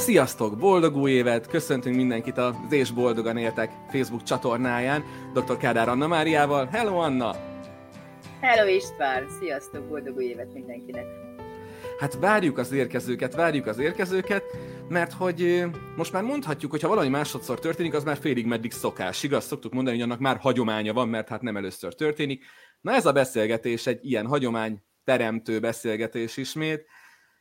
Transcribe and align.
Sziasztok! 0.00 0.58
Boldog 0.58 0.96
új 0.96 1.10
évet! 1.10 1.46
Köszöntünk 1.46 1.96
mindenkit 1.96 2.38
az 2.38 2.54
És 2.70 2.90
Boldogan 2.90 3.36
Éltek 3.36 3.70
Facebook 3.90 4.22
csatornáján, 4.22 5.04
dr. 5.34 5.56
Kádár 5.56 5.88
Anna 5.88 6.06
Máriával. 6.06 6.66
Hello 6.66 6.96
Anna! 6.96 7.34
Hello 8.40 8.68
István! 8.68 9.26
Sziasztok! 9.40 9.88
Boldog 9.88 10.16
új 10.16 10.24
évet 10.24 10.52
mindenkinek! 10.52 11.04
Hát 11.98 12.18
várjuk 12.20 12.58
az 12.58 12.72
érkezőket, 12.72 13.34
várjuk 13.34 13.66
az 13.66 13.78
érkezőket, 13.78 14.44
mert 14.88 15.12
hogy 15.12 15.64
most 15.96 16.12
már 16.12 16.22
mondhatjuk, 16.22 16.70
hogy 16.70 16.82
ha 16.82 16.88
valami 16.88 17.08
másodszor 17.08 17.58
történik, 17.58 17.94
az 17.94 18.04
már 18.04 18.16
félig 18.16 18.46
meddig 18.46 18.72
szokás. 18.72 19.22
Igaz, 19.22 19.44
szoktuk 19.44 19.72
mondani, 19.72 19.96
hogy 19.96 20.04
annak 20.04 20.20
már 20.20 20.36
hagyománya 20.36 20.92
van, 20.92 21.08
mert 21.08 21.28
hát 21.28 21.42
nem 21.42 21.56
először 21.56 21.94
történik. 21.94 22.44
Na 22.80 22.92
ez 22.92 23.06
a 23.06 23.12
beszélgetés 23.12 23.86
egy 23.86 23.98
ilyen 24.02 24.26
hagyomány 24.26 24.82
teremtő 25.04 25.60
beszélgetés 25.60 26.36
ismét. 26.36 26.86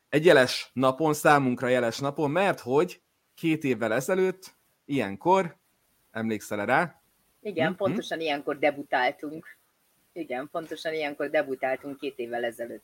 Egy 0.09 0.25
jeles 0.25 0.69
napon, 0.73 1.13
számunkra 1.13 1.67
jeles 1.67 1.99
napon, 1.99 2.31
mert 2.31 2.59
hogy 2.59 3.01
két 3.35 3.63
évvel 3.63 3.93
ezelőtt, 3.93 4.55
ilyenkor, 4.85 5.57
emlékszel 6.11 6.65
rá? 6.65 7.01
Igen, 7.41 7.71
hm? 7.71 7.75
pontosan 7.75 8.19
ilyenkor 8.19 8.59
debutáltunk. 8.59 9.57
Igen, 10.13 10.49
pontosan 10.51 10.93
ilyenkor 10.93 11.29
debutáltunk 11.29 11.97
két 11.99 12.17
évvel 12.17 12.43
ezelőtt 12.43 12.83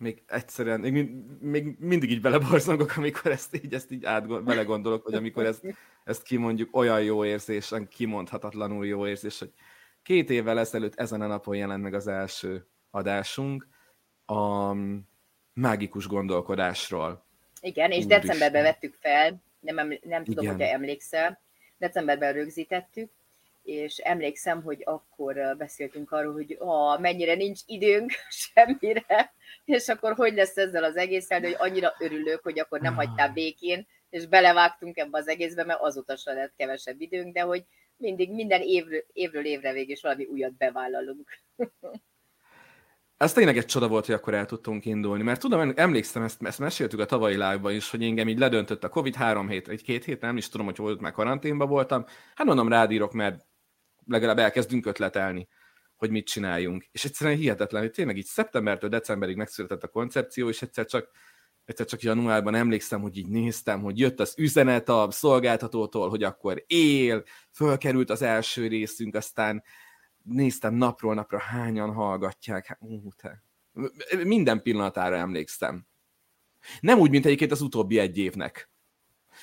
még 0.00 0.22
egyszerűen, 0.26 0.80
még, 0.80 1.10
még 1.40 1.76
mindig 1.78 2.10
így 2.10 2.20
beleborzongok, 2.20 2.96
amikor 2.96 3.30
ezt 3.30 3.54
így, 3.54 3.74
ezt 3.74 3.90
így 3.90 4.04
át, 4.04 4.44
belegondolok, 4.44 5.04
hogy 5.04 5.14
amikor 5.14 5.44
ezt, 5.44 5.64
ezt 6.04 6.22
kimondjuk, 6.22 6.76
olyan 6.76 7.02
jó 7.02 7.24
érzés, 7.24 7.72
kimondhatatlanul 7.88 8.86
jó 8.86 9.06
érzés, 9.06 9.38
hogy 9.38 9.52
két 10.02 10.30
évvel 10.30 10.58
ezelőtt 10.58 10.94
ezen 10.94 11.20
a 11.20 11.26
napon 11.26 11.56
jelent 11.56 11.82
meg 11.82 11.94
az 11.94 12.06
első 12.06 12.66
adásunk 12.90 13.68
a 14.26 14.72
mágikus 15.52 16.06
gondolkodásról. 16.06 17.24
Igen, 17.60 17.90
és 17.90 18.04
Úristen. 18.04 18.20
decemberben 18.20 18.62
vettük 18.62 18.94
fel, 19.00 19.42
nem, 19.60 19.98
nem 20.02 20.24
tudom, 20.24 20.46
hogy 20.46 20.60
emlékszel, 20.60 21.40
decemberben 21.78 22.32
rögzítettük, 22.32 23.10
és 23.62 23.96
emlékszem, 23.96 24.62
hogy 24.62 24.82
akkor 24.84 25.54
beszéltünk 25.58 26.12
arról, 26.12 26.32
hogy 26.32 26.56
ah, 26.58 27.00
mennyire 27.00 27.34
nincs 27.34 27.60
időnk 27.66 28.10
semmire, 28.54 29.34
és 29.64 29.88
akkor 29.88 30.14
hogy 30.14 30.34
lesz 30.34 30.56
ezzel 30.56 30.84
az 30.84 30.96
egészen, 30.96 31.42
hogy 31.42 31.56
annyira 31.58 31.94
örülök, 31.98 32.42
hogy 32.42 32.58
akkor 32.58 32.80
nem 32.80 32.94
hagytál 32.94 33.32
békén, 33.32 33.86
és 34.10 34.26
belevágtunk 34.26 34.96
ebbe 34.96 35.18
az 35.18 35.28
egészbe, 35.28 35.64
mert 35.64 35.80
azóta 35.80 36.16
se 36.16 36.32
lett 36.32 36.52
kevesebb 36.56 37.00
időnk, 37.00 37.34
de 37.34 37.40
hogy 37.40 37.64
mindig 37.96 38.32
minden 38.32 38.60
évről, 38.62 39.04
évről 39.12 39.44
évre 39.44 39.72
végig 39.72 39.90
is 39.90 40.00
valami 40.00 40.24
újat 40.24 40.52
bevállalunk. 40.52 41.38
Ez 43.20 43.32
tényleg 43.32 43.56
egy 43.56 43.66
csoda 43.66 43.88
volt, 43.88 44.06
hogy 44.06 44.14
akkor 44.14 44.34
el 44.34 44.46
tudtunk 44.46 44.84
indulni, 44.84 45.22
mert 45.22 45.40
tudom, 45.40 45.72
emlékszem, 45.76 46.22
ezt, 46.22 46.42
ezt 46.42 46.58
meséltük 46.58 47.00
a 47.00 47.04
tavalyi 47.04 47.36
lágban 47.36 47.74
is, 47.74 47.90
hogy 47.90 48.02
engem 48.02 48.28
így 48.28 48.38
ledöntött 48.38 48.84
a 48.84 48.88
Covid 48.88 49.14
három 49.14 49.48
hét, 49.48 49.68
egy 49.68 49.82
két 49.82 50.04
hét, 50.04 50.20
nem 50.20 50.36
is 50.36 50.48
tudom, 50.48 50.66
hogy 50.66 50.76
volt, 50.76 51.00
már 51.00 51.12
karanténban 51.12 51.68
voltam. 51.68 52.04
Hát 52.34 52.46
mondom, 52.46 52.68
rádírok, 52.68 53.12
mert 53.12 53.46
legalább 54.06 54.38
elkezdünk 54.38 54.86
ötletelni, 54.86 55.48
hogy 55.96 56.10
mit 56.10 56.26
csináljunk. 56.26 56.84
És 56.92 57.04
egyszerűen 57.04 57.36
hihetetlen, 57.36 57.82
hogy 57.82 57.90
tényleg 57.90 58.16
így 58.16 58.24
szeptembertől 58.24 58.90
decemberig 58.90 59.36
megszületett 59.36 59.82
a 59.82 59.88
koncepció, 59.88 60.48
és 60.48 60.62
egyszer 60.62 60.86
csak 60.86 61.10
egyszer 61.64 61.86
csak 61.86 62.02
januárban 62.02 62.54
emlékszem, 62.54 63.00
hogy 63.00 63.16
így 63.16 63.28
néztem, 63.28 63.82
hogy 63.82 63.98
jött 63.98 64.20
az 64.20 64.34
üzenet 64.36 64.88
a 64.88 65.08
szolgáltatótól, 65.10 66.08
hogy 66.08 66.22
akkor 66.22 66.64
él, 66.66 67.22
fölkerült 67.52 68.10
az 68.10 68.22
első 68.22 68.66
részünk, 68.66 69.14
aztán 69.14 69.62
néztem 70.22 70.74
napról 70.74 71.14
napra, 71.14 71.38
hányan 71.38 71.92
hallgatják. 71.92 72.66
Hát, 72.66 72.78
te. 73.16 73.44
Minden 74.24 74.62
pillanatára 74.62 75.16
emlékszem. 75.16 75.86
Nem 76.80 76.98
úgy, 76.98 77.10
mint 77.10 77.26
egyébként 77.26 77.50
az 77.50 77.60
utóbbi 77.60 77.98
egy 77.98 78.18
évnek. 78.18 78.70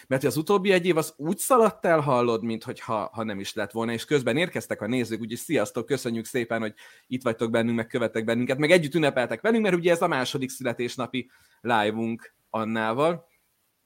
Mert 0.07 0.23
az 0.23 0.37
utóbbi 0.37 0.71
egy 0.71 0.85
év 0.85 0.97
az 0.97 1.13
úgy 1.17 1.37
szaladt 1.37 1.85
el, 1.85 1.99
hallod, 1.99 2.43
mint 2.43 2.63
hogy 2.63 2.79
ha, 2.79 3.09
ha 3.13 3.23
nem 3.23 3.39
is 3.39 3.53
lett 3.53 3.71
volna, 3.71 3.91
és 3.91 4.05
közben 4.05 4.37
érkeztek 4.37 4.81
a 4.81 4.87
nézők, 4.87 5.19
úgyhogy 5.19 5.37
sziasztok, 5.37 5.85
köszönjük 5.85 6.25
szépen, 6.25 6.61
hogy 6.61 6.73
itt 7.07 7.23
vagytok 7.23 7.51
bennünk, 7.51 7.75
meg 7.75 7.87
követek 7.87 8.23
bennünket, 8.23 8.57
meg 8.57 8.71
együtt 8.71 8.95
ünnepeltek 8.95 9.41
velünk, 9.41 9.63
mert 9.63 9.75
ugye 9.75 9.91
ez 9.91 10.01
a 10.01 10.07
második 10.07 10.49
születésnapi 10.49 11.29
live-unk 11.61 12.35
Annával. 12.49 13.27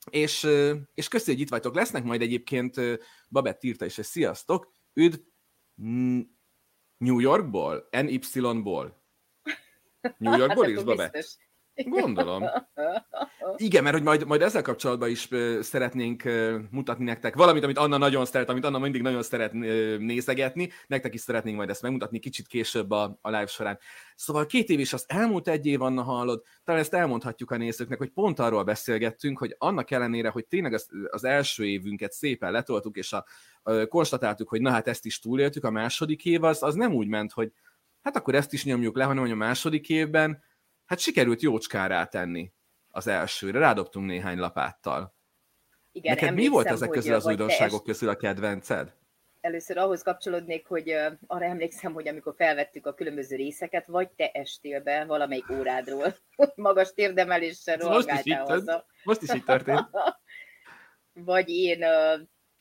És, 0.10 0.48
és 0.94 1.08
köszi, 1.08 1.32
hogy 1.32 1.42
itt 1.42 1.50
vagytok. 1.50 1.76
Lesznek 1.76 2.04
majd 2.04 2.22
egyébként, 2.22 2.76
Babett 3.30 3.64
írta 3.64 3.86
is, 3.86 3.96
hogy 3.96 4.06
sziasztok, 4.06 4.74
üdv 4.94 5.20
New 7.02 7.20
Yorkból, 7.20 7.88
NY-ból. 7.92 9.02
New 10.18 10.38
Yorkból 10.42 10.66
hát, 10.66 10.78
is, 10.78 10.84
Babett? 10.84 11.38
Gondolom. 11.86 12.44
Igen, 13.56 13.84
mert 13.84 13.96
hogy 13.96 14.06
majd, 14.06 14.25
majd 14.25 14.42
ezzel 14.42 14.62
kapcsolatban 14.62 15.09
is 15.09 15.30
szeretnénk 15.62 16.24
mutatni 16.69 17.03
nektek 17.03 17.36
valamit, 17.36 17.64
amit 17.64 17.78
Anna 17.78 17.97
nagyon 17.97 18.25
szeret, 18.25 18.50
amit 18.50 18.66
Anna 18.66 18.80
mindig 18.80 19.02
nagyon 19.02 19.24
szeret 19.24 19.53
nézegetni, 20.00 20.70
nektek 20.88 21.14
is 21.14 21.22
szeretnénk 21.22 21.58
majd 21.58 21.70
ezt 21.70 21.81
megmutatni 21.81 22.20
kicsit 22.20 22.47
később 22.47 22.91
a, 22.91 23.18
a 23.22 23.30
live 23.30 23.46
során. 23.46 23.80
Szóval 24.16 24.46
két 24.46 24.70
év 24.70 24.80
is 24.80 24.94
az 24.94 25.06
elmúlt 25.08 25.47
egy 25.47 25.66
év, 25.66 25.81
Anna 25.81 26.02
hallod, 26.02 26.41
talán 26.64 26.81
ezt 26.81 26.94
elmondhatjuk 26.94 27.52
a 27.52 27.58
nézőknek, 27.58 27.97
hogy 27.97 28.09
pont 28.09 28.40
arról 28.40 28.64
beszélgettünk, 28.64 29.38
hogy 29.38 29.56
annak 29.58 29.91
ellenére, 29.91 30.30
hogy 30.30 30.46
tényleg 30.46 30.74
az, 30.74 30.88
az 31.09 31.24
első 31.24 31.66
évünket 31.66 32.12
szépen 32.12 32.52
letoltuk, 32.52 32.97
és 32.97 33.14
a, 33.14 33.25
a, 33.64 33.86
konstatáltuk, 33.86 34.50
hogy 34.50 34.62
na 34.62 34.70
hát 34.70 34.88
ezt 34.88 35.06
is 35.06 35.20
túléltük, 35.20 35.64
a 35.64 35.72
második 35.72 36.25
év 36.25 36.44
az, 36.44 36.64
az 36.64 36.75
nem 36.75 36.94
úgy 36.94 37.08
ment, 37.08 37.31
hogy 37.31 37.52
hát 38.02 38.16
akkor 38.16 38.36
ezt 38.36 38.53
is 38.53 38.66
nyomjuk 38.66 38.96
le, 38.96 39.03
hanem 39.03 39.22
hogy 39.22 39.31
a 39.31 39.36
második 39.36 39.90
évben 39.90 40.44
hát 40.91 41.00
sikerült 41.00 41.41
jócskára 41.41 42.06
tenni 42.06 42.53
az 42.90 43.07
elsőre, 43.07 43.59
rádobtunk 43.59 44.06
néhány 44.06 44.38
lapáttal. 44.38 45.16
Igen, 45.91 46.13
Neked 46.13 46.34
mi 46.34 46.47
volt 46.47 46.68
ezek 46.68 46.90
közül 46.90 47.13
az 47.13 47.25
újdonságok 47.25 47.84
közül 47.84 48.09
a 48.09 48.16
kedvenced? 48.16 48.94
Először 49.41 49.78
ahhoz 49.78 50.02
kapcsolódnék, 50.02 50.68
hogy 50.68 50.90
arra 51.28 51.46
emlékszem, 51.46 51.94
hogy 51.94 52.07
amikor 52.07 52.34
felvettük 52.38 52.85
a 52.85 52.94
különböző 52.94 53.35
részeket, 53.35 53.85
vagy 53.85 54.09
te 54.09 54.29
estél 54.31 54.81
be 54.81 55.06
valamelyik 55.06 55.50
órádról, 55.50 56.16
magas 56.56 56.94
térdemeléssel 56.94 57.78
rohangáltál 57.78 58.46
haza. 58.46 58.85
Most 59.03 59.22
is 59.22 59.34
így 59.34 59.44
történt. 59.44 59.90
vagy 61.13 61.50
én 61.50 61.84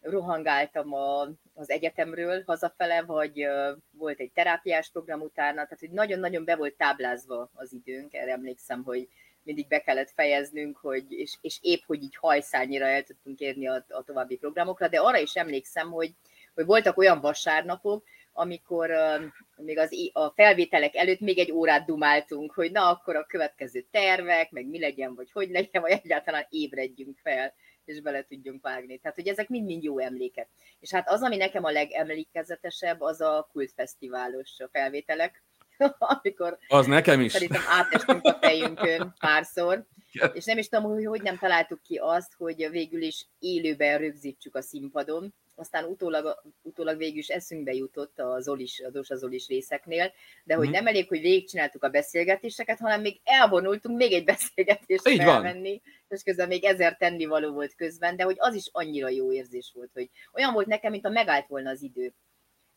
rohangáltam 0.01 0.95
a, 0.95 1.29
az 1.55 1.71
egyetemről 1.71 2.43
hazafele, 2.47 3.03
vagy 3.03 3.47
volt 3.91 4.21
egy 4.21 4.31
terápiás 4.33 4.91
program 4.91 5.21
utána, 5.21 5.55
tehát 5.55 5.81
hogy 5.81 5.91
nagyon-nagyon 5.91 6.45
be 6.45 6.57
volt 6.57 6.77
táblázva 6.77 7.51
az 7.55 7.73
időnk, 7.73 8.15
erre 8.15 8.33
emlékszem, 8.33 8.83
hogy 8.83 9.09
mindig 9.43 9.69
be 9.69 9.81
kellett 9.81 10.11
fejeznünk, 10.11 10.77
hogy, 10.77 11.13
és, 11.13 11.39
és 11.41 11.59
épp, 11.61 11.81
hogy 11.87 12.03
így 12.03 12.17
hajszányira 12.17 12.87
el 12.87 13.03
tudtunk 13.03 13.39
érni 13.39 13.69
a, 13.69 13.85
a 13.89 14.03
további 14.03 14.37
programokra, 14.37 14.89
de 14.89 14.99
arra 14.99 15.19
is 15.19 15.35
emlékszem, 15.35 15.91
hogy, 15.91 16.15
hogy 16.55 16.65
voltak 16.65 16.99
olyan 16.99 17.21
vasárnapok, 17.21 18.05
amikor 18.33 18.91
uh, 18.91 19.25
még 19.57 19.79
az, 19.79 19.91
a 20.13 20.31
felvételek 20.31 20.95
előtt 20.97 21.21
még 21.21 21.39
egy 21.39 21.53
órát 21.53 21.87
dumáltunk, 21.87 22.53
hogy 22.53 22.71
na, 22.71 22.91
akkor 22.91 23.17
a 23.17 23.27
következő 23.27 23.87
tervek, 23.91 24.51
meg 24.51 24.67
mi 24.67 24.81
legyen, 24.81 25.15
vagy 25.15 25.33
hogy 25.33 25.51
legyen, 25.51 25.83
vagy 25.83 25.91
egyáltalán 25.91 26.47
ébredjünk 26.49 27.19
fel 27.23 27.55
és 27.85 28.01
bele 28.01 28.23
tudjunk 28.23 28.63
vágni. 28.63 28.99
Tehát, 28.99 29.17
hogy 29.17 29.29
ezek 29.29 29.49
mind-mind 29.49 29.83
jó 29.83 29.99
emlékek. 29.99 30.49
És 30.81 30.91
hát 30.91 31.09
az, 31.09 31.23
ami 31.23 31.37
nekem 31.37 31.65
a 31.65 31.71
legemlékezetesebb, 31.71 33.01
az 33.01 33.21
a 33.21 33.49
kultfesztiválos 33.53 34.57
felvételek, 34.73 35.43
amikor 35.99 36.59
az 36.69 36.87
nekem 36.87 37.21
is. 37.21 37.33
szerintem 37.33 37.63
átestünk 37.69 38.25
a 38.25 38.39
fejünkön 38.41 39.15
párszor, 39.19 39.87
yeah. 40.13 40.31
és 40.35 40.45
nem 40.45 40.59
is 40.59 40.69
tudom, 40.69 40.93
hogy 40.93 41.05
hogy 41.05 41.23
nem 41.23 41.39
találtuk 41.39 41.83
ki 41.83 41.97
azt, 41.97 42.33
hogy 42.37 42.69
végül 42.71 43.03
is 43.03 43.27
élőben 43.39 43.99
rögzítsük 43.99 44.55
a 44.55 44.63
színpadon, 44.63 45.35
aztán 45.61 45.85
utólag, 45.85 46.43
utólag 46.63 46.97
végül 46.97 47.19
is 47.19 47.29
eszünkbe 47.29 47.73
jutott 47.73 48.19
a 48.19 48.41
Zolis, 48.41 48.81
a 48.81 48.91
Dosa 48.91 49.17
Zolis 49.17 49.47
részeknél, 49.47 50.13
de 50.45 50.55
hogy 50.55 50.69
mm. 50.69 50.71
nem 50.71 50.87
elég, 50.87 51.09
hogy 51.09 51.21
végigcsináltuk 51.21 51.85
a 51.85 51.89
beszélgetéseket, 51.89 52.79
hanem 52.79 53.01
még 53.01 53.21
elvonultunk 53.25 53.97
még 53.97 54.13
egy 54.13 54.25
beszélgetést 54.25 55.09
Így 55.09 55.23
felvenni, 55.23 55.81
van. 55.83 55.93
és 56.09 56.23
közben 56.23 56.49
még 56.49 56.65
ezer 56.65 56.97
tennivaló 56.97 57.53
volt 57.53 57.75
közben, 57.75 58.17
de 58.17 58.25
hogy 58.25 58.37
az 58.39 58.55
is 58.55 58.69
annyira 58.73 59.09
jó 59.09 59.33
érzés 59.33 59.73
volt, 59.75 59.91
hogy 59.93 60.11
olyan 60.33 60.53
volt 60.53 60.67
nekem, 60.67 60.91
mint 60.91 61.07
a 61.07 61.11
megállt 61.11 61.47
volna 61.47 61.71
az 61.71 61.83
idő 61.83 62.15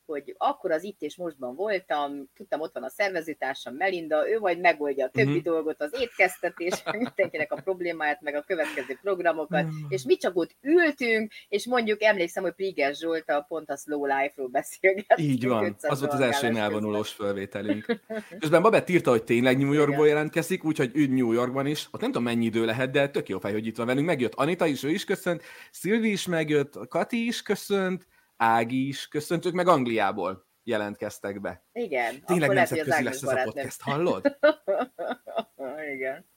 hogy 0.06 0.36
akkor 0.38 0.72
az 0.72 0.84
itt 0.84 1.02
és 1.02 1.16
mostban 1.16 1.56
voltam, 1.56 2.30
tudtam, 2.36 2.62
ott 2.62 2.74
van 2.74 2.84
a 2.84 2.90
szervezőtársam 2.90 3.76
Melinda, 3.76 4.30
ő 4.30 4.40
majd 4.40 4.60
megoldja 4.60 5.06
a 5.06 5.10
többi 5.10 5.28
uh-huh. 5.28 5.44
dolgot, 5.44 5.82
az 5.82 5.94
étkeztetés, 6.00 6.84
mindenkinek 6.92 7.52
a 7.52 7.62
problémáját, 7.62 8.22
meg 8.22 8.36
a 8.36 8.42
következő 8.42 9.00
programokat, 9.02 9.64
uh-huh. 9.64 9.78
és 9.90 10.04
mi 10.04 10.18
csak 10.18 10.36
ott 10.36 10.56
ültünk, 10.62 11.32
és 11.50 11.66
mondjuk 11.66 12.04
emlékszem, 12.04 12.44
hogy 12.44 12.54
Priges 12.54 12.98
Zsolt 12.98 13.30
a 13.30 13.46
pont 13.48 13.70
a 13.70 13.78
Slow 13.78 14.06
Life-ról 14.06 14.48
beszélgettünk. 14.48 15.30
Így 15.30 15.48
van, 15.48 15.76
az 15.82 16.00
volt 16.00 16.14
az 16.14 16.20
első 16.20 16.48
elvonulós 16.48 17.12
felvételünk. 17.12 17.86
Közben 18.40 18.62
Babett 18.62 18.90
írta, 18.90 19.10
hogy 19.10 19.24
tényleg 19.24 19.58
New 19.58 19.72
Yorkból 19.72 20.08
jelentkezik, 20.08 20.64
úgyhogy 20.64 20.92
ő 20.94 21.06
New 21.06 21.32
Yorkban 21.32 21.66
is, 21.66 21.88
ott 21.92 22.02
nem 22.02 22.12
tudom 22.12 22.24
mennyi 22.24 22.46
idő 22.46 22.66
lehet, 22.66 22.92
de 22.92 23.10
tök 23.10 23.30
jó 23.30 23.40
fej, 23.40 23.52
hogy 23.52 23.66
itt 23.66 23.78
van 23.78 23.86
velünk. 23.86 24.06
Megjött 24.06 24.34
Anita 24.34 24.66
is, 24.66 24.84
ő 24.84 24.90
is 24.90 25.04
köszönt, 25.04 25.44
Szilvi 25.72 26.12
is 26.12 26.28
megjött, 26.28 26.88
Kati 26.88 27.26
is 27.26 27.42
köszönt, 27.42 28.08
Ági 28.38 28.88
is 28.88 29.08
köszöntök, 29.08 29.54
meg 29.54 29.68
Angliából 29.68 30.46
jelentkeztek 30.64 31.42
be. 31.42 31.66
Igen. 31.74 32.24
Tényleg 32.26 32.50
nemzetközi 32.50 33.04
lesz 33.04 33.22
ez 33.22 33.30
a 33.30 33.42
podcast, 33.44 33.82
hallod? 33.82 34.38
Igen. 35.94 36.32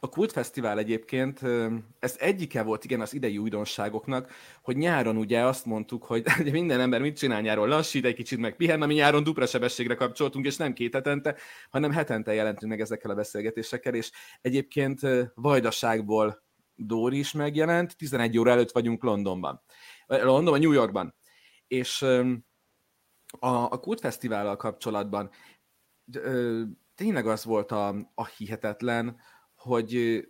A 0.00 0.08
Kult 0.08 0.32
Fesztivál 0.32 0.78
egyébként, 0.78 1.40
ez 1.98 2.16
egyike 2.18 2.62
volt 2.62 2.84
igen 2.84 3.00
az 3.00 3.14
idei 3.14 3.38
újdonságoknak, 3.38 4.32
hogy 4.62 4.76
nyáron 4.76 5.16
ugye 5.16 5.40
azt 5.40 5.64
mondtuk, 5.64 6.04
hogy 6.04 6.24
minden 6.52 6.80
ember 6.80 7.00
mit 7.00 7.18
csinál 7.18 7.40
nyáron, 7.40 7.68
lassít 7.68 8.04
egy 8.04 8.14
kicsit, 8.14 8.38
meg 8.38 8.56
pihen, 8.56 8.82
ami 8.82 8.94
nyáron 8.94 9.22
dupla 9.22 9.46
sebességre 9.46 9.94
kapcsoltunk, 9.94 10.46
és 10.46 10.56
nem 10.56 10.72
két 10.72 10.94
hetente, 10.94 11.36
hanem 11.70 11.90
hetente 11.90 12.34
jelentünk 12.34 12.70
meg 12.70 12.80
ezekkel 12.80 13.10
a 13.10 13.14
beszélgetésekkel, 13.14 13.94
és 13.94 14.10
egyébként 14.40 15.00
Vajdaságból 15.34 16.42
Dóri 16.74 17.18
is 17.18 17.32
megjelent, 17.32 17.96
11 17.96 18.38
óra 18.38 18.50
előtt 18.50 18.72
vagyunk 18.72 19.02
Londonban. 19.02 19.62
Londonban, 20.08 20.60
New 20.60 20.72
Yorkban. 20.72 21.14
És 21.66 22.02
a, 23.38 23.48
a 23.48 23.78
Kult 23.80 24.00
Fesztivállal 24.00 24.56
kapcsolatban 24.56 25.30
tényleg 26.94 27.26
az 27.26 27.44
volt 27.44 27.72
a, 27.72 27.88
a 28.14 28.26
hihetetlen, 28.26 29.20
hogy 29.54 30.20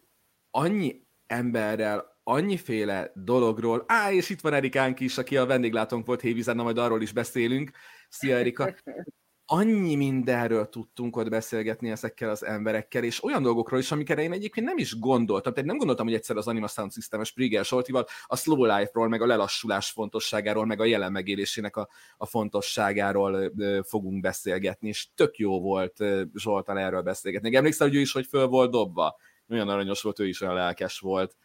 annyi 0.50 1.06
emberrel, 1.26 2.20
annyiféle 2.22 3.12
dologról, 3.14 3.84
á, 3.86 4.12
és 4.12 4.28
itt 4.28 4.40
van 4.40 4.52
Erikánk 4.52 5.00
is, 5.00 5.18
aki 5.18 5.36
a 5.36 5.46
vendéglátónk 5.46 6.06
volt 6.06 6.20
Hévizen, 6.20 6.56
majd 6.56 6.78
arról 6.78 7.02
is 7.02 7.12
beszélünk. 7.12 7.70
Szia 8.08 8.36
Erika! 8.36 8.74
annyi 9.50 9.94
mindenről 9.94 10.68
tudtunk 10.68 11.16
ott 11.16 11.28
beszélgetni 11.28 11.90
ezekkel 11.90 12.30
az 12.30 12.44
emberekkel, 12.44 13.04
és 13.04 13.24
olyan 13.24 13.42
dolgokról 13.42 13.80
is, 13.80 13.92
amikre 13.92 14.22
én 14.22 14.32
egyébként 14.32 14.66
nem 14.66 14.78
is 14.78 14.98
gondoltam. 14.98 15.52
Tehát 15.52 15.68
nem 15.68 15.76
gondoltam, 15.76 16.06
hogy 16.06 16.14
egyszer 16.14 16.36
az 16.36 16.46
Anima 16.46 16.66
Sound 16.66 16.92
System-es 16.92 17.28
Springer 17.28 17.64
Soltival 17.64 18.06
a 18.26 18.36
slow 18.36 18.64
life-ról, 18.64 19.08
meg 19.08 19.22
a 19.22 19.26
lelassulás 19.26 19.90
fontosságáról, 19.90 20.66
meg 20.66 20.80
a 20.80 20.84
jelen 20.84 21.12
megélésének 21.12 21.76
a, 21.76 21.88
a 22.16 22.26
fontosságáról 22.26 23.52
ö, 23.58 23.80
fogunk 23.84 24.20
beszélgetni, 24.20 24.88
és 24.88 25.08
tök 25.14 25.36
jó 25.36 25.60
volt 25.60 26.04
Zsoltal 26.34 26.78
erről 26.78 27.02
beszélgetni. 27.02 27.56
Emlékszel, 27.56 27.86
hogy 27.86 27.96
ő 27.96 28.00
is, 28.00 28.12
hogy 28.12 28.26
föl 28.26 28.46
volt 28.46 28.70
dobva? 28.70 29.16
Olyan 29.50 29.68
aranyos 29.68 30.02
volt, 30.02 30.18
ő 30.18 30.28
is 30.28 30.40
olyan 30.40 30.54
lelkes 30.54 30.98
volt. 30.98 31.36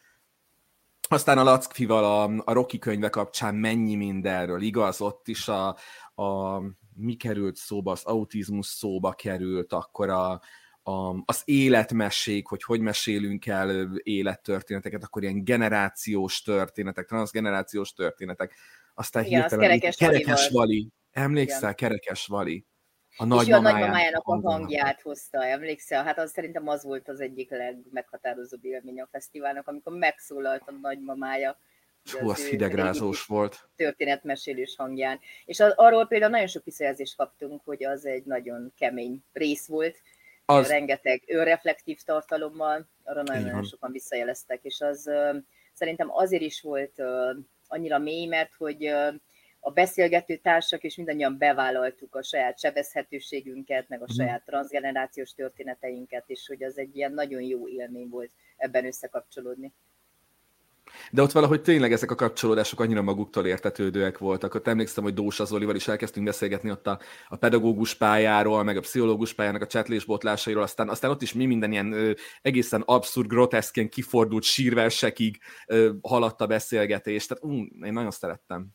Aztán 1.07 1.37
a 1.37 1.43
Lackfival 1.43 2.03
a, 2.03 2.41
a 2.45 2.53
Rocky 2.53 2.79
könyve 2.79 3.09
kapcsán 3.09 3.55
mennyi 3.55 3.95
mindenről, 3.95 4.61
igaz, 4.61 5.01
ott 5.01 5.27
is 5.27 5.47
a, 5.47 5.67
a 6.15 6.61
mi 6.95 7.13
került 7.13 7.55
szóba, 7.55 7.91
az 7.91 8.03
autizmus 8.03 8.65
szóba 8.65 9.11
került, 9.11 9.73
akkor 9.73 10.09
a, 10.09 10.41
a, 10.83 11.23
az 11.25 11.41
életmesék, 11.45 12.47
hogy 12.47 12.63
hogy 12.63 12.79
mesélünk 12.79 13.45
el 13.45 13.95
élettörténeteket, 13.95 15.03
akkor 15.03 15.23
ilyen 15.23 15.43
generációs 15.43 16.41
történetek, 16.41 17.05
transgenerációs 17.05 17.93
történetek, 17.93 18.55
aztán 18.93 19.23
Igen, 19.23 19.39
hirtelen 19.39 19.65
az 19.65 19.69
kerekes, 19.69 19.95
kerekes 19.95 20.49
Vali. 20.49 20.89
Emlékszel, 21.11 21.59
Igen. 21.59 21.75
Kerekes 21.75 22.27
Vali? 22.27 22.65
A 23.17 23.25
nagymamájának, 23.25 23.65
a 23.65 23.79
nagymamájának 23.79 24.27
a 24.27 24.49
hangját 24.49 25.01
hozta, 25.01 25.45
emlékszel? 25.45 26.03
Hát 26.03 26.17
az 26.17 26.31
szerintem 26.31 26.67
az 26.67 26.83
volt 26.83 27.09
az 27.09 27.19
egyik 27.19 27.49
legmeghatározóbb 27.49 28.65
élmény 28.65 29.01
a 29.01 29.07
fesztiválnak, 29.11 29.67
amikor 29.67 29.97
megszólalt 29.97 30.63
a 30.65 30.71
nagymamája 30.81 31.57
Hú, 32.11 32.29
az 32.29 32.47
hidegrázós 32.47 33.25
volt. 33.25 33.69
Történetmesélős 33.75 34.75
hangján. 34.75 35.19
És 35.45 35.59
az, 35.59 35.73
arról 35.75 36.07
például 36.07 36.31
nagyon 36.31 36.47
sok 36.47 36.63
visszajelzést 36.63 37.15
kaptunk, 37.15 37.61
hogy 37.65 37.83
az 37.83 38.05
egy 38.05 38.23
nagyon 38.23 38.73
kemény 38.77 39.23
rész 39.33 39.67
volt, 39.67 40.01
az... 40.45 40.67
rengeteg 40.67 41.23
önreflektív 41.27 41.99
tartalommal, 42.05 42.87
arra 43.03 43.21
nagyon-nagyon 43.21 43.63
sokan 43.63 43.91
visszajeleztek, 43.91 44.59
és 44.63 44.81
az 44.81 45.07
uh, 45.07 45.37
szerintem 45.73 46.11
azért 46.11 46.43
is 46.43 46.61
volt 46.61 46.93
uh, 46.97 47.37
annyira 47.67 47.97
mély, 47.97 48.25
mert 48.25 48.53
hogy 48.53 48.87
uh, 48.87 49.13
a 49.59 49.71
beszélgető 49.71 50.35
társak 50.35 50.83
és 50.83 50.95
mindannyian 50.95 51.37
bevállaltuk 51.37 52.15
a 52.15 52.23
saját 52.23 52.59
sebezhetőségünket, 52.59 53.89
meg 53.89 54.01
a 54.01 54.05
mhm. 54.07 54.13
saját 54.13 54.45
transgenerációs 54.45 55.33
történeteinket, 55.33 56.23
és 56.27 56.47
hogy 56.47 56.63
az 56.63 56.77
egy 56.77 56.95
ilyen 56.95 57.13
nagyon 57.13 57.41
jó 57.41 57.67
élmény 57.67 58.09
volt 58.09 58.31
ebben 58.57 58.85
összekapcsolódni. 58.85 59.73
De 61.11 61.21
ott 61.21 61.31
valahogy 61.31 61.61
tényleg 61.61 61.91
ezek 61.91 62.11
a 62.11 62.15
kapcsolódások 62.15 62.79
annyira 62.79 63.01
maguktól 63.01 63.45
értetődőek 63.45 64.17
voltak. 64.17 64.55
Ott 64.55 64.67
emlékszem, 64.67 65.03
hogy 65.03 65.13
Dósa 65.13 65.45
Zolival 65.45 65.75
is 65.75 65.87
elkezdtünk 65.87 66.25
beszélgetni 66.25 66.71
ott 66.71 66.87
a, 66.87 66.99
a 67.27 67.35
pedagógus 67.35 67.95
pályáról, 67.95 68.63
meg 68.63 68.77
a 68.77 68.79
pszichológus 68.79 69.33
pályának 69.33 69.61
a 69.61 69.67
csetlés 69.67 70.05
botlásairól, 70.05 70.63
aztán, 70.63 70.89
aztán 70.89 71.11
ott 71.11 71.21
is 71.21 71.33
mi 71.33 71.45
minden 71.45 71.71
ilyen 71.71 71.91
ö, 71.91 72.11
egészen 72.41 72.81
abszurd, 72.81 73.27
groteszken 73.27 73.89
kifordult 73.89 74.43
sírversekig 74.43 75.39
ö, 75.67 75.91
haladt 76.01 76.41
a 76.41 76.47
beszélgetés. 76.47 77.25
Tehát 77.25 77.43
ú, 77.43 77.51
én 77.85 77.93
nagyon 77.93 78.11
szerettem 78.11 78.67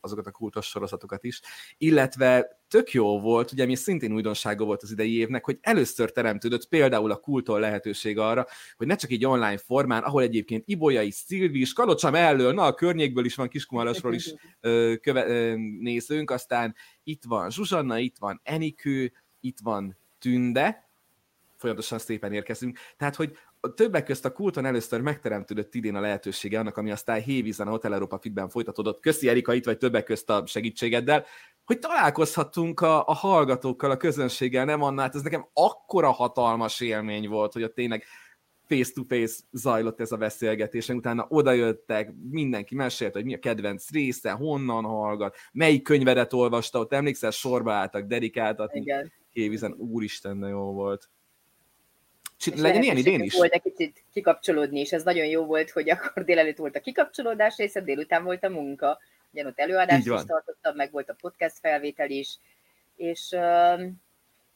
azokat 0.00 0.26
a 0.26 0.30
kultos 0.30 0.66
sorozatokat 0.66 1.24
is. 1.24 1.40
Illetve 1.78 2.58
tök 2.68 2.92
jó 2.92 3.20
volt, 3.20 3.52
ugye 3.52 3.66
mi 3.66 3.74
szintén 3.74 4.12
újdonsága 4.12 4.64
volt 4.64 4.82
az 4.82 4.90
idei 4.90 5.16
évnek, 5.16 5.44
hogy 5.44 5.58
először 5.60 6.12
teremtődött 6.12 6.68
például 6.68 7.10
a 7.10 7.16
kultól 7.16 7.60
lehetőség 7.60 8.18
arra, 8.18 8.46
hogy 8.76 8.86
ne 8.86 8.96
csak 8.96 9.10
egy 9.10 9.24
online 9.24 9.58
formán, 9.58 10.02
ahol 10.02 10.22
egyébként 10.22 10.62
Ibolyai, 10.66 11.10
Szilvi 11.10 11.60
is, 11.60 11.72
Kalocsa 11.72 12.10
mellől, 12.10 12.52
na 12.52 12.62
a 12.62 12.74
környékből 12.74 13.24
is 13.24 13.34
van, 13.34 13.48
Kiskumarosról 13.48 14.14
is 14.14 14.34
ö, 14.60 14.94
köve, 15.00 15.26
ö, 15.26 15.54
nézünk, 15.80 16.30
aztán 16.30 16.74
itt 17.02 17.24
van 17.24 17.50
Zsuzsanna, 17.50 17.98
itt 17.98 18.16
van 18.18 18.40
Enikő, 18.42 19.12
itt 19.40 19.58
van 19.62 19.96
Tünde, 20.18 20.88
folyamatosan 21.56 21.98
szépen 21.98 22.32
érkezünk. 22.32 22.78
Tehát, 22.96 23.16
hogy 23.16 23.36
többek 23.74 24.04
közt 24.04 24.24
a 24.24 24.32
kulton 24.32 24.64
először 24.64 25.00
megteremtődött 25.00 25.74
idén 25.74 25.94
a 25.94 26.00
lehetősége 26.00 26.58
annak, 26.58 26.76
ami 26.76 26.90
aztán 26.90 27.20
Hévízen 27.20 27.66
a 27.66 27.70
Hotel 27.70 27.92
Európa 27.92 28.18
Fitben 28.18 28.48
folytatódott. 28.48 29.00
Köszi 29.00 29.28
Erika 29.28 29.54
itt 29.54 29.64
vagy 29.64 29.78
többek 29.78 30.04
közt 30.04 30.30
a 30.30 30.42
segítségeddel, 30.46 31.24
hogy 31.64 31.78
találkozhattunk 31.78 32.80
a, 32.80 33.06
a 33.06 33.14
hallgatókkal, 33.14 33.90
a 33.90 33.96
közönséggel, 33.96 34.64
nem 34.64 34.82
annál, 34.82 35.04
hát 35.04 35.14
ez 35.14 35.22
nekem 35.22 35.46
akkora 35.52 36.10
hatalmas 36.10 36.80
élmény 36.80 37.28
volt, 37.28 37.52
hogy 37.52 37.62
ott 37.62 37.74
tényleg 37.74 38.04
face-to-face 38.66 39.34
zajlott 39.52 40.00
ez 40.00 40.12
a 40.12 40.16
beszélgetés, 40.16 40.88
utána 40.88 41.26
odajöttek, 41.28 42.12
mindenki 42.30 42.74
mesélt, 42.74 43.12
hogy 43.12 43.24
mi 43.24 43.34
a 43.34 43.38
kedvenc 43.38 43.90
része, 43.90 44.30
honnan 44.30 44.84
hallgat, 44.84 45.36
melyik 45.52 45.82
könyvedet 45.82 46.32
olvasta, 46.32 46.78
ott 46.78 46.92
emlékszel, 46.92 47.30
sorba 47.30 47.72
álltak, 47.72 48.06
dedikáltatni. 48.06 48.80
Igen. 48.80 49.12
Kévizen, 49.32 49.72
úristen, 49.72 50.40
de 50.40 50.48
jó 50.48 50.72
volt. 50.72 51.08
És 52.38 52.60
legyen 52.60 52.82
ilyen 52.82 52.96
idén 52.96 53.22
is. 53.22 53.34
Volt 53.34 53.52
egy 53.52 53.62
kicsit 53.62 54.04
kikapcsolódni, 54.12 54.80
és 54.80 54.92
ez 54.92 55.02
nagyon 55.02 55.26
jó 55.26 55.44
volt, 55.44 55.70
hogy 55.70 55.90
akkor 55.90 56.24
délelőtt 56.24 56.56
volt 56.56 56.76
a 56.76 56.80
kikapcsolódás 56.80 57.56
része, 57.56 57.80
délután 57.80 58.24
volt 58.24 58.44
a 58.44 58.48
munka. 58.48 58.98
Ugyan 59.32 59.46
ott 59.46 59.58
előadást 59.58 60.06
is 60.06 60.24
tartottam, 60.26 60.76
meg 60.76 60.90
volt 60.90 61.10
a 61.10 61.16
podcast 61.20 61.58
felvétel 61.58 62.10
is, 62.10 62.38
és 62.96 63.28
uh, 63.30 63.82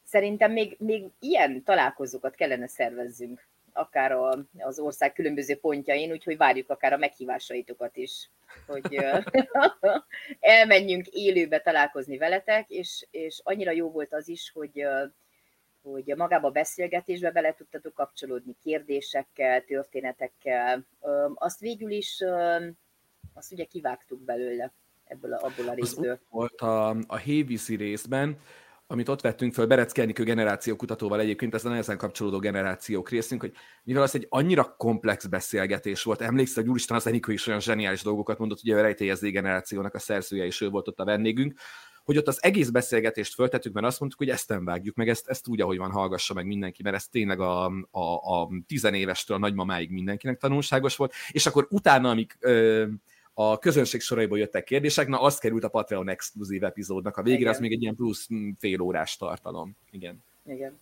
szerintem 0.03 0.51
még, 0.51 0.75
még 0.79 1.03
ilyen 1.19 1.63
találkozókat 1.63 2.35
kellene 2.35 2.67
szervezzünk, 2.67 3.47
akár 3.73 4.11
a, 4.11 4.45
az 4.57 4.79
ország 4.79 5.13
különböző 5.13 5.55
pontjain, 5.55 6.11
úgyhogy 6.11 6.37
várjuk 6.37 6.69
akár 6.69 6.93
a 6.93 6.97
meghívásaitokat 6.97 7.97
is, 7.97 8.29
hogy 8.67 8.97
uh, 8.97 9.23
elmenjünk 10.39 11.07
élőbe 11.07 11.59
találkozni 11.59 12.17
veletek, 12.17 12.69
és, 12.69 13.07
és 13.11 13.41
annyira 13.43 13.71
jó 13.71 13.91
volt 13.91 14.13
az 14.13 14.27
is, 14.27 14.51
hogy 14.53 14.85
uh, 14.85 15.11
hogy 15.81 16.13
magába 16.17 16.47
a 16.47 16.51
beszélgetésbe 16.51 17.31
bele 17.31 17.53
tudtatok 17.53 17.93
kapcsolódni 17.93 18.55
kérdésekkel, 18.63 19.63
történetekkel. 19.63 20.85
Azt 21.33 21.59
végül 21.59 21.91
is, 21.91 22.23
azt 23.33 23.51
ugye 23.51 23.63
kivágtuk 23.63 24.21
belőle 24.21 24.73
ebből 25.03 25.33
a, 25.33 25.45
abból 25.45 25.67
a 25.67 25.73
részből. 25.73 26.11
Az 26.11 26.19
volt 26.29 26.61
a, 26.61 26.89
a 27.07 27.17
Hévízi 27.17 27.75
részben, 27.75 28.37
amit 28.91 29.09
ott 29.09 29.21
vettünk 29.21 29.53
föl 29.53 29.65
Berec 29.65 29.91
Kernikő 29.91 30.23
generáció 30.23 30.75
kutatóval 30.75 31.19
egyébként, 31.19 31.53
ez 31.53 31.65
a 31.65 31.69
nehezen 31.69 31.97
kapcsolódó 31.97 32.39
generációk 32.39 33.09
részünk, 33.09 33.41
hogy 33.41 33.53
mivel 33.83 34.01
az 34.01 34.15
egy 34.15 34.25
annyira 34.29 34.75
komplex 34.77 35.25
beszélgetés 35.25 36.03
volt, 36.03 36.21
emlékszel, 36.21 36.63
hogy 36.63 36.71
úristen, 36.71 36.95
az 36.97 37.07
Enikő 37.07 37.31
is 37.31 37.47
olyan 37.47 37.59
zseniális 37.59 38.01
dolgokat 38.01 38.37
mondott, 38.37 38.59
ugye 38.63 38.77
a 38.77 38.81
rejtélyező 38.81 39.29
generációnak 39.29 39.93
a 39.93 39.99
szerzője, 39.99 40.45
és 40.45 40.61
ő 40.61 40.69
volt 40.69 40.87
ott 40.87 40.99
a 40.99 41.05
vendégünk, 41.05 41.59
hogy 42.09 42.17
ott 42.17 42.27
az 42.27 42.43
egész 42.43 42.69
beszélgetést 42.69 43.33
föltettük, 43.33 43.73
mert 43.73 43.85
azt 43.85 43.99
mondtuk, 43.99 44.19
hogy 44.19 44.29
ezt 44.29 44.49
nem 44.49 44.65
vágjuk, 44.65 44.95
meg 44.95 45.09
ezt, 45.09 45.27
ezt 45.27 45.47
úgy, 45.47 45.61
ahogy 45.61 45.77
van, 45.77 45.91
hallgassa 45.91 46.33
meg 46.33 46.45
mindenki, 46.45 46.83
mert 46.83 46.95
ez 46.95 47.07
tényleg 47.07 47.39
a, 47.39 47.65
a, 47.91 48.13
a 48.41 48.49
tizenévestől 48.67 49.37
a 49.37 49.39
nagymamáig 49.39 49.91
mindenkinek 49.91 50.37
tanulságos 50.37 50.95
volt, 50.95 51.13
és 51.31 51.45
akkor 51.45 51.67
utána, 51.69 52.09
amik 52.09 52.37
ö, 52.39 52.85
a 53.33 53.59
közönség 53.59 54.01
soraiból 54.01 54.37
jöttek 54.37 54.63
kérdések, 54.63 55.07
na 55.07 55.21
az 55.21 55.37
került 55.37 55.63
a 55.63 55.69
Patreon 55.69 56.09
exkluzív 56.09 56.63
epizódnak 56.63 57.17
a 57.17 57.21
végére, 57.21 57.41
Igen. 57.41 57.53
az 57.53 57.59
még 57.59 57.71
egy 57.71 57.81
ilyen 57.81 57.95
plusz 57.95 58.27
fél 58.59 58.81
órás 58.81 59.17
tartalom. 59.17 59.75
Igen. 59.91 60.23
Igen 60.45 60.79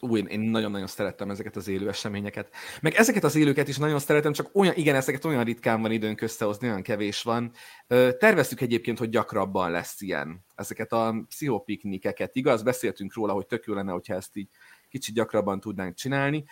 ú, 0.00 0.16
én, 0.16 0.40
nagyon-nagyon 0.40 0.86
szerettem 0.86 1.30
ezeket 1.30 1.56
az 1.56 1.68
élő 1.68 1.88
eseményeket. 1.88 2.54
Meg 2.80 2.94
ezeket 2.94 3.24
az 3.24 3.36
élőket 3.36 3.68
is 3.68 3.76
nagyon 3.76 3.98
szeretem, 3.98 4.32
csak 4.32 4.50
olyan, 4.52 4.74
igen, 4.76 4.94
ezeket 4.94 5.24
olyan 5.24 5.44
ritkán 5.44 5.80
van 5.82 5.92
időnk 5.92 6.20
összehozni, 6.20 6.68
olyan 6.68 6.82
kevés 6.82 7.22
van. 7.22 7.52
Terveztük 8.18 8.60
egyébként, 8.60 8.98
hogy 8.98 9.08
gyakrabban 9.08 9.70
lesz 9.70 10.00
ilyen. 10.00 10.44
Ezeket 10.54 10.92
a 10.92 11.24
pszichopiknikeket, 11.28 12.36
igaz? 12.36 12.62
Beszéltünk 12.62 13.14
róla, 13.14 13.32
hogy 13.32 13.46
tök 13.46 13.64
jó 13.64 13.74
lenne, 13.74 13.92
hogyha 13.92 14.14
ezt 14.14 14.36
így 14.36 14.48
kicsit 14.88 15.14
gyakrabban 15.14 15.60
tudnánk 15.60 15.94
csinálni. 15.94 16.44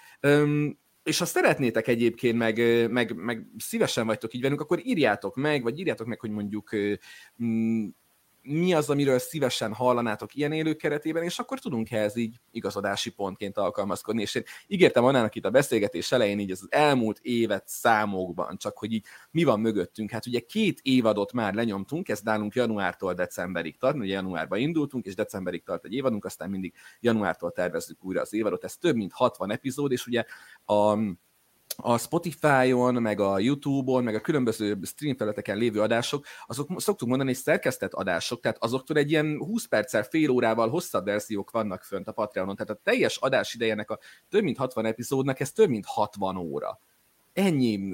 és 1.03 1.19
ha 1.19 1.25
szeretnétek 1.25 1.89
egyébként, 1.89 2.39
meg, 2.39 2.57
meg, 2.91 3.15
meg 3.15 3.47
szívesen 3.59 4.07
vagytok 4.07 4.35
így 4.35 4.43
velünk, 4.43 4.61
akkor 4.61 4.81
írjátok 4.83 5.37
meg, 5.37 5.63
vagy 5.63 5.79
írjátok 5.79 6.07
meg, 6.07 6.21
hogy 6.21 6.31
mondjuk 6.31 6.71
mi 8.49 8.75
az, 8.75 8.91
amiről 8.91 9.19
szívesen 9.19 9.73
hallanátok 9.73 10.35
ilyen 10.35 10.53
élők 10.53 10.77
keretében, 10.77 11.23
és 11.23 11.39
akkor 11.39 11.59
tudunk 11.59 11.91
ehhez 11.91 12.17
így 12.17 12.37
igazodási 12.51 13.11
pontként 13.11 13.57
alkalmazkodni. 13.57 14.23
És 14.23 14.35
én 14.35 14.43
ígértem 14.67 15.05
Annának 15.05 15.35
itt 15.35 15.45
a 15.45 15.51
beszélgetés 15.51 16.13
elején 16.13 16.39
így 16.39 16.51
az 16.51 16.67
elmúlt 16.69 17.19
évet 17.23 17.69
számokban, 17.69 18.57
csak 18.57 18.79
hogy 18.79 18.93
így 18.93 19.05
mi 19.31 19.45
van 19.45 19.61
mögöttünk. 19.61 20.11
Hát 20.11 20.27
ugye 20.27 20.41
két 20.41 20.81
évadot 20.83 21.33
már 21.33 21.55
lenyomtunk, 21.55 22.09
ez 22.09 22.21
nálunk 22.21 22.55
januártól 22.55 23.15
decemberig 23.15 23.79
tart, 23.79 23.97
ugye 23.97 24.13
januárban 24.13 24.59
indultunk, 24.59 25.05
és 25.07 25.15
decemberig 25.15 25.63
tart 25.63 25.85
egy 25.85 25.93
évadunk, 25.95 26.25
aztán 26.25 26.51
mindig 26.51 26.75
januártól 27.01 27.53
tervezzük 27.53 28.05
újra 28.05 28.21
az 28.21 28.33
évadot. 28.33 28.65
Ez 28.65 28.77
több 28.77 28.97
mint 28.97 29.13
60 29.13 29.51
epizód, 29.51 29.93
és 29.93 30.07
ugye 30.07 30.25
a 30.65 30.99
a 31.83 31.99
Spotify-on, 31.99 32.95
meg 32.95 33.21
a 33.21 33.39
YouTube-on, 33.39 34.05
meg 34.05 34.15
a 34.15 34.21
különböző 34.21 34.79
stream 34.83 35.17
felületeken 35.17 35.57
lévő 35.57 35.81
adások, 35.81 36.25
azok 36.47 36.81
szoktuk 36.81 37.09
mondani, 37.09 37.31
hogy 37.31 37.39
szerkesztett 37.39 37.93
adások, 37.93 38.41
tehát 38.41 38.63
azoktól 38.63 38.97
egy 38.97 39.11
ilyen 39.11 39.37
20 39.39 39.67
perccel, 39.67 40.03
fél 40.03 40.31
órával 40.31 40.69
hosszabb 40.69 41.05
verziók 41.05 41.51
vannak 41.51 41.83
fönt 41.83 42.09
a 42.09 42.13
Patreonon, 42.13 42.57
tehát 42.57 42.73
a 42.73 42.81
teljes 42.83 43.17
adás 43.17 43.55
idejenek 43.55 43.91
a 43.91 43.99
több 44.29 44.43
mint 44.43 44.57
60 44.57 44.85
epizódnak, 44.85 45.41
ez 45.41 45.53
több 45.53 45.69
mint 45.69 45.87
60 45.87 46.37
óra. 46.37 46.81
Ennyi 47.33 47.93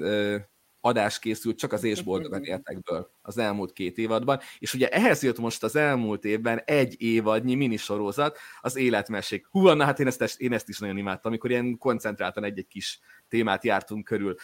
adás 0.85 1.19
készült 1.19 1.57
csak 1.57 1.73
az 1.73 1.83
És 1.83 2.01
boldogan 2.01 2.43
értekből 2.43 3.09
az 3.21 3.37
elmúlt 3.37 3.73
két 3.73 3.97
évadban, 3.97 4.39
és 4.59 4.73
ugye 4.73 4.89
ehhez 4.89 5.23
jött 5.23 5.39
most 5.39 5.63
az 5.63 5.75
elmúlt 5.75 6.25
évben 6.25 6.61
egy 6.65 7.01
évadnyi 7.01 7.55
minisorozat, 7.55 8.37
az 8.61 8.75
életmesék. 8.75 9.47
Hú, 9.51 9.69
na 9.69 9.83
hát 9.83 9.99
én 9.99 10.07
ezt, 10.07 10.39
én 10.39 10.53
ezt 10.53 10.69
is 10.69 10.79
nagyon 10.79 10.97
imádtam, 10.97 11.31
amikor 11.31 11.49
ilyen 11.49 11.77
koncentráltan 11.77 12.43
egy-egy 12.43 12.67
kis 12.67 12.99
témát 13.27 13.63
jártunk 13.63 14.03
körül. 14.03 14.35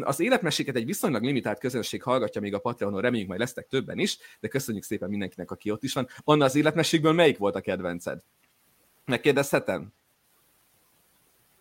Az 0.00 0.20
életmeséket 0.20 0.76
egy 0.76 0.86
viszonylag 0.86 1.22
limitált 1.22 1.58
közönség 1.58 2.02
hallgatja 2.02 2.40
még 2.40 2.54
a 2.54 2.58
Patreonon, 2.58 3.00
reméljük 3.00 3.28
majd 3.28 3.40
lesznek 3.40 3.66
többen 3.66 3.98
is, 3.98 4.18
de 4.40 4.48
köszönjük 4.48 4.84
szépen 4.84 5.08
mindenkinek, 5.08 5.50
aki 5.50 5.70
ott 5.70 5.82
is 5.82 5.92
van. 5.92 6.08
Anna, 6.24 6.44
az 6.44 6.54
életmesékből 6.54 7.12
melyik 7.12 7.38
volt 7.38 7.54
a 7.54 7.60
kedvenced? 7.60 8.18
Megkérdezhetem? 9.04 9.92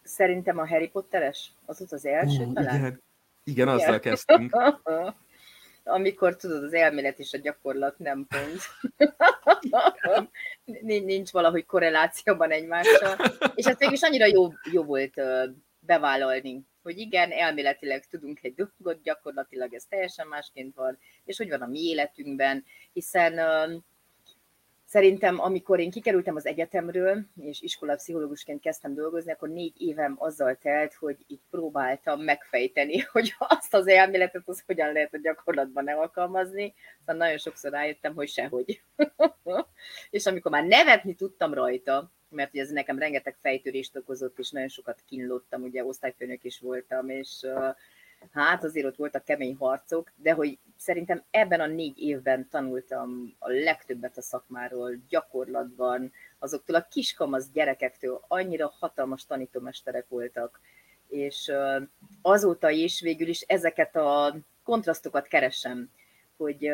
Szerintem 0.03 0.57
a 0.57 0.67
Harry 0.67 0.87
Potteres, 0.87 1.51
az 1.65 1.79
volt 1.79 1.91
az 1.91 2.05
első 2.05 2.43
uh, 2.43 2.53
talán. 2.53 2.75
Igen, 2.75 3.01
igen, 3.49 3.67
azzal 3.67 3.87
igen. 3.87 3.99
kezdtünk. 3.99 4.55
Amikor 5.83 6.35
tudod, 6.35 6.63
az 6.63 6.73
elmélet 6.73 7.19
és 7.19 7.33
a 7.33 7.37
gyakorlat 7.37 7.97
nem 7.99 8.27
pont. 8.27 8.61
Nincs 11.05 11.31
valahogy 11.31 11.65
korrelációban 11.65 12.51
egymással. 12.51 13.15
És 13.55 13.65
ez 13.65 13.79
mégis 13.79 14.01
annyira 14.01 14.25
jó, 14.25 14.53
jó 14.71 14.83
volt 14.83 15.21
bevállalni, 15.79 16.65
hogy 16.83 16.97
igen, 16.97 17.31
elméletileg 17.31 18.07
tudunk 18.07 18.43
egy 18.43 18.53
dolgot, 18.55 19.03
gyakorlatilag 19.03 19.73
ez 19.73 19.83
teljesen 19.89 20.27
másként 20.27 20.75
van, 20.75 20.97
és 21.25 21.37
hogy 21.37 21.49
van 21.49 21.61
a 21.61 21.67
mi 21.67 21.79
életünkben, 21.79 22.65
hiszen 22.93 23.39
szerintem, 24.89 25.39
amikor 25.39 25.79
én 25.79 25.91
kikerültem 25.91 26.35
az 26.35 26.45
egyetemről, 26.45 27.25
és 27.41 27.61
iskolapszichológusként 27.61 28.61
kezdtem 28.61 28.93
dolgozni, 28.93 29.31
akkor 29.31 29.49
négy 29.49 29.81
évem 29.81 30.15
azzal 30.17 30.55
telt, 30.55 30.93
hogy 30.93 31.17
így 31.27 31.41
próbáltam 31.49 32.21
megfejteni, 32.21 32.99
hogy 33.11 33.35
azt 33.37 33.73
az 33.73 33.87
elméletet, 33.87 34.41
az 34.45 34.63
hogyan 34.65 34.93
lehet 34.93 35.13
a 35.13 35.19
gyakorlatban 35.21 35.87
alkalmazni. 35.87 36.73
Aztán 36.99 37.17
nagyon 37.17 37.37
sokszor 37.37 37.71
rájöttem, 37.71 38.13
hogy 38.13 38.27
sehogy. 38.27 38.81
és 40.09 40.25
amikor 40.25 40.51
már 40.51 40.65
nevetni 40.65 41.15
tudtam 41.15 41.53
rajta, 41.53 42.11
mert 42.29 42.53
ugye 42.53 42.61
ez 42.61 42.69
nekem 42.69 42.99
rengeteg 42.99 43.35
fejtörést 43.39 43.97
okozott, 43.97 44.39
és 44.39 44.51
nagyon 44.51 44.69
sokat 44.69 45.01
kínlottam, 45.07 45.63
ugye 45.63 45.85
osztályfőnök 45.85 46.43
is 46.43 46.59
voltam, 46.59 47.09
és 47.09 47.45
hát 48.31 48.63
azért 48.63 48.85
ott 48.85 48.95
voltak 48.95 49.23
kemény 49.23 49.55
harcok, 49.55 50.11
de 50.15 50.33
hogy 50.33 50.59
szerintem 50.77 51.23
ebben 51.31 51.59
a 51.59 51.67
négy 51.67 51.99
évben 51.99 52.47
tanultam 52.49 53.35
a 53.39 53.49
legtöbbet 53.49 54.17
a 54.17 54.21
szakmáról, 54.21 54.91
gyakorlatban, 55.09 56.11
azoktól 56.39 56.75
a 56.75 56.87
kiskamasz 56.89 57.49
gyerekektől. 57.53 58.23
Annyira 58.27 58.73
hatalmas 58.79 59.25
tanítómesterek 59.25 60.05
voltak, 60.07 60.59
és 61.07 61.51
azóta 62.21 62.69
is 62.69 63.01
végül 63.01 63.27
is 63.27 63.41
ezeket 63.41 63.95
a 63.95 64.35
kontrasztokat 64.63 65.27
keresem 65.27 65.89
hogy 66.39 66.65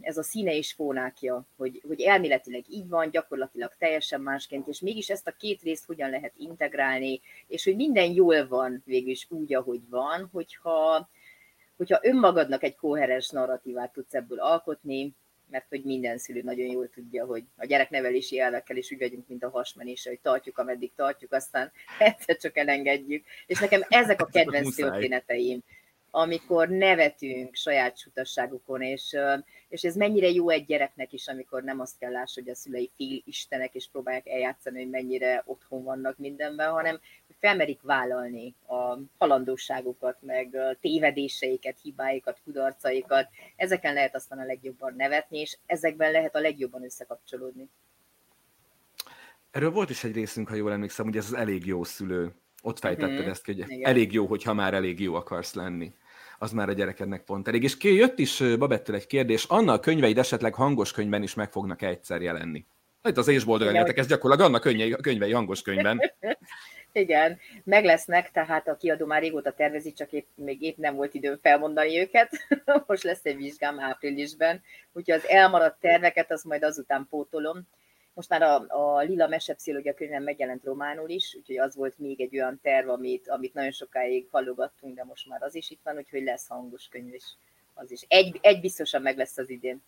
ez 0.00 0.16
a 0.16 0.22
színe 0.22 0.54
és 0.54 0.72
fónákja, 0.72 1.46
hogy, 1.56 1.82
hogy 1.86 2.00
elméletileg 2.00 2.64
így 2.68 2.88
van, 2.88 3.10
gyakorlatilag 3.10 3.72
teljesen 3.78 4.20
másként, 4.20 4.68
és 4.68 4.80
mégis 4.80 5.10
ezt 5.10 5.26
a 5.26 5.36
két 5.38 5.62
részt 5.62 5.84
hogyan 5.84 6.10
lehet 6.10 6.32
integrálni, 6.36 7.20
és 7.46 7.64
hogy 7.64 7.76
minden 7.76 8.12
jól 8.12 8.48
van 8.48 8.82
végülis 8.84 9.26
úgy, 9.30 9.54
ahogy 9.54 9.88
van, 9.88 10.28
hogyha, 10.32 11.08
hogyha 11.76 12.00
önmagadnak 12.02 12.62
egy 12.62 12.76
koherens 12.76 13.30
narratívát 13.30 13.92
tudsz 13.92 14.14
ebből 14.14 14.40
alkotni, 14.40 15.14
mert 15.50 15.68
hogy 15.68 15.84
minden 15.84 16.18
szülő 16.18 16.42
nagyon 16.42 16.66
jól 16.66 16.88
tudja, 16.88 17.24
hogy 17.24 17.44
a 17.56 17.66
gyereknevelési 17.66 18.40
elvekkel 18.40 18.76
is 18.76 18.92
úgy 18.92 18.98
vagyunk, 18.98 19.28
mint 19.28 19.44
a 19.44 19.50
hasmenése, 19.50 20.08
hogy 20.08 20.20
tartjuk, 20.20 20.58
ameddig 20.58 20.92
tartjuk, 20.96 21.32
aztán 21.32 21.72
egyszer 21.98 22.36
csak 22.36 22.56
elengedjük. 22.56 23.24
És 23.46 23.58
nekem 23.58 23.82
ezek 23.88 24.20
a 24.20 24.26
kedvenc 24.26 24.74
történeteim 24.74 25.62
amikor 26.10 26.68
nevetünk 26.68 27.54
saját 27.54 27.98
sutasságukon, 27.98 28.82
és, 28.82 29.16
és 29.68 29.82
ez 29.82 29.96
mennyire 29.96 30.28
jó 30.28 30.48
egy 30.48 30.64
gyereknek 30.64 31.12
is, 31.12 31.28
amikor 31.28 31.62
nem 31.62 31.80
azt 31.80 31.98
kell 31.98 32.10
láss, 32.10 32.34
hogy 32.34 32.48
a 32.48 32.54
szülei 32.54 32.90
fél 32.96 33.22
istenek, 33.24 33.74
és 33.74 33.88
próbálják 33.92 34.28
eljátszani, 34.28 34.78
hogy 34.78 34.90
mennyire 34.90 35.42
otthon 35.46 35.84
vannak 35.84 36.18
mindenben, 36.18 36.70
hanem 36.70 37.00
felmerik 37.40 37.80
vállalni 37.82 38.54
a 38.66 38.98
halandóságukat, 39.18 40.16
meg 40.20 40.56
tévedéseiket, 40.80 41.78
hibáikat, 41.82 42.40
kudarcaikat. 42.44 43.28
Ezeken 43.56 43.94
lehet 43.94 44.14
aztán 44.14 44.38
a 44.38 44.44
legjobban 44.44 44.94
nevetni, 44.96 45.38
és 45.38 45.58
ezekben 45.66 46.10
lehet 46.10 46.34
a 46.34 46.40
legjobban 46.40 46.84
összekapcsolódni. 46.84 47.68
Erről 49.50 49.70
volt 49.70 49.90
is 49.90 50.04
egy 50.04 50.14
részünk, 50.14 50.48
ha 50.48 50.54
jól 50.54 50.72
emlékszem, 50.72 51.04
hogy 51.04 51.16
ez 51.16 51.24
az 51.24 51.32
elég 51.32 51.66
jó 51.66 51.84
szülő. 51.84 52.32
Ott 52.62 52.78
fejtetted 52.78 53.18
mm-hmm. 53.18 53.30
ezt, 53.30 53.46
hogy 53.46 53.58
Igen. 53.58 53.80
elég 53.82 54.12
jó, 54.12 54.26
hogyha 54.26 54.54
már 54.54 54.74
elég 54.74 55.00
jó 55.00 55.14
akarsz 55.14 55.54
lenni 55.54 55.92
az 56.38 56.52
már 56.52 56.68
a 56.68 56.72
gyerekednek 56.72 57.24
pont 57.24 57.48
elég. 57.48 57.62
És 57.62 57.76
jött 57.80 58.18
is 58.18 58.42
Babettől 58.58 58.96
egy 58.96 59.06
kérdés, 59.06 59.44
Anna 59.44 59.72
a 59.72 59.80
könyveid 59.80 60.18
esetleg 60.18 60.54
hangos 60.54 60.92
könyvben 60.92 61.22
is 61.22 61.34
meg 61.34 61.50
fognak 61.50 61.82
egyszer 61.82 62.22
jelenni? 62.22 62.66
Itt 63.04 63.16
az 63.16 63.28
és 63.28 63.44
boldog 63.44 63.74
ez 63.74 64.06
gyakorlatilag 64.06 64.50
Anna 64.50 64.58
könyvei, 64.58 64.90
könyvei 64.90 65.32
hangos 65.32 65.62
könyvben. 65.62 66.00
Igen, 66.92 67.38
meg 67.64 67.84
lesznek, 67.84 68.30
tehát 68.30 68.68
a 68.68 68.76
kiadó 68.76 69.06
már 69.06 69.22
régóta 69.22 69.52
tervezi, 69.52 69.92
csak 69.92 70.12
épp, 70.12 70.26
még 70.34 70.62
épp 70.62 70.76
nem 70.76 70.94
volt 70.94 71.14
időm 71.14 71.38
felmondani 71.42 71.98
őket. 71.98 72.30
Most 72.86 73.02
lesz 73.02 73.24
egy 73.24 73.36
vizsgám 73.36 73.80
áprilisben, 73.80 74.62
úgyhogy 74.92 75.14
az 75.14 75.28
elmaradt 75.28 75.80
terveket 75.80 76.30
az 76.32 76.42
majd 76.42 76.62
azután 76.62 77.06
pótolom. 77.10 77.68
Most 78.16 78.28
már 78.28 78.42
a, 78.42 78.64
a 78.68 79.02
Lila 79.02 79.28
Mesepszichológia 79.28 79.94
könyvem 79.94 80.22
megjelent 80.22 80.64
románul 80.64 81.08
is, 81.08 81.34
úgyhogy 81.34 81.58
az 81.58 81.74
volt 81.74 81.98
még 81.98 82.20
egy 82.20 82.36
olyan 82.36 82.60
terv, 82.62 82.88
amit, 82.88 83.28
amit 83.28 83.54
nagyon 83.54 83.70
sokáig 83.70 84.28
hallogattunk, 84.30 84.94
de 84.94 85.04
most 85.04 85.28
már 85.28 85.42
az 85.42 85.54
is 85.54 85.70
itt 85.70 85.80
van, 85.82 85.96
úgyhogy 85.96 86.22
lesz 86.22 86.48
hangos 86.48 86.88
könyv 86.88 87.14
is. 87.14 87.24
Az 87.74 87.90
is. 87.90 88.04
Egy, 88.08 88.38
egy 88.42 88.60
biztosan 88.60 89.02
meg 89.02 89.16
lesz 89.16 89.38
az 89.38 89.50
idén. 89.50 89.82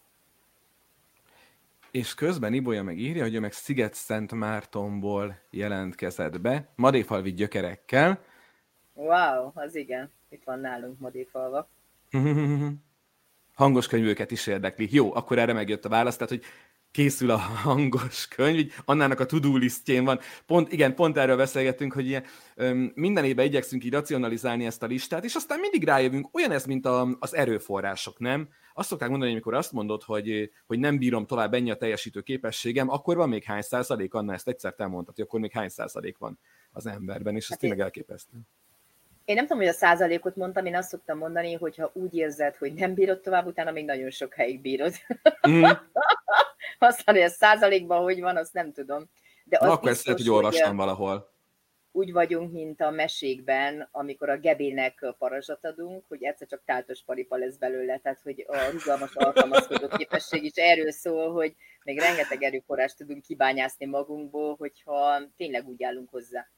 És 1.90 2.14
közben 2.14 2.52
Ibolya 2.52 2.82
meg 2.82 2.99
írja, 2.99 3.23
hogy 3.23 3.35
ő 3.35 3.40
meg 3.40 3.52
Sziget-Szent 3.52 4.32
Mártonból 4.32 5.40
jelentkezett 5.50 6.40
be, 6.40 6.68
madéfalvi 6.76 7.32
gyökerekkel. 7.32 8.25
Wow, 8.94 9.50
az 9.54 9.75
igen. 9.75 10.12
Itt 10.28 10.44
van 10.44 10.61
nálunk 10.61 10.99
madéfalva. 10.99 11.68
Hangos 13.54 13.87
könyvőket 13.87 14.30
is 14.30 14.47
érdekli. 14.47 14.88
Jó, 14.90 15.14
akkor 15.14 15.38
erre 15.38 15.52
megjött 15.52 15.85
a 15.85 15.88
válasz, 15.88 16.16
tehát 16.16 16.32
hogy 16.32 16.44
készül 16.99 17.31
a 17.31 17.37
hangos 17.37 18.28
könyv, 18.28 18.59
így 18.59 18.73
Annának 18.85 19.21
a 19.21 19.26
to-do 19.26 19.57
listjén 19.57 20.05
van. 20.05 20.21
Pont, 20.47 20.73
igen, 20.73 20.95
pont 20.95 21.17
erről 21.17 21.37
beszélgettünk, 21.37 21.93
hogy 21.93 22.07
ilyen, 22.07 22.25
öm, 22.55 22.93
minden 22.95 23.25
évben 23.25 23.47
igyekszünk 23.47 23.85
így 23.85 23.93
racionalizálni 23.93 24.67
ezt 24.67 24.83
a 24.83 24.87
listát, 24.87 25.25
és 25.25 25.35
aztán 25.35 25.61
mindig 25.61 25.85
rájövünk, 25.85 26.28
olyan 26.33 26.50
ez, 26.50 26.64
mint 26.64 26.87
a, 26.87 27.17
az 27.19 27.35
erőforrások, 27.35 28.19
nem? 28.19 28.49
Azt 28.75 28.88
szokták 28.88 29.09
mondani, 29.09 29.31
amikor 29.31 29.55
azt 29.55 29.73
mondod, 29.73 30.02
hogy, 30.02 30.50
hogy 30.67 30.78
nem 30.78 30.99
bírom 30.99 31.26
tovább 31.26 31.55
ennyi 31.55 31.71
a 31.71 31.76
teljesítő 31.76 32.21
képességem, 32.21 32.90
akkor 32.90 33.17
van 33.17 33.28
még 33.28 33.45
hány 33.45 33.62
százalék, 33.62 34.14
Anna 34.14 34.33
ezt 34.33 34.49
egyszer 34.49 34.75
te 34.75 34.87
mondtad, 34.87 35.14
hogy 35.14 35.25
akkor 35.25 35.40
még 35.40 35.52
hány 35.52 35.69
százalék 35.69 36.19
van 36.19 36.38
az 36.73 36.87
emberben, 36.87 37.37
és 37.37 37.43
ez 37.43 37.50
hát 37.50 37.59
tényleg 37.59 37.81
elképesztő. 37.81 38.38
Én 39.28 39.35
nem 39.35 39.47
tudom, 39.47 39.62
hogy 39.62 39.73
a 39.73 39.76
százalékot 39.76 40.37
mondtam, 40.37 40.66
én 40.66 40.76
azt 40.76 40.88
szoktam 40.88 41.18
mondani, 41.18 41.54
hogy 41.54 41.76
ha 41.76 41.90
úgy 41.94 42.14
érzed, 42.14 42.56
hogy 42.56 42.73
nem 42.73 42.94
bírod 42.94 43.20
tovább, 43.20 43.47
utána 43.47 43.70
még 43.70 43.85
nagyon 43.85 44.11
sok 44.11 44.35
helyig 44.35 44.61
bírod. 44.61 44.94
Mm. 45.49 45.62
Aztán, 46.78 47.14
hogy 47.14 47.25
ez 47.25 47.35
százalékban 47.35 48.02
hogy 48.02 48.20
van, 48.20 48.37
azt 48.37 48.52
nem 48.52 48.73
tudom. 48.73 49.11
De 49.44 49.56
az 49.61 49.66
Na, 49.66 49.73
akkor 49.73 49.90
ezt 49.90 50.04
lehet, 50.04 50.20
hogy 50.20 50.30
olvastam 50.30 50.76
valahol. 50.76 51.32
Úgy 51.92 52.12
vagyunk, 52.12 52.52
mint 52.52 52.80
a 52.80 52.90
mesékben, 52.90 53.88
amikor 53.90 54.28
a 54.28 54.38
gebének 54.38 55.14
parazsat 55.18 55.64
adunk, 55.64 56.04
hogy 56.08 56.25
egyszer 56.25 56.49
csak 56.49 56.62
táltos 56.64 57.02
paripa 57.04 57.37
lesz 57.37 57.56
belőle, 57.56 57.99
tehát 57.99 58.20
hogy 58.23 58.44
a 58.49 58.70
rugalmas 58.70 59.14
alkalmazkodó 59.14 59.88
képesség 59.88 60.44
is 60.44 60.54
erről 60.54 60.92
szól, 60.92 61.32
hogy 61.32 61.54
még 61.85 61.99
rengeteg 61.99 62.42
erőforrást 62.42 62.97
tudunk 62.97 63.23
kibányászni 63.23 63.87
magunkból, 63.87 64.54
hogyha 64.58 65.20
tényleg 65.37 65.68
úgy 65.68 65.82
állunk 65.82 66.11
hozzá. 66.11 66.49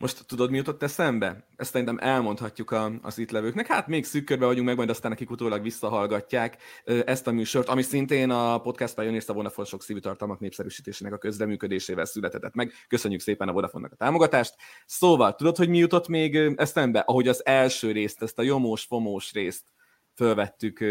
Most 0.00 0.26
tudod, 0.26 0.50
mi 0.50 0.56
jutott 0.56 0.82
eszembe? 0.82 1.46
Ezt 1.56 1.70
szerintem 1.70 1.98
elmondhatjuk 2.00 2.70
a, 2.70 2.92
az 3.02 3.18
itt 3.18 3.30
levőknek. 3.30 3.66
Hát 3.66 3.86
még 3.86 4.04
szűk 4.04 4.36
vagyunk 4.38 4.66
meg, 4.66 4.76
majd 4.76 4.90
aztán 4.90 5.10
nekik 5.10 5.30
utólag 5.30 5.62
visszahallgatják 5.62 6.56
ezt 7.04 7.26
a 7.26 7.32
műsort, 7.32 7.68
ami 7.68 7.82
szintén 7.82 8.30
a 8.30 8.60
Podcast 8.60 8.94
Pioneers 8.94 9.28
a 9.28 9.32
Vodafone 9.32 9.68
sok 9.68 9.82
szívű 9.82 9.98
tartalmak 9.98 10.40
népszerűsítésének 10.40 11.12
a 11.12 11.18
közreműködésével 11.18 12.04
született 12.04 12.54
meg. 12.54 12.72
Köszönjük 12.88 13.20
szépen 13.20 13.48
a 13.48 13.52
Vodafone-nak 13.52 13.92
a 13.92 13.96
támogatást. 13.96 14.54
Szóval, 14.86 15.34
tudod, 15.34 15.56
hogy 15.56 15.68
mi 15.68 15.78
jutott 15.78 16.08
még 16.08 16.36
eszembe? 16.56 16.98
Ahogy 16.98 17.28
az 17.28 17.46
első 17.46 17.92
részt, 17.92 18.22
ezt 18.22 18.38
a 18.38 18.42
jomós, 18.42 18.84
fomós 18.84 19.32
részt 19.32 19.64
fölvettük 20.14 20.84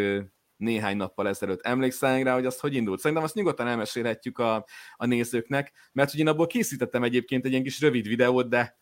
néhány 0.58 0.98
nappal 0.98 1.28
ezelőtt. 1.28 1.62
Emlékszel 1.62 2.24
rá, 2.24 2.34
hogy 2.34 2.46
az 2.46 2.60
hogy 2.60 2.76
indult? 2.76 3.00
Szerintem 3.00 3.26
azt 3.26 3.36
nyugodtan 3.36 3.68
elmesélhetjük 3.68 4.38
a, 4.38 4.66
a 4.96 5.06
nézőknek, 5.06 5.72
mert 5.92 6.12
hogy 6.12 6.20
én 6.20 6.28
abból 6.28 6.48
készítettem 6.48 7.04
egyébként 7.04 7.46
egy 7.46 7.52
ilyen 7.52 7.64
kis 7.64 7.82
rövid 7.82 8.08
videót, 8.08 8.50
de 8.50 8.79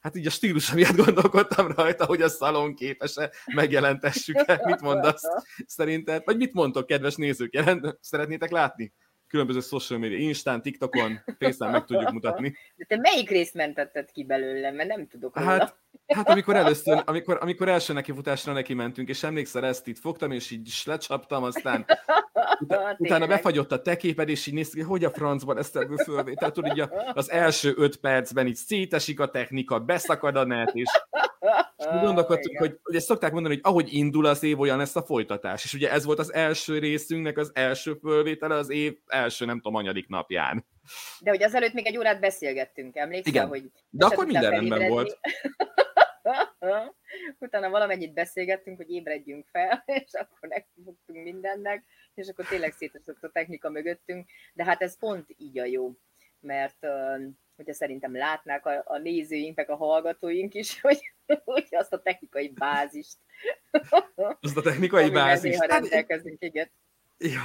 hát 0.00 0.16
így 0.16 0.26
a 0.26 0.30
stílus 0.30 0.72
miatt 0.72 0.96
gondolkodtam 0.96 1.72
rajta, 1.72 2.04
hogy 2.04 2.22
a 2.22 2.28
szalon 2.28 2.74
képes-e 2.74 3.30
megjelentessük-e. 3.54 4.60
Mit 4.64 4.80
mondasz 4.80 5.22
szerinted? 5.76 6.22
Vagy 6.24 6.36
mit 6.36 6.52
mondtok, 6.52 6.86
kedves 6.86 7.14
nézők? 7.14 7.54
Jelent, 7.54 7.98
szeretnétek 8.00 8.50
látni? 8.50 8.92
Különböző 9.30 9.60
social 9.60 9.98
media, 9.98 10.18
Instán, 10.18 10.62
TikTokon, 10.62 11.20
Facebook 11.38 11.72
meg 11.72 11.84
tudjuk 11.84 12.10
mutatni. 12.10 12.56
De 12.76 12.84
te 12.84 12.96
melyik 12.96 13.30
részt 13.30 13.54
mentetted 13.54 14.10
ki 14.10 14.24
belőlem? 14.24 14.74
Mert 14.74 14.88
nem 14.88 15.06
tudok 15.06 15.38
róla. 15.38 15.50
Hát 15.50 15.78
Hát 16.06 16.28
amikor 16.28 16.56
először, 16.56 17.02
amikor, 17.04 17.38
amikor 17.40 17.68
első 17.68 17.92
nekifutásra 17.92 18.52
neki 18.52 18.74
mentünk, 18.74 19.08
és 19.08 19.22
emlékszel, 19.22 19.64
ezt 19.64 19.86
itt 19.86 19.98
fogtam, 19.98 20.30
és 20.30 20.50
így 20.50 20.66
is 20.66 20.86
lecsaptam, 20.86 21.42
aztán 21.42 21.86
utána, 22.60 22.96
utána 22.98 23.26
befagyott 23.26 23.72
a 23.72 23.82
te 23.82 23.96
képed, 23.96 24.28
és 24.28 24.46
így 24.46 24.54
néztük, 24.54 24.86
hogy 24.86 25.04
a 25.04 25.10
francban 25.10 25.58
ezt 25.58 25.76
ebből 25.76 25.96
fölvétel. 25.96 26.50
Tudod, 26.50 26.76
így 26.76 26.88
az 27.12 27.30
első 27.30 27.74
öt 27.76 27.96
percben 27.96 28.46
így 28.46 28.56
szétesik 28.56 29.20
a 29.20 29.30
technika, 29.30 29.80
beszakad 29.80 30.36
a 30.36 30.44
net, 30.44 30.74
és 30.74 30.90
gondolkodtunk, 31.86 32.58
hogy, 32.58 32.78
hogy 32.82 32.94
ezt 32.94 33.06
szokták 33.06 33.32
mondani, 33.32 33.54
hogy 33.54 33.62
ahogy 33.64 33.92
indul 33.92 34.26
az 34.26 34.42
év, 34.42 34.60
olyan 34.60 34.78
lesz 34.78 34.96
a 34.96 35.02
folytatás. 35.02 35.64
És 35.64 35.74
ugye 35.74 35.90
ez 35.90 36.04
volt 36.04 36.18
az 36.18 36.32
első 36.32 36.78
részünknek 36.78 37.38
az 37.38 37.50
első 37.54 37.94
fölvétele 37.94 38.54
az 38.54 38.70
év 38.70 38.98
első, 39.06 39.44
nem 39.44 39.56
tudom, 39.56 39.74
anyadik 39.74 40.08
napján. 40.08 40.66
De 41.20 41.30
hogy 41.30 41.42
azelőtt 41.42 41.72
még 41.72 41.86
egy 41.86 41.98
órát 41.98 42.20
beszélgettünk, 42.20 42.96
emlékszel? 42.96 43.32
Igen. 43.32 43.48
Hogy 43.48 43.70
De 43.90 44.06
akkor 44.06 44.24
minden 44.26 44.50
rendben 44.50 44.88
volt. 44.88 45.18
Utána 47.38 47.70
valamennyit 47.70 48.12
beszélgettünk, 48.12 48.76
hogy 48.76 48.90
ébredjünk 48.90 49.46
fel, 49.46 49.82
és 50.04 50.12
akkor 50.12 50.48
megfogtunk 50.48 51.24
mindennek, 51.24 51.84
és 52.14 52.28
akkor 52.28 52.44
tényleg 52.44 52.72
szétesett 52.72 53.22
a 53.22 53.30
technika 53.30 53.70
mögöttünk, 53.70 54.28
de 54.54 54.64
hát 54.64 54.82
ez 54.82 54.98
pont 54.98 55.34
így 55.36 55.58
a 55.58 55.64
jó, 55.64 55.92
mert 56.40 56.86
hogyha 57.60 57.74
szerintem 57.74 58.16
látnák 58.16 58.66
a, 58.66 58.82
a 58.84 58.98
nézőink, 58.98 59.56
meg 59.56 59.70
a 59.70 59.76
hallgatóink 59.76 60.54
is, 60.54 60.80
hogy, 60.80 60.98
hogy 61.44 61.66
azt 61.70 61.92
a 61.92 62.02
technikai 62.02 62.48
bázist. 62.48 63.16
Azt 64.40 64.56
a 64.56 64.62
technikai 64.62 65.10
bázist. 65.10 65.58
Ha 65.58 65.66
hát 65.70 65.80
rendelkezünk, 65.80 66.42
igen. 66.42 66.70
Ja. 67.18 67.40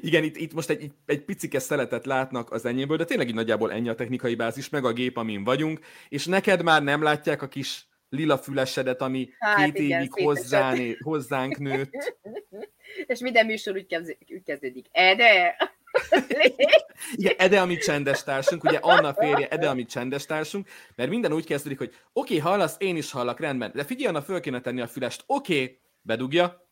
Igen, 0.00 0.24
itt, 0.24 0.36
itt 0.36 0.52
most 0.52 0.70
egy, 0.70 0.92
egy, 1.06 1.24
picike 1.24 1.58
szeletet 1.58 2.06
látnak 2.06 2.50
az 2.50 2.64
enyémből, 2.64 2.96
de 2.96 3.04
tényleg 3.04 3.28
így 3.28 3.34
nagyjából 3.34 3.72
ennyi 3.72 3.88
a 3.88 3.94
technikai 3.94 4.34
bázis, 4.34 4.68
meg 4.68 4.84
a 4.84 4.92
gép, 4.92 5.16
amin 5.16 5.44
vagyunk, 5.44 5.80
és 6.08 6.26
neked 6.26 6.62
már 6.62 6.82
nem 6.82 7.02
látják 7.02 7.42
a 7.42 7.48
kis 7.48 7.86
lila 8.08 8.38
fülesedet, 8.38 9.00
ami 9.00 9.28
hát 9.38 9.64
két 9.64 9.78
igen, 9.78 9.98
évig 10.00 10.12
hozzán, 10.12 10.96
hozzánk 11.02 11.58
nőtt. 11.58 12.18
és 13.12 13.20
minden 13.20 13.46
műsor 13.46 13.74
úgy, 13.74 13.86
kezd, 13.86 14.16
úgy 14.28 14.42
kezdődik. 14.42 14.86
Ede! 14.90 15.56
Igen, 17.14 17.34
Ede 17.38 17.60
a 17.60 17.66
mi 17.66 17.76
csendes 17.76 18.22
társunk, 18.22 18.64
ugye 18.64 18.78
Anna 18.78 19.14
férje, 19.14 19.48
Ede 19.48 19.68
a 19.68 19.74
mi 19.74 19.84
csendes 19.84 20.26
társunk, 20.26 20.68
mert 20.96 21.10
minden 21.10 21.32
úgy 21.32 21.46
kezdődik, 21.46 21.78
hogy 21.78 21.88
oké, 22.12 22.36
okay, 22.36 22.38
hallasz, 22.38 22.76
én 22.78 22.96
is 22.96 23.10
hallak, 23.10 23.40
rendben, 23.40 23.72
de 23.74 23.84
figyelj, 23.84 24.08
Anna, 24.08 24.22
föl 24.22 24.40
kéne 24.40 24.60
tenni 24.60 24.80
a 24.80 24.86
fülest, 24.86 25.22
oké, 25.26 25.62
okay, 25.62 25.80
bedugja, 26.00 26.70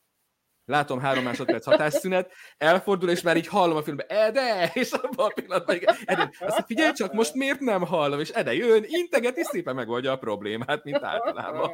látom 0.65 1.01
három 1.01 1.25
másodperc 1.25 1.65
hatásszünet, 1.65 2.33
elfordul, 2.59 3.11
és 3.11 3.23
már 3.23 3.37
így 3.37 3.47
hallom 3.47 3.77
a 3.77 3.83
filmben, 3.83 4.07
Ede, 4.09 4.71
és 4.75 4.91
abban 4.91 5.27
a 5.27 5.33
pillanatban, 5.35 5.79
Ede, 6.05 6.31
azt 6.39 6.67
figyelj 6.67 6.93
csak, 6.93 7.13
most 7.13 7.35
miért 7.35 7.61
nem 7.61 7.87
hallom, 7.87 8.21
és 8.21 8.29
Ede 8.29 8.55
jön, 8.55 8.85
integet, 8.87 9.37
és 9.37 9.47
szépen 9.47 9.75
megoldja 9.75 10.13
a 10.13 10.19
problémát, 10.19 10.85
mint 10.85 11.03
általában. 11.03 11.71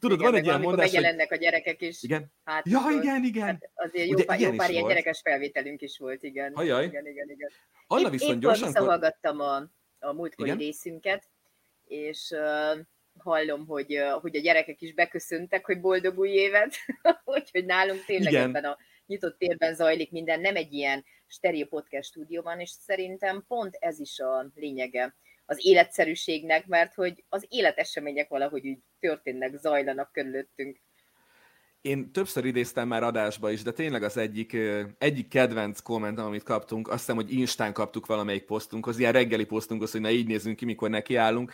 Tudod, 0.00 0.18
igen, 0.18 0.30
van 0.30 0.40
egy 0.40 0.44
ilyen 0.44 0.60
mondás, 0.60 0.92
megjelennek 0.92 1.28
hogy... 1.28 1.38
a 1.38 1.40
gyerekek 1.40 1.80
is. 1.80 2.02
Igen. 2.02 2.32
Hát, 2.44 2.68
ja, 2.68 2.80
igen, 3.00 3.24
igen. 3.24 3.46
Hát 3.46 3.70
azért 3.74 4.08
jó, 4.08 4.24
pár, 4.24 4.40
jó 4.40 4.50
pár 4.52 4.70
ilyen 4.70 4.86
gyerekes 4.86 5.20
felvételünk 5.20 5.80
is 5.80 5.98
volt, 5.98 6.22
igen. 6.22 6.52
Hajaj. 6.54 6.84
Igen, 6.84 7.06
igen, 7.06 7.30
igen. 7.30 7.50
Anna 7.86 8.10
viszont 8.10 8.40
gyorsan... 8.40 8.66
visszahallgattam 8.66 9.40
a, 9.40 9.56
a 9.98 10.12
múltkori 10.12 10.48
igen? 10.48 10.60
részünket, 10.60 11.24
és 11.84 12.30
uh, 12.30 12.78
hallom, 13.18 13.66
hogy, 13.66 13.98
hogy 14.20 14.36
a 14.36 14.40
gyerekek 14.40 14.80
is 14.80 14.94
beköszöntek, 14.94 15.64
hogy 15.66 15.80
boldog 15.80 16.18
új 16.18 16.30
évet, 16.30 16.74
úgyhogy 17.24 17.64
nálunk 17.64 18.04
tényleg 18.04 18.32
Igen. 18.32 18.48
ebben 18.48 18.64
a 18.64 18.76
nyitott 19.06 19.38
térben 19.38 19.74
zajlik 19.74 20.10
minden, 20.10 20.40
nem 20.40 20.56
egy 20.56 20.72
ilyen 20.72 21.04
stereo 21.26 21.66
podcast 21.66 22.08
stúdióban, 22.08 22.60
és 22.60 22.70
szerintem 22.70 23.44
pont 23.48 23.76
ez 23.80 24.00
is 24.00 24.18
a 24.18 24.50
lényege 24.54 25.14
az 25.46 25.66
életszerűségnek, 25.66 26.66
mert 26.66 26.94
hogy 26.94 27.24
az 27.28 27.46
életesemények 27.48 28.28
valahogy 28.28 28.66
úgy 28.66 28.78
történnek, 29.00 29.56
zajlanak 29.56 30.12
körülöttünk. 30.12 30.80
Én 31.80 32.12
többször 32.12 32.44
idéztem 32.44 32.88
már 32.88 33.02
adásba 33.02 33.50
is, 33.50 33.62
de 33.62 33.72
tényleg 33.72 34.02
az 34.02 34.16
egyik, 34.16 34.56
egyik 34.98 35.28
kedvenc 35.28 35.80
komment, 35.80 36.18
amit 36.18 36.42
kaptunk, 36.42 36.88
azt 36.88 36.98
hiszem, 36.98 37.16
hogy 37.16 37.32
Instán 37.32 37.72
kaptuk 37.72 38.06
valamelyik 38.06 38.44
posztunkhoz, 38.44 38.98
ilyen 38.98 39.12
reggeli 39.12 39.44
posztunkhoz, 39.44 39.92
hogy 39.92 40.00
na 40.00 40.10
így 40.10 40.26
nézzünk 40.26 40.56
ki, 40.56 40.64
mikor 40.64 40.90
nekiállunk, 40.90 41.52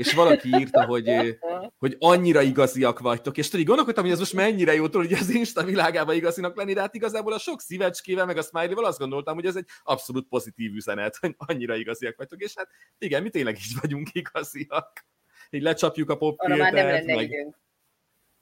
és 0.00 0.12
valaki 0.12 0.48
írta, 0.58 0.84
hogy, 0.84 1.38
hogy 1.78 1.96
annyira 1.98 2.40
igaziak 2.40 2.98
vagytok, 2.98 3.36
és 3.36 3.48
tudod, 3.48 3.66
gondolkodtam, 3.66 4.04
hogy 4.04 4.12
ez 4.12 4.18
most 4.18 4.32
mennyire 4.32 4.74
jó, 4.74 4.86
hogy 4.92 5.12
az 5.12 5.30
Insta 5.30 5.64
világában 5.64 6.14
igazinak 6.14 6.56
lenni, 6.56 6.72
de 6.72 6.80
hát 6.80 6.94
igazából 6.94 7.32
a 7.32 7.38
sok 7.38 7.60
szívecskével, 7.60 8.26
meg 8.26 8.36
a 8.36 8.42
smiley 8.42 8.84
azt 8.84 8.98
gondoltam, 8.98 9.34
hogy 9.34 9.46
ez 9.46 9.56
egy 9.56 9.66
abszolút 9.82 10.28
pozitív 10.28 10.74
üzenet, 10.74 11.16
hogy 11.16 11.34
annyira 11.38 11.74
igaziak 11.74 12.16
vagytok, 12.16 12.40
és 12.40 12.52
hát 12.56 12.68
igen, 12.98 13.22
mi 13.22 13.30
tényleg 13.30 13.56
így 13.56 13.74
vagyunk 13.80 14.08
igaziak. 14.12 15.06
Így 15.50 15.62
lecsapjuk 15.62 16.10
a 16.10 16.16
popfiltert, 16.16 16.72
nem 16.72 16.86
lenne 16.86 17.14
meg, 17.14 17.24
időnk. 17.24 17.56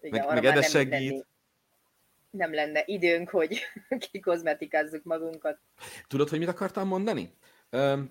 Igen, 0.00 0.26
meg, 0.26 0.42
meg 0.42 0.56
ez 0.56 0.70
segít. 0.70 1.26
Nem 2.30 2.54
lenne 2.54 2.82
időnk, 2.86 3.28
hogy 3.28 3.60
kikozmetikázzuk 4.12 5.04
magunkat. 5.04 5.58
Tudod, 6.06 6.28
hogy 6.28 6.38
mit 6.38 6.48
akartam 6.48 6.88
mondani? 6.88 7.34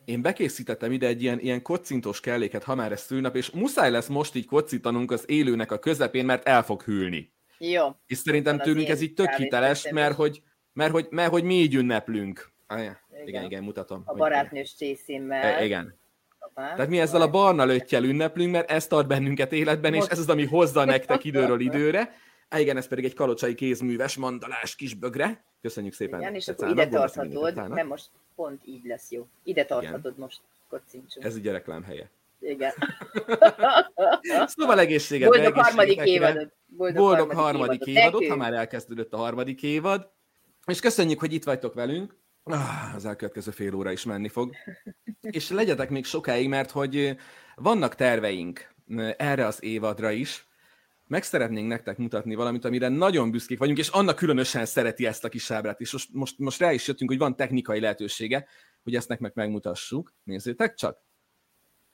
Én 0.05 0.21
bekészítettem 0.21 0.91
ide 0.91 1.07
egy 1.07 1.21
ilyen, 1.21 1.39
ilyen 1.39 1.61
kocintos 1.61 2.19
kelléket, 2.19 2.63
ha 2.63 2.75
már 2.75 2.91
ez 2.91 3.01
szülnap, 3.01 3.35
és 3.35 3.49
muszáj 3.49 3.91
lesz 3.91 4.07
most 4.07 4.35
így 4.35 4.45
kocintanunk 4.45 5.11
az 5.11 5.23
élőnek 5.27 5.71
a 5.71 5.79
közepén, 5.79 6.25
mert 6.25 6.47
el 6.47 6.63
fog 6.63 6.81
hűlni. 6.81 7.33
Jó. 7.57 7.87
És 8.05 8.17
szerintem 8.17 8.59
tőlünk 8.59 8.87
ez 8.87 9.01
így 9.01 9.13
tök 9.13 9.29
hiteles, 9.29 9.89
mert 9.89 10.15
hogy, 10.15 10.41
mert, 10.73 10.91
hogy, 10.91 11.07
mert 11.09 11.31
hogy 11.31 11.43
mi 11.43 11.53
így 11.53 11.75
ünneplünk. 11.75 12.51
Ah, 12.67 12.79
igen. 12.79 12.97
igen, 13.25 13.43
igen, 13.43 13.63
mutatom. 13.63 14.01
A 14.05 14.13
barátnős 14.13 14.75
csészémmel. 14.75 15.43
E, 15.43 15.65
igen. 15.65 15.99
Apá, 16.39 16.73
Tehát 16.73 16.89
mi 16.89 16.99
ezzel 16.99 17.21
a 17.21 17.29
barna 17.29 17.65
löttyel 17.65 18.03
ünneplünk, 18.03 18.51
mert 18.51 18.71
ez 18.71 18.87
tart 18.87 19.07
bennünket 19.07 19.51
életben, 19.51 19.93
most... 19.93 20.05
és 20.05 20.11
ez 20.11 20.19
az, 20.19 20.29
ami 20.29 20.45
hozza 20.45 20.85
nektek 20.95 21.23
időről 21.23 21.59
időre. 21.59 22.15
Ah, 22.49 22.59
igen, 22.59 22.77
ez 22.77 22.87
pedig 22.87 23.05
egy 23.05 23.13
kalocsai 23.13 23.55
kézműves 23.55 24.17
mandalás 24.17 24.75
kis 24.75 24.93
bögre. 24.93 25.43
Köszönjük 25.61 25.93
szépen. 25.93 26.19
Igen, 26.19 26.35
és 26.35 26.47
akkor 26.47 26.69
ide 26.69 26.87
tarthatod, 26.87 27.69
nem 27.69 27.87
most 27.87 28.09
pont 28.35 28.61
így 28.65 28.85
lesz 28.85 29.11
jó. 29.11 29.27
Ide 29.43 29.65
tarthatod 29.65 30.11
Igen. 30.11 30.15
most, 30.17 30.39
kocincsunk. 30.69 31.25
Ez 31.25 31.35
a 31.35 31.51
reklám 31.51 31.83
helye. 31.83 32.09
Igen. 32.39 32.73
szóval 34.55 34.79
egészséget. 34.79 35.29
Boldog 35.29 35.53
harmadik 35.53 36.01
évadot. 36.03 36.51
Boldog, 36.65 36.97
Boldog 36.97 37.31
harmadik, 37.31 37.59
harmadik 37.59 37.85
évadot, 37.85 38.21
évadot 38.21 38.27
ha 38.29 38.35
már 38.35 38.53
elkezdődött 38.53 39.13
a 39.13 39.17
harmadik 39.17 39.63
évad. 39.63 40.09
És 40.65 40.79
köszönjük, 40.79 41.19
hogy 41.19 41.33
itt 41.33 41.43
vagytok 41.43 41.73
velünk. 41.73 42.15
Ah, 42.43 42.95
az 42.95 43.05
elkövetkező 43.05 43.51
fél 43.51 43.75
óra 43.75 43.91
is 43.91 44.03
menni 44.03 44.27
fog. 44.27 44.55
És 45.21 45.49
legyetek 45.49 45.89
még 45.89 46.05
sokáig, 46.05 46.47
mert 46.47 46.71
hogy 46.71 47.17
vannak 47.55 47.95
terveink 47.95 48.73
erre 49.17 49.45
az 49.45 49.63
évadra 49.63 50.11
is, 50.11 50.47
meg 51.07 51.23
szeretnénk 51.23 51.67
nektek 51.67 51.97
mutatni 51.97 52.35
valamit, 52.35 52.65
amire 52.65 52.87
nagyon 52.87 53.31
büszkék 53.31 53.59
vagyunk, 53.59 53.77
és 53.77 53.87
annak 53.87 54.15
különösen 54.15 54.65
szereti 54.65 55.05
ezt 55.05 55.23
a 55.23 55.29
kis 55.29 55.51
ábrát, 55.51 55.79
és 55.79 55.91
most, 55.91 56.13
most, 56.13 56.37
most 56.37 56.59
rá 56.59 56.73
is 56.73 56.87
jöttünk, 56.87 57.09
hogy 57.09 57.19
van 57.19 57.35
technikai 57.35 57.79
lehetősége, 57.79 58.47
hogy 58.83 58.95
ezt 58.95 59.07
nektek 59.07 59.33
megmutassuk. 59.33 60.13
Nézzétek 60.23 60.73
csak! 60.73 61.05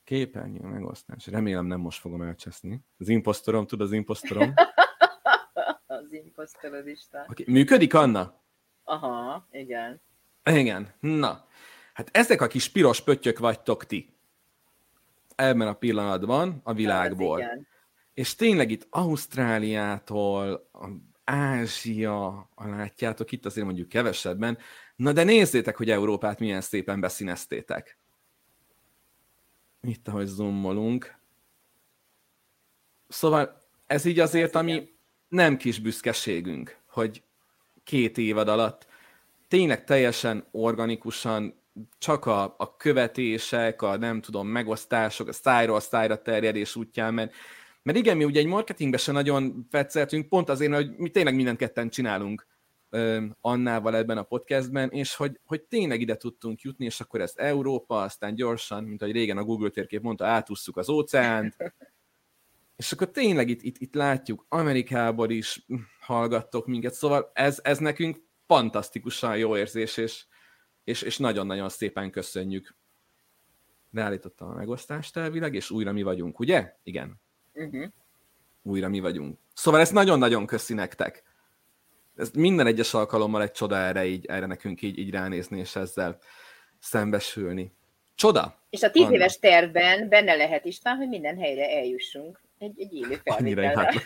Képernyő 0.04 0.60
megosztás. 0.60 1.26
Remélem 1.26 1.66
nem 1.66 1.80
most 1.80 2.00
fogom 2.00 2.22
elcseszni. 2.22 2.80
Az 2.98 3.08
imposztorom, 3.08 3.66
tud 3.66 3.80
az 3.80 3.92
imposztorom? 3.92 4.54
az 5.86 6.12
imposztorod 6.12 6.86
is. 6.86 7.00
Okay. 7.28 7.44
Működik, 7.46 7.94
Anna? 7.94 8.42
Aha, 8.84 9.48
igen. 9.50 10.00
Igen, 10.50 10.94
na. 11.00 11.46
Hát 11.92 12.08
ezek 12.12 12.40
a 12.40 12.46
kis 12.46 12.68
piros 12.68 13.00
pöttyök 13.00 13.38
vagytok 13.38 13.84
ti. 13.86 14.16
Ebben 15.34 15.68
a 15.68 15.74
pillanatban 15.74 16.60
a 16.64 16.72
világból. 16.72 17.40
Hát, 17.40 17.52
igen 17.52 17.72
és 18.14 18.34
tényleg 18.34 18.70
itt 18.70 18.86
Ausztráliától, 18.90 20.70
Ázsia, 21.24 22.48
látjátok, 22.56 23.32
itt 23.32 23.46
azért 23.46 23.66
mondjuk 23.66 23.88
kevesebben, 23.88 24.58
na 24.96 25.12
de 25.12 25.24
nézzétek, 25.24 25.76
hogy 25.76 25.90
Európát 25.90 26.38
milyen 26.38 26.60
szépen 26.60 27.00
beszíneztétek. 27.00 27.98
itt 29.80 30.08
ahogy 30.08 30.26
zoomolunk. 30.26 31.18
Szóval 33.08 33.62
ez 33.86 34.04
így 34.04 34.18
azért, 34.18 34.54
ami 34.54 34.88
nem 35.28 35.56
kis 35.56 35.78
büszkeségünk, 35.78 36.78
hogy 36.86 37.22
két 37.84 38.18
évad 38.18 38.48
alatt 38.48 38.86
tényleg 39.48 39.84
teljesen 39.84 40.44
organikusan 40.50 41.54
csak 41.98 42.26
a, 42.26 42.54
a 42.58 42.76
követések, 42.76 43.82
a 43.82 43.96
nem 43.96 44.20
tudom, 44.20 44.48
megosztások, 44.48 45.28
a 45.28 45.32
szájról 45.32 45.80
szájra 45.80 46.22
terjedés 46.22 46.76
útján 46.76 47.14
ment. 47.14 47.32
Mert 47.84 47.98
igen, 47.98 48.16
mi 48.16 48.24
ugye 48.24 48.40
egy 48.40 48.46
marketingben 48.46 49.00
se 49.00 49.12
nagyon 49.12 49.66
fetszeltünk, 49.70 50.28
pont 50.28 50.48
azért, 50.48 50.74
hogy 50.74 50.96
mi 50.96 51.10
tényleg 51.10 51.34
mindent 51.34 51.58
ketten 51.58 51.88
csinálunk 51.88 52.46
Annával 53.40 53.96
ebben 53.96 54.18
a 54.18 54.22
podcastben, 54.22 54.90
és 54.90 55.14
hogy, 55.14 55.40
hogy 55.44 55.62
tényleg 55.62 56.00
ide 56.00 56.16
tudtunk 56.16 56.60
jutni, 56.60 56.84
és 56.84 57.00
akkor 57.00 57.20
ezt 57.20 57.38
Európa, 57.38 58.02
aztán 58.02 58.34
gyorsan, 58.34 58.84
mint 58.84 59.02
ahogy 59.02 59.14
régen 59.14 59.36
a 59.36 59.44
Google 59.44 59.68
térkép 59.68 60.02
mondta, 60.02 60.26
átúsztuk 60.26 60.76
az 60.76 60.88
óceánt, 60.88 61.56
és 62.76 62.92
akkor 62.92 63.10
tényleg 63.10 63.48
itt, 63.48 63.62
itt, 63.62 63.78
itt 63.78 63.94
látjuk, 63.94 64.46
Amerikából 64.48 65.30
is 65.30 65.66
hallgattok 66.00 66.66
minket, 66.66 66.94
szóval 66.94 67.30
ez, 67.34 67.60
ez 67.62 67.78
nekünk 67.78 68.22
fantasztikusan 68.46 69.36
jó 69.36 69.56
érzés, 69.56 69.96
és, 69.96 70.24
és, 70.84 71.02
és 71.02 71.18
nagyon-nagyon 71.18 71.68
szépen 71.68 72.10
köszönjük. 72.10 72.76
Beállítottam 73.90 74.48
a 74.48 74.54
megosztást 74.54 75.16
elvileg, 75.16 75.54
és 75.54 75.70
újra 75.70 75.92
mi 75.92 76.02
vagyunk, 76.02 76.38
ugye? 76.38 76.74
Igen. 76.82 77.22
Uh-huh. 77.54 77.84
Újra 78.62 78.88
mi 78.88 79.00
vagyunk. 79.00 79.38
Szóval 79.54 79.80
ezt 79.80 79.92
nagyon-nagyon 79.92 80.46
köszi 80.46 80.74
nektek. 80.74 81.22
Ez 82.16 82.30
minden 82.30 82.66
egyes 82.66 82.94
alkalommal 82.94 83.42
egy 83.42 83.50
csoda 83.50 83.76
erre, 83.76 84.04
így, 84.04 84.26
erre 84.26 84.46
nekünk 84.46 84.82
így, 84.82 84.98
így 84.98 85.10
ránézni, 85.10 85.58
és 85.58 85.76
ezzel 85.76 86.18
szembesülni. 86.78 87.72
Csoda! 88.14 88.58
És 88.70 88.82
a 88.82 88.90
tíz 88.90 89.10
éves 89.10 89.38
tervben 89.38 90.08
benne 90.08 90.34
lehet 90.34 90.64
István, 90.64 90.96
hogy 90.96 91.08
minden 91.08 91.38
helyre 91.38 91.68
eljussunk. 91.68 92.40
Egy, 92.58 92.80
egy 92.80 92.94
élő 92.94 93.20
felvételre. 93.24 93.92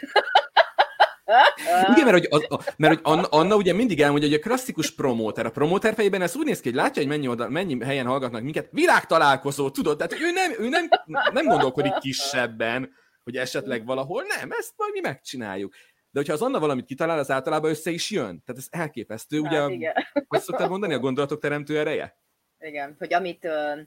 Igen, 1.94 2.04
mert 2.04 2.11
hogy, 2.11 2.28
a, 2.30 2.54
a, 2.54 2.61
mert 2.76 2.94
hogy 2.94 3.02
Anna, 3.12 3.26
Anna 3.26 3.56
ugye 3.56 3.72
mindig 3.72 4.00
elmondja, 4.00 4.28
hogy 4.28 4.38
a 4.38 4.42
klasszikus 4.42 4.94
promóter, 4.94 5.46
a 5.46 5.50
promóter 5.50 5.94
fejében 5.94 6.22
ez 6.22 6.37
úgy 6.37 6.44
néz 6.44 6.61
ki, 6.61 6.68
hogy 6.68 6.78
látja, 6.78 7.02
hogy 7.02 7.11
mennyi, 7.11 7.28
oda, 7.28 7.48
mennyi 7.48 7.84
helyen 7.84 8.06
hallgatnak 8.06 8.42
minket, 8.42 8.68
világtalálkozó, 8.70 9.70
tudod, 9.70 9.96
tehát 9.96 10.12
ő 10.12 10.30
nem, 10.32 10.52
ő 10.58 10.68
nem, 10.68 10.88
nem 11.32 11.46
gondolkodik 11.46 11.98
kisebben, 11.98 12.92
hogy 13.29 13.37
esetleg 13.37 13.87
valahol, 13.87 14.23
nem, 14.23 14.51
ezt 14.51 14.73
majd 14.77 14.93
mi 14.93 15.01
megcsináljuk. 15.01 15.75
De 16.11 16.19
hogyha 16.19 16.33
az 16.33 16.43
Anna 16.43 16.59
valamit 16.59 16.85
kitalál, 16.85 17.19
az 17.19 17.31
általában 17.31 17.71
össze 17.71 17.91
is 17.91 18.11
jön. 18.11 18.43
Tehát 18.45 18.61
ez 18.61 18.67
elképesztő, 18.71 19.43
hát, 19.43 19.53
ugye, 19.53 19.75
igen. 19.75 19.95
hogy 20.29 20.41
szoktál 20.41 20.69
mondani, 20.69 20.95
a 20.95 20.99
gondolatok 20.99 21.41
teremtő 21.41 21.79
ereje? 21.79 22.19
Igen, 22.61 22.95
hogy 22.99 23.14
amit 23.14 23.45
uh, 23.45 23.81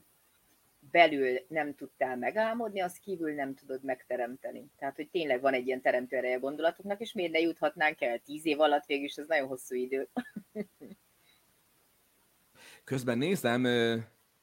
belül 0.90 1.38
nem 1.48 1.74
tudtál 1.74 2.16
megálmodni, 2.16 2.80
azt 2.80 2.98
kívül 2.98 3.34
nem 3.34 3.54
tudod 3.54 3.84
megteremteni. 3.84 4.70
Tehát, 4.78 4.96
hogy 4.96 5.08
tényleg 5.08 5.40
van 5.40 5.54
egy 5.54 5.66
ilyen 5.66 5.80
teremtő 5.80 6.16
ereje 6.16 6.36
gondolatoknak, 6.36 7.00
és 7.00 7.12
miért 7.12 7.32
ne 7.32 7.40
juthatnánk 7.40 8.00
el 8.00 8.18
tíz 8.18 8.46
év 8.46 8.60
alatt, 8.60 8.86
végül 8.86 9.08
ez 9.16 9.26
nagyon 9.26 9.46
hosszú 9.46 9.74
idő. 9.74 10.08
Közben 12.84 13.18
nézem, 13.18 13.64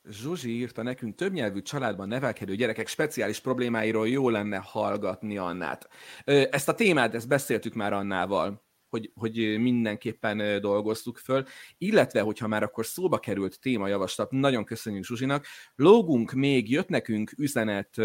Zsuzsi 0.10 0.50
írta 0.50 0.82
nekünk, 0.82 1.15
többnyelvű 1.15 1.62
családban 1.62 2.08
nevelkedő 2.08 2.56
gyerekek 2.56 2.88
speciális 2.88 3.39
problémáiról 3.39 4.10
jó 4.10 4.30
lenne 4.30 4.58
hallgatni 4.58 5.38
Annát. 5.38 5.89
Ezt 6.26 6.69
a 6.69 6.76
témát, 6.76 7.15
ezt 7.15 7.28
beszéltük 7.28 7.74
már 7.74 7.93
Annával, 7.93 8.67
hogy, 8.89 9.12
hogy 9.15 9.60
mindenképpen 9.60 10.62
dolgoztuk 10.62 11.17
föl, 11.17 11.45
illetve, 11.78 12.22
hogyha 12.22 12.48
már 12.48 12.63
akkor 12.63 12.86
szóba 12.86 13.19
került 13.19 13.60
témajavaslat, 13.60 14.32
nagyon 14.32 14.65
köszönjük 14.65 15.06
Zsuzsinak, 15.06 15.45
lógunk 15.76 16.32
még, 16.32 16.69
jött 16.69 16.89
nekünk 16.89 17.32
üzenet 17.38 17.95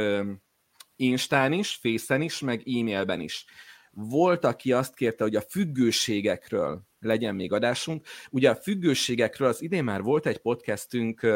Instán 0.97 1.53
is, 1.53 1.75
Fészen 1.75 2.21
is, 2.21 2.40
meg 2.40 2.61
e-mailben 2.61 3.21
is. 3.21 3.45
Volt, 3.90 4.45
aki 4.45 4.73
azt 4.73 4.95
kérte, 4.95 5.25
hogy 5.25 5.37
a 5.37 5.45
függőségekről 5.49 6.83
legyen 6.99 7.35
még 7.35 7.53
adásunk. 7.53 8.07
Ugye 8.31 8.51
a 8.51 8.55
függőségekről 8.55 9.49
az 9.49 9.62
idén 9.62 9.85
már 9.85 10.03
volt 10.03 10.27
egy 10.27 10.38
podcastünk 10.38 11.27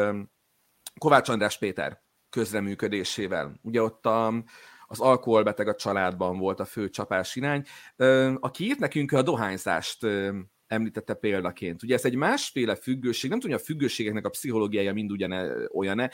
Kovács 0.99 1.29
András 1.29 1.57
Péter 1.57 2.01
közreműködésével. 2.29 3.59
Ugye 3.61 3.81
ott 3.81 4.05
a, 4.05 4.27
az 4.87 4.99
alkoholbeteg 4.99 5.67
a 5.67 5.75
családban 5.75 6.37
volt 6.37 6.59
a 6.59 6.65
fő 6.65 6.89
csapás 6.89 7.35
irány. 7.35 7.63
Aki 8.39 8.63
írt 8.63 8.79
nekünk 8.79 9.11
a 9.11 9.21
dohányzást 9.21 10.07
említette 10.67 11.13
példaként. 11.13 11.83
Ugye 11.83 11.95
ez 11.95 12.05
egy 12.05 12.15
másféle 12.15 12.75
függőség, 12.75 13.29
nem 13.29 13.39
tudom, 13.39 13.55
hogy 13.55 13.65
a 13.65 13.67
függőségeknek 13.67 14.25
a 14.25 14.29
pszichológiája 14.29 14.93
mind 14.93 15.11
ugyan 15.11 15.33
olyan-e, 15.73 16.11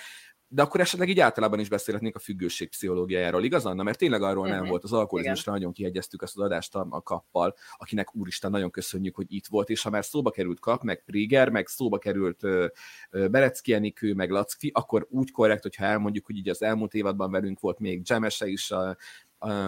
de 0.47 0.61
akkor 0.61 0.79
esetleg 0.79 1.09
így 1.09 1.19
általában 1.19 1.59
is 1.59 1.69
beszélhetnénk 1.69 2.15
a 2.15 2.19
függőség 2.19 2.69
pszichológiájáról, 2.69 3.43
igaz 3.43 3.65
Anna? 3.65 3.83
Mert 3.83 3.97
tényleg 3.97 4.21
arról 4.21 4.47
nem 4.47 4.65
volt, 4.65 4.83
az 4.83 4.93
alkoholizmusra 4.93 5.51
nagyon 5.51 5.71
kihegyeztük 5.71 6.21
azt 6.21 6.37
az 6.37 6.43
adást 6.43 6.75
a, 6.75 6.87
a 6.89 7.01
kappal, 7.01 7.55
akinek 7.77 8.15
úristen 8.15 8.51
nagyon 8.51 8.71
köszönjük, 8.71 9.15
hogy 9.15 9.25
itt 9.29 9.47
volt, 9.47 9.69
és 9.69 9.81
ha 9.81 9.89
már 9.89 10.05
szóba 10.05 10.31
került 10.31 10.59
kap, 10.59 10.83
meg 10.83 11.03
Priger, 11.05 11.49
meg 11.49 11.67
szóba 11.67 11.97
került 11.97 12.43
uh, 12.43 12.65
Berecki 13.29 13.73
Enikő, 13.73 14.13
meg 14.13 14.29
Lackfi, 14.29 14.71
akkor 14.73 15.07
úgy 15.09 15.31
korrekt, 15.31 15.61
hogyha 15.61 15.85
elmondjuk, 15.85 16.25
hogy 16.25 16.37
így 16.37 16.49
az 16.49 16.61
elmúlt 16.61 16.93
évadban 16.93 17.31
velünk 17.31 17.59
volt 17.59 17.79
még 17.79 18.01
Jemese 18.05 18.47
is, 18.47 18.71
a, 18.71 18.97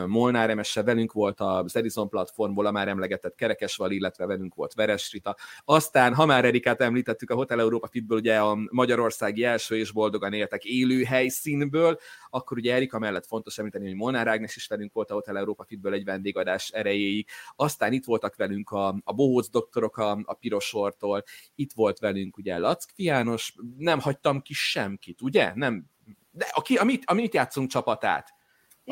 Molnár 0.07 0.49
Emese, 0.49 0.83
velünk 0.83 1.11
volt 1.11 1.39
az 1.39 1.75
Edison 1.75 2.09
platformból 2.09 2.65
a 2.65 2.71
már 2.71 2.87
emlegetett 2.87 3.35
Kerekesval, 3.35 3.91
illetve 3.91 4.25
velünk 4.25 4.55
volt 4.55 4.73
Veres. 4.73 5.19
Aztán, 5.65 6.13
ha 6.13 6.25
már 6.25 6.45
Erikát 6.45 6.81
említettük, 6.81 7.29
a 7.29 7.35
Hotel 7.35 7.59
Európa 7.59 7.87
Fitből 7.87 8.17
ugye 8.17 8.37
a 8.39 8.57
Magyarországi 8.69 9.43
első 9.43 9.77
és 9.77 9.91
boldogan 9.91 10.33
éltek 10.33 10.63
élő 10.63 11.03
helyszínből, 11.03 11.99
akkor 12.29 12.57
ugye 12.57 12.73
Erika 12.73 12.99
mellett 12.99 13.25
fontos 13.25 13.57
említeni, 13.57 13.85
hogy 13.85 13.95
Molnár 13.95 14.27
Ágnes 14.27 14.55
is 14.55 14.67
velünk 14.67 14.93
volt 14.93 15.11
a 15.11 15.13
Hotel 15.13 15.37
Európa 15.37 15.63
Fitből 15.63 15.93
egy 15.93 16.03
vendégadás 16.03 16.69
erejéig. 16.69 17.27
Aztán 17.55 17.93
itt 17.93 18.05
voltak 18.05 18.35
velünk 18.35 18.69
a, 18.69 18.87
a 19.03 19.13
Bohóc 19.13 19.49
doktorok 19.49 19.97
a, 19.97 20.19
a 20.23 20.33
Pirosortól, 20.33 21.23
itt 21.55 21.73
volt 21.73 21.99
velünk 21.99 22.37
ugye 22.37 22.57
Lack 22.57 22.89
János, 22.95 23.55
nem 23.77 23.99
hagytam 23.99 24.41
ki 24.41 24.53
semkit, 24.53 25.21
ugye? 25.21 25.51
Nem, 25.55 25.85
de 26.31 26.47
aki, 26.53 26.75
amit, 26.75 27.03
amit 27.05 27.33
játszunk 27.33 27.69
csapatát, 27.69 28.36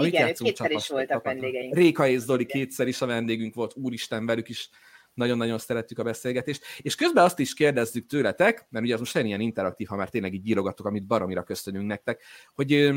igen, 0.03 0.27
ők 0.27 0.35
kétszer 0.35 0.71
is 0.71 0.87
voltak 0.87 1.23
vendégeink. 1.23 1.75
Réka 1.75 2.07
és 2.07 2.19
Zoli 2.19 2.45
kétszer 2.45 2.87
is 2.87 3.01
a 3.01 3.05
vendégünk 3.05 3.53
volt, 3.53 3.75
úristen, 3.75 4.25
velük 4.25 4.49
is 4.49 4.69
nagyon-nagyon 5.13 5.57
szerettük 5.57 5.99
a 5.99 6.03
beszélgetést. 6.03 6.63
És 6.77 6.95
közben 6.95 7.23
azt 7.23 7.39
is 7.39 7.53
kérdezzük 7.53 8.05
tőletek, 8.05 8.67
mert 8.69 8.85
ugye 8.85 8.93
az 8.93 8.99
most 8.99 9.17
ilyen 9.17 9.39
interaktív, 9.39 9.87
ha 9.87 9.95
már 9.95 10.09
tényleg 10.09 10.33
így 10.33 10.47
írogatok, 10.47 10.85
amit 10.85 11.05
baromira 11.05 11.43
köszönünk 11.43 11.87
nektek, 11.87 12.23
hogy 12.53 12.93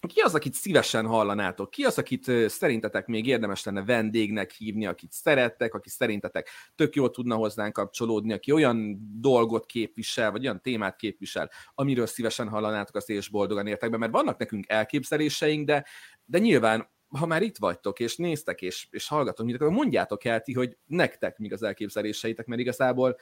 ki 0.00 0.20
az, 0.20 0.34
akit 0.34 0.54
szívesen 0.54 1.06
hallanátok? 1.06 1.70
Ki 1.70 1.84
az, 1.84 1.98
akit 1.98 2.30
szerintetek 2.48 3.06
még 3.06 3.26
érdemes 3.26 3.64
lenne 3.64 3.84
vendégnek 3.84 4.50
hívni, 4.50 4.86
akit 4.86 5.12
szerettek, 5.12 5.74
aki 5.74 5.88
szerintetek 5.88 6.48
tök 6.74 6.94
jól 6.94 7.10
tudna 7.10 7.34
hozzánk 7.34 7.72
kapcsolódni, 7.72 8.32
aki 8.32 8.52
olyan 8.52 8.98
dolgot 9.20 9.66
képvisel, 9.66 10.30
vagy 10.30 10.42
olyan 10.42 10.62
témát 10.62 10.96
képvisel, 10.96 11.50
amiről 11.74 12.06
szívesen 12.06 12.48
hallanátok, 12.48 12.96
azt 12.96 13.10
és 13.10 13.28
boldogan 13.28 13.66
értek 13.66 13.90
be, 13.90 13.96
mert 13.96 14.12
vannak 14.12 14.38
nekünk 14.38 14.64
elképzeléseink, 14.68 15.66
de, 15.66 15.86
de 16.26 16.38
nyilván 16.38 16.88
ha 17.08 17.26
már 17.26 17.42
itt 17.42 17.56
vagytok, 17.56 18.00
és 18.00 18.16
néztek, 18.16 18.62
és, 18.62 18.86
és 18.90 19.08
hallgatok 19.08 19.48
akkor 19.54 19.70
mondjátok 19.70 20.24
el 20.24 20.40
ti, 20.40 20.52
hogy 20.52 20.76
nektek 20.86 21.38
még 21.38 21.52
az 21.52 21.62
elképzeléseitek, 21.62 22.46
mert 22.46 22.60
igazából 22.60 23.16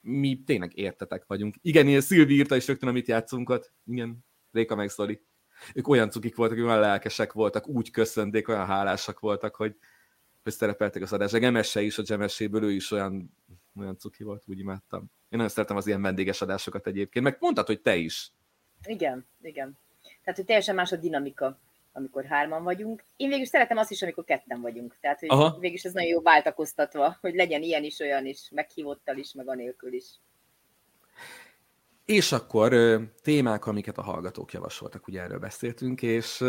mi 0.00 0.42
tényleg 0.46 0.76
értetek 0.76 1.24
vagyunk. 1.26 1.54
Igen, 1.60 1.86
ilyen 1.86 2.00
Szilvi 2.00 2.34
írta 2.34 2.56
is 2.56 2.66
rögtön, 2.66 2.88
amit 2.88 3.08
játszunkat. 3.08 3.72
Igen, 3.86 4.24
Réka 4.52 4.74
meg 4.74 4.88
Szoli 4.88 5.20
ők 5.74 5.88
olyan 5.88 6.10
cukik 6.10 6.36
voltak, 6.36 6.58
olyan 6.58 6.80
lelkesek 6.80 7.32
voltak, 7.32 7.68
úgy 7.68 7.90
köszönték, 7.90 8.48
olyan 8.48 8.66
hálásak 8.66 9.20
voltak, 9.20 9.56
hogy, 9.56 9.76
hogy 10.42 10.52
szerepeltek 10.52 11.02
az 11.02 11.12
adás. 11.12 11.30
Gemesse 11.32 11.82
is, 11.82 11.98
a 11.98 12.02
Gemesséből 12.02 12.62
ő 12.62 12.70
is 12.70 12.90
olyan, 12.90 13.36
olyan 13.78 13.98
cuki 13.98 14.22
volt, 14.22 14.42
úgy 14.46 14.58
imádtam. 14.58 15.00
Én 15.00 15.08
nagyon 15.28 15.48
szeretem 15.48 15.76
az 15.76 15.86
ilyen 15.86 16.02
vendéges 16.02 16.40
adásokat 16.40 16.86
egyébként, 16.86 17.24
meg 17.24 17.36
mondtad, 17.40 17.66
hogy 17.66 17.80
te 17.80 17.96
is. 17.96 18.32
Igen, 18.84 19.26
igen. 19.42 19.78
Tehát, 20.02 20.36
hogy 20.38 20.44
teljesen 20.44 20.74
más 20.74 20.92
a 20.92 20.96
dinamika, 20.96 21.60
amikor 21.92 22.24
hárman 22.24 22.62
vagyunk. 22.62 23.04
Én 23.16 23.28
végül 23.28 23.46
szeretem 23.46 23.76
azt 23.76 23.90
is, 23.90 24.02
amikor 24.02 24.24
ketten 24.24 24.60
vagyunk. 24.60 24.96
Tehát, 25.00 25.18
hogy 25.18 25.28
Aha. 25.28 25.58
végül 25.58 25.78
ez 25.82 25.92
nagyon 25.92 26.10
jó 26.10 26.20
váltakoztatva, 26.20 27.18
hogy 27.20 27.34
legyen 27.34 27.62
ilyen 27.62 27.84
is, 27.84 28.00
olyan 28.00 28.26
is, 28.26 28.48
meghívottal 28.50 29.16
is, 29.16 29.32
meg 29.32 29.48
anélkül 29.48 29.92
is. 29.92 30.06
És 32.04 32.32
akkor 32.32 32.74
témák, 33.22 33.66
amiket 33.66 33.98
a 33.98 34.02
hallgatók 34.02 34.52
javasoltak, 34.52 35.06
ugye 35.06 35.20
erről 35.22 35.38
beszéltünk, 35.38 36.02
és 36.02 36.44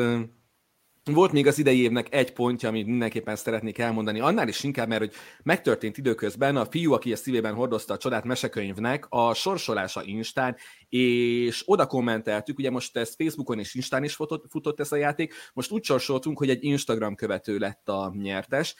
volt 1.11 1.31
még 1.31 1.47
az 1.47 1.59
idei 1.59 1.81
évnek 1.81 2.13
egy 2.13 2.33
pontja, 2.33 2.69
amit 2.69 2.85
mindenképpen 2.85 3.35
szeretnék 3.35 3.77
elmondani, 3.77 4.19
annál 4.19 4.47
is 4.47 4.63
inkább, 4.63 4.87
mert 4.87 5.01
hogy 5.01 5.13
megtörtént 5.43 5.97
időközben 5.97 6.55
a 6.55 6.65
fiú, 6.65 6.93
aki 6.93 7.11
a 7.11 7.15
szívében 7.15 7.53
hordozta 7.53 7.93
a 7.93 7.97
csodát 7.97 8.23
mesekönyvnek, 8.23 9.05
a 9.09 9.33
sorsolása 9.33 10.03
Instán, 10.03 10.55
és 10.89 11.63
oda 11.65 11.85
kommenteltük, 11.85 12.57
ugye 12.57 12.69
most 12.69 12.97
ez 12.97 13.15
Facebookon 13.15 13.59
és 13.59 13.73
Instán 13.75 14.03
is 14.03 14.15
futott, 14.15 14.45
futott 14.49 14.79
ez 14.79 14.91
a 14.91 14.95
játék, 14.95 15.33
most 15.53 15.71
úgy 15.71 15.83
sorsoltunk, 15.83 16.37
hogy 16.37 16.49
egy 16.49 16.63
Instagram 16.63 17.15
követő 17.15 17.57
lett 17.57 17.89
a 17.89 18.13
nyertes, 18.15 18.75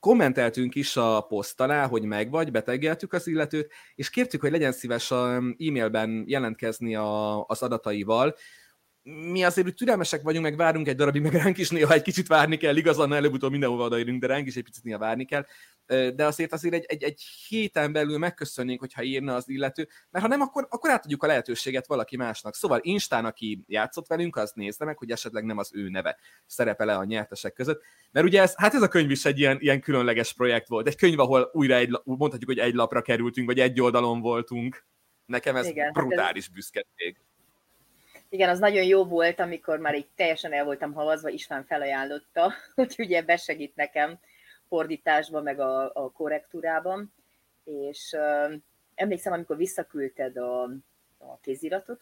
kommenteltünk 0.00 0.74
is 0.74 0.96
a 0.96 1.20
poszt 1.20 1.60
alá, 1.60 1.86
hogy 1.86 2.02
megvagy, 2.02 2.50
betegeltük 2.50 3.12
az 3.12 3.26
illetőt, 3.26 3.72
és 3.94 4.10
kértük, 4.10 4.40
hogy 4.40 4.50
legyen 4.50 4.72
szíves 4.72 5.10
a 5.10 5.34
e-mailben 5.36 6.24
jelentkezni 6.26 6.94
a, 6.94 7.44
az 7.44 7.62
adataival, 7.62 8.34
mi 9.06 9.44
azért 9.44 9.66
úgy 9.66 9.74
türelmesek 9.74 10.22
vagyunk, 10.22 10.44
meg 10.44 10.56
várunk 10.56 10.88
egy 10.88 10.96
darabig, 10.96 11.22
meg 11.22 11.32
ránk 11.32 11.58
is 11.58 11.70
néha 11.70 11.92
egy 11.92 12.02
kicsit 12.02 12.26
várni 12.26 12.56
kell, 12.56 12.76
igaz, 12.76 12.98
annál 12.98 13.18
előbb-utóbb 13.18 13.50
mindenhova 13.50 13.84
odaérünk, 13.84 14.20
de 14.20 14.26
ránk 14.26 14.46
is 14.46 14.56
egy 14.56 14.62
picit 14.62 14.84
néha 14.84 14.98
várni 14.98 15.24
kell. 15.24 15.46
De 15.86 16.24
azért 16.24 16.52
azért 16.52 16.74
egy, 16.74 16.84
egy, 16.84 17.02
egy 17.02 17.22
héten 17.48 17.92
belül 17.92 18.18
megköszönnénk, 18.18 18.80
hogyha 18.80 19.02
írna 19.02 19.34
az 19.34 19.48
illető, 19.48 19.88
mert 20.10 20.24
ha 20.24 20.30
nem, 20.30 20.40
akkor, 20.40 20.66
akkor 20.70 20.90
átadjuk 20.90 21.22
a 21.22 21.26
lehetőséget 21.26 21.86
valaki 21.86 22.16
másnak. 22.16 22.54
Szóval 22.54 22.78
Instán, 22.82 23.24
aki 23.24 23.64
játszott 23.66 24.06
velünk, 24.06 24.36
az 24.36 24.52
nézze 24.54 24.84
meg, 24.84 24.98
hogy 24.98 25.10
esetleg 25.10 25.44
nem 25.44 25.58
az 25.58 25.70
ő 25.74 25.88
neve 25.88 26.16
szerepele 26.46 26.96
a 26.96 27.04
nyertesek 27.04 27.52
között. 27.52 27.82
Mert 28.10 28.26
ugye 28.26 28.40
ez, 28.40 28.54
hát 28.56 28.74
ez 28.74 28.82
a 28.82 28.88
könyv 28.88 29.10
is 29.10 29.24
egy 29.24 29.38
ilyen, 29.38 29.56
ilyen 29.60 29.80
különleges 29.80 30.32
projekt 30.32 30.68
volt. 30.68 30.86
Egy 30.86 30.96
könyv, 30.96 31.18
ahol 31.18 31.50
újra 31.52 31.74
egy, 31.74 32.00
mondhatjuk, 32.04 32.50
hogy 32.50 32.58
egy 32.58 32.74
lapra 32.74 33.02
kerültünk, 33.02 33.46
vagy 33.46 33.60
egy 33.60 33.80
oldalon 33.80 34.20
voltunk. 34.20 34.86
Nekem 35.26 35.56
ez 35.56 35.66
Igen, 35.66 35.92
brutális 35.92 36.24
hát 36.24 36.36
ez... 36.36 36.48
büszkeség. 36.48 37.25
Igen, 38.28 38.48
az 38.48 38.58
nagyon 38.58 38.84
jó 38.84 39.04
volt, 39.04 39.40
amikor 39.40 39.78
már 39.78 39.94
így 39.94 40.08
teljesen 40.14 40.52
el 40.52 40.64
voltam 40.64 40.92
havazva, 40.92 41.28
István 41.28 41.64
felajánlotta, 41.64 42.52
hogy 42.74 42.94
ugye 42.98 43.22
besegít 43.22 43.76
nekem 43.76 44.18
fordításban, 44.68 45.42
meg 45.42 45.60
a, 45.60 45.90
a 45.94 46.10
korrektúrában, 46.10 47.12
és 47.64 48.14
uh, 48.16 48.54
emlékszem, 48.94 49.32
amikor 49.32 49.56
visszaküldted 49.56 50.36
a, 50.36 50.62
a 51.18 51.38
kéziratot, 51.40 52.00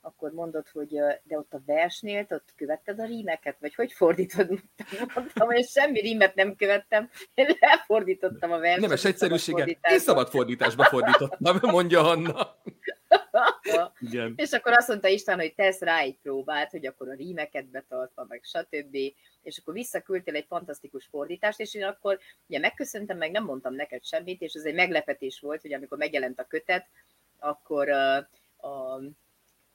akkor 0.00 0.32
mondod, 0.32 0.68
hogy 0.68 0.88
de 1.22 1.36
ott 1.36 1.52
a 1.52 1.62
versnél, 1.66 2.26
ott 2.28 2.52
követted 2.56 2.98
a 2.98 3.04
rímeket, 3.04 3.56
vagy 3.60 3.74
hogy 3.74 3.92
fordítod? 3.92 4.48
Mondtam, 5.14 5.46
hogy 5.48 5.68
semmi 5.68 6.00
rímet 6.00 6.34
nem 6.34 6.56
követtem, 6.56 7.10
én 7.34 7.56
lefordítottam 7.60 8.52
a 8.52 8.58
verset. 8.58 8.80
Nemes 8.80 9.04
egyszerűsége, 9.04 9.64
én 9.64 9.98
szabad 9.98 10.28
fordításba 10.28 10.84
fordítottam, 10.84 11.58
mondja 11.60 12.08
Anna. 12.08 12.56
Igen. 14.00 14.32
És 14.36 14.52
akkor 14.52 14.72
azt 14.72 14.88
mondta 14.88 15.08
István, 15.08 15.38
hogy 15.38 15.54
tesz 15.54 15.80
rá 15.80 15.98
egy 15.98 16.16
próbát, 16.22 16.70
hogy 16.70 16.86
akkor 16.86 17.08
a 17.08 17.14
rímeket 17.14 17.66
betartva, 17.66 18.24
meg 18.28 18.40
stb. 18.44 18.96
És 19.42 19.58
akkor 19.58 19.74
visszaküldtél 19.74 20.34
egy 20.34 20.46
fantasztikus 20.48 21.06
fordítást, 21.10 21.60
és 21.60 21.74
én 21.74 21.84
akkor 21.84 22.18
ugye 22.46 22.58
megköszöntem, 22.58 23.16
meg 23.16 23.30
nem 23.30 23.44
mondtam 23.44 23.74
neked 23.74 24.04
semmit, 24.04 24.40
és 24.40 24.52
ez 24.52 24.64
egy 24.64 24.74
meglepetés 24.74 25.40
volt, 25.40 25.60
hogy 25.60 25.72
amikor 25.72 25.98
megjelent 25.98 26.40
a 26.40 26.46
kötet, 26.46 26.86
akkor 27.38 27.88
a, 27.88 28.16
a 28.66 29.00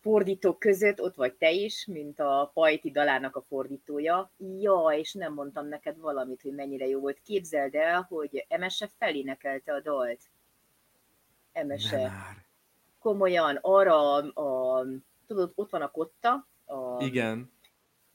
fordítók 0.01 0.59
között 0.59 1.01
ott 1.01 1.15
vagy 1.15 1.33
te 1.33 1.51
is, 1.51 1.85
mint 1.85 2.19
a 2.19 2.51
Pajti 2.53 2.91
dalának 2.91 3.35
a 3.35 3.45
fordítója. 3.47 4.31
Ja, 4.59 4.87
és 4.97 5.13
nem 5.13 5.33
mondtam 5.33 5.67
neked 5.67 5.99
valamit, 5.99 6.41
hogy 6.41 6.53
mennyire 6.53 6.87
jó 6.87 6.99
volt. 6.99 7.21
Képzeld 7.25 7.75
el, 7.75 8.05
hogy 8.09 8.45
Emese 8.47 8.89
felénekelte 8.97 9.73
a 9.73 9.81
dalt. 9.81 10.19
Emese. 11.51 12.11
Komolyan, 13.05 13.57
arra 13.61 14.13
a, 14.13 14.41
a, 14.41 14.85
tudod, 15.27 15.51
ott 15.55 15.69
van 15.69 15.81
a 15.81 15.91
kotta, 15.91 16.47
a, 16.65 17.03
Igen. 17.03 17.51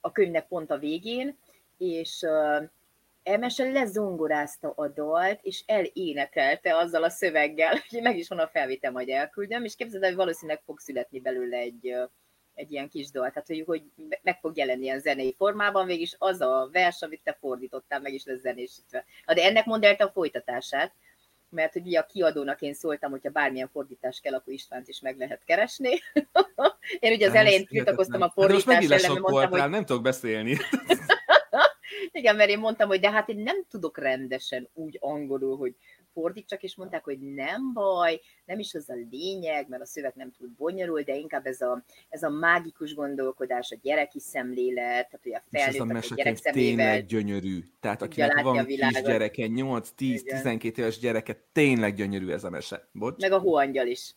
a 0.01 0.13
könyvnek 0.13 0.47
pont 0.47 0.71
a 0.71 0.79
végén, 0.79 1.39
és 1.79 2.27
Emese 3.23 3.71
lezongorázta 3.71 4.73
a 4.77 4.89
dalt, 4.89 5.41
és 5.43 5.63
elénekelte 5.67 6.77
azzal 6.77 7.03
a 7.03 7.09
szöveggel, 7.09 7.75
hogy 7.91 8.03
meg 8.03 8.19
is 8.19 8.29
van 8.29 8.39
a 8.39 8.49
felvétel, 8.49 8.91
majd 8.91 9.09
elküldöm, 9.09 9.65
és 9.65 9.77
képzeld 9.77 10.05
hogy 10.05 10.15
valószínűleg 10.15 10.63
fog 10.65 10.79
születni 10.79 11.21
belőle 11.21 11.57
egy, 11.57 11.95
egy 12.55 12.73
ilyen 12.73 12.89
kis 12.89 13.11
dal, 13.11 13.31
tehát 13.31 13.47
hogy, 13.47 13.63
hogy 13.67 13.83
meg 14.23 14.39
fog 14.41 14.57
jelenni 14.57 14.83
ilyen 14.83 15.01
zenei 15.01 15.35
formában, 15.39 15.87
végig 15.87 16.09
az 16.19 16.41
a 16.41 16.69
vers, 16.73 17.03
amit 17.03 17.21
te 17.25 17.37
fordítottál, 17.41 18.01
meg 18.01 18.13
is 18.13 18.25
lesz 18.25 18.41
zenésítve. 18.41 19.05
De 19.27 19.45
ennek 19.45 19.65
mondd 19.65 19.85
el 19.85 19.95
a 19.95 20.11
folytatását, 20.11 20.93
mert 21.51 21.73
hogy 21.73 21.87
ugye 21.87 21.99
a 21.99 22.07
kiadónak 22.07 22.61
én 22.61 22.75
szóltam, 22.75 23.11
hogyha 23.11 23.31
bármilyen 23.31 23.69
fordítás 23.69 24.21
kell, 24.21 24.35
akkor 24.35 24.53
Istvánt 24.53 24.89
is 24.89 25.01
meg 25.01 25.19
lehet 25.19 25.45
keresni. 25.45 25.91
én 27.01 27.13
ugye 27.13 27.29
az 27.29 27.35
elején 27.35 27.67
tiltakoztam 27.67 28.23
a 28.23 28.31
fordítás 28.31 28.65
hát 28.65 28.83
ellen, 28.83 29.13
mert 29.13 29.19
mondtam, 29.21 29.61
hogy... 29.61 29.71
nem 29.71 29.85
tudok 29.85 30.03
beszélni. 30.03 30.57
Igen, 32.13 32.37
mert 32.37 32.51
én 32.51 32.59
mondtam, 32.59 32.89
hogy 32.89 33.01
de 33.01 33.11
hát 33.11 33.29
én 33.29 33.43
nem 33.43 33.65
tudok 33.71 33.99
rendesen 33.99 34.69
úgy 34.75 34.97
angolul, 35.01 35.57
hogy 35.57 35.75
fordítsak, 36.13 36.63
és 36.63 36.77
mondták, 36.77 37.05
hogy 37.05 37.21
nem 37.21 37.73
baj, 37.73 38.21
nem 38.45 38.59
is 38.59 38.75
az 38.75 38.89
a 38.89 38.95
lényeg, 39.11 39.69
mert 39.69 39.83
a 39.83 39.87
szöveg 39.87 40.13
nem 40.15 40.33
túl 40.39 40.49
bonyolul, 40.57 41.03
de 41.03 41.17
inkább 41.17 41.47
ez 41.47 41.61
a, 41.61 41.85
ez 42.09 42.23
a 42.23 42.29
mágikus 42.29 42.95
gondolkodás, 42.95 43.71
a 43.71 43.77
gyereki 43.83 44.21
szemlélet, 44.21 45.09
tehát 45.09 45.21
hogy 45.23 45.35
a 45.35 45.43
felnőtt, 45.51 46.11
a 46.11 46.15
gyerek 46.15 46.39
tényleg 46.39 47.07
gyönyörű. 47.07 47.65
Tehát 47.81 48.03
akinek 48.03 48.43
van 48.43 48.67
kis 48.67 49.03
gyereke, 49.03 49.47
8-10-12 49.49 50.79
éves 50.79 50.99
gyereke, 50.99 51.45
tényleg 51.53 51.95
gyönyörű 51.95 52.31
ez 52.31 52.45
a 52.45 52.51
mese. 52.51 52.89
Bocs. 52.93 53.21
Meg 53.21 53.33
a 53.33 53.39
hóangyal 53.39 53.87
is. 53.87 54.15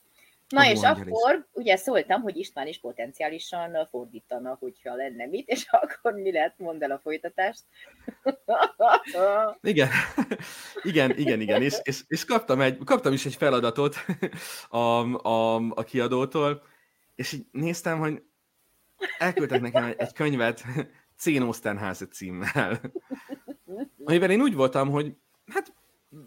Na 0.47 0.69
és 0.69 0.81
akkor 0.81 1.35
is. 1.35 1.43
ugye 1.51 1.75
szóltam, 1.75 2.21
hogy 2.21 2.37
István 2.37 2.67
is 2.67 2.79
potenciálisan 2.79 3.87
fordítana, 3.91 4.57
hogyha 4.59 4.95
lenne 4.95 5.25
mit, 5.25 5.47
és 5.47 5.65
akkor 5.81 6.13
mi 6.13 6.31
lett? 6.31 6.57
Mondd 6.57 6.83
el 6.83 6.91
a 6.91 6.99
folytatást. 6.99 7.63
igen, 9.61 9.89
igen, 10.83 11.17
igen, 11.17 11.41
igen, 11.41 11.61
és, 11.61 11.79
és, 11.83 12.03
és 12.07 12.25
kaptam, 12.25 12.61
egy, 12.61 12.77
kaptam 12.85 13.13
is 13.13 13.25
egy 13.25 13.35
feladatot 13.35 13.95
a, 14.69 14.77
a, 15.27 15.55
a 15.55 15.83
kiadótól, 15.83 16.63
és 17.15 17.31
így 17.31 17.45
néztem, 17.51 17.99
hogy 17.99 18.23
elküldtek 19.17 19.61
nekem 19.61 19.83
egy, 19.83 19.95
egy 19.97 20.13
könyvet 20.13 20.63
Cén 21.17 21.51
címmel, 22.11 22.79
amivel 24.03 24.31
én 24.31 24.41
úgy 24.41 24.53
voltam, 24.53 24.89
hogy 24.89 25.15
hát 25.53 25.73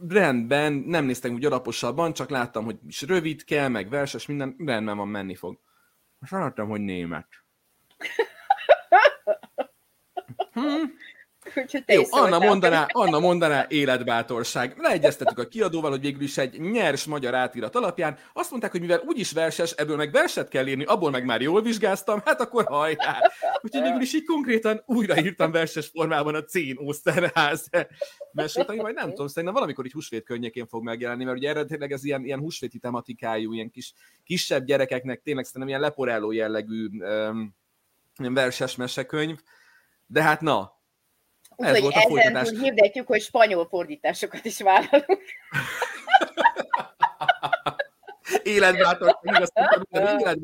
rendben, 0.09 0.73
nem 0.73 1.05
néztem 1.05 1.35
úgy 1.35 1.45
alaposabban, 1.45 2.13
csak 2.13 2.31
láttam, 2.31 2.65
hogy 2.65 2.79
is 2.87 3.03
rövid 3.03 3.45
kell, 3.45 3.69
meg 3.69 3.89
verses, 3.89 4.27
minden, 4.27 4.55
rendben 4.59 4.97
van, 4.97 5.09
menni 5.09 5.35
fog. 5.35 5.61
Most 6.19 6.33
hallottam, 6.33 6.69
hogy 6.69 6.81
német. 6.81 7.29
Hmm. 10.53 10.93
Jó, 11.87 12.03
Anna 12.11 12.39
mondaná, 12.39 12.87
Anna 12.93 13.19
mondaná 13.19 13.67
életbátorság. 13.69 14.75
Leegyeztettük 14.79 15.39
a 15.39 15.49
kiadóval, 15.49 15.91
hogy 15.91 16.01
végül 16.01 16.23
is 16.23 16.39
egy 16.39 16.61
nyers 16.61 17.05
magyar 17.05 17.35
átirat 17.35 17.75
alapján. 17.75 18.19
Azt 18.33 18.51
mondták, 18.51 18.71
hogy 18.71 18.81
mivel 18.81 19.03
úgyis 19.07 19.33
verses, 19.33 19.71
ebből 19.71 19.97
meg 19.97 20.13
verset 20.13 20.49
kell 20.49 20.67
írni, 20.67 20.85
abból 20.85 21.11
meg 21.11 21.25
már 21.25 21.41
jól 21.41 21.63
vizsgáztam, 21.63 22.21
hát 22.25 22.41
akkor 22.41 22.65
hajrá. 22.65 23.19
Úgyhogy 23.61 23.83
végül 23.83 24.01
is 24.01 24.15
így 24.15 24.25
konkrétan 24.25 24.83
újraírtam 24.87 25.51
verses 25.51 25.87
formában 25.87 26.35
a 26.35 26.45
Cén 26.45 26.77
Oszterház 26.79 27.69
mesét, 28.33 28.69
ami 28.69 28.81
majd 28.81 28.95
nem 28.95 29.09
tudom, 29.09 29.27
szerintem 29.27 29.55
valamikor 29.55 29.87
így 29.87 29.93
húsvét 29.93 30.25
környékén 30.25 30.67
fog 30.67 30.83
megjelenni, 30.83 31.25
mert 31.25 31.37
ugye 31.37 31.49
eredetileg 31.49 31.93
ez 31.93 32.05
ilyen, 32.05 32.25
ilyen 32.25 32.39
húsvéti 32.39 32.79
tematikájú, 32.79 33.53
ilyen 33.53 33.71
kis, 33.71 33.93
kisebb 34.25 34.65
gyerekeknek 34.65 35.23
tényleg 35.23 35.45
szerintem 35.45 35.69
ilyen 35.69 35.81
leporáló 35.81 36.33
jellegű 36.33 36.89
um, 36.99 37.55
verses 38.17 38.77
mesekönyv. 38.77 39.39
De 40.07 40.23
hát 40.23 40.41
na, 40.41 40.76
Úgyhogy 41.57 41.77
ezen 41.77 42.09
folytatás. 42.09 42.49
túl 42.49 42.61
hirdetjük, 42.61 43.07
hogy 43.07 43.21
spanyol 43.21 43.67
fordításokat 43.69 44.45
is 44.45 44.61
vállalunk. 44.61 45.23
mondtam, 48.45 49.19
életbátorság, 50.25 50.39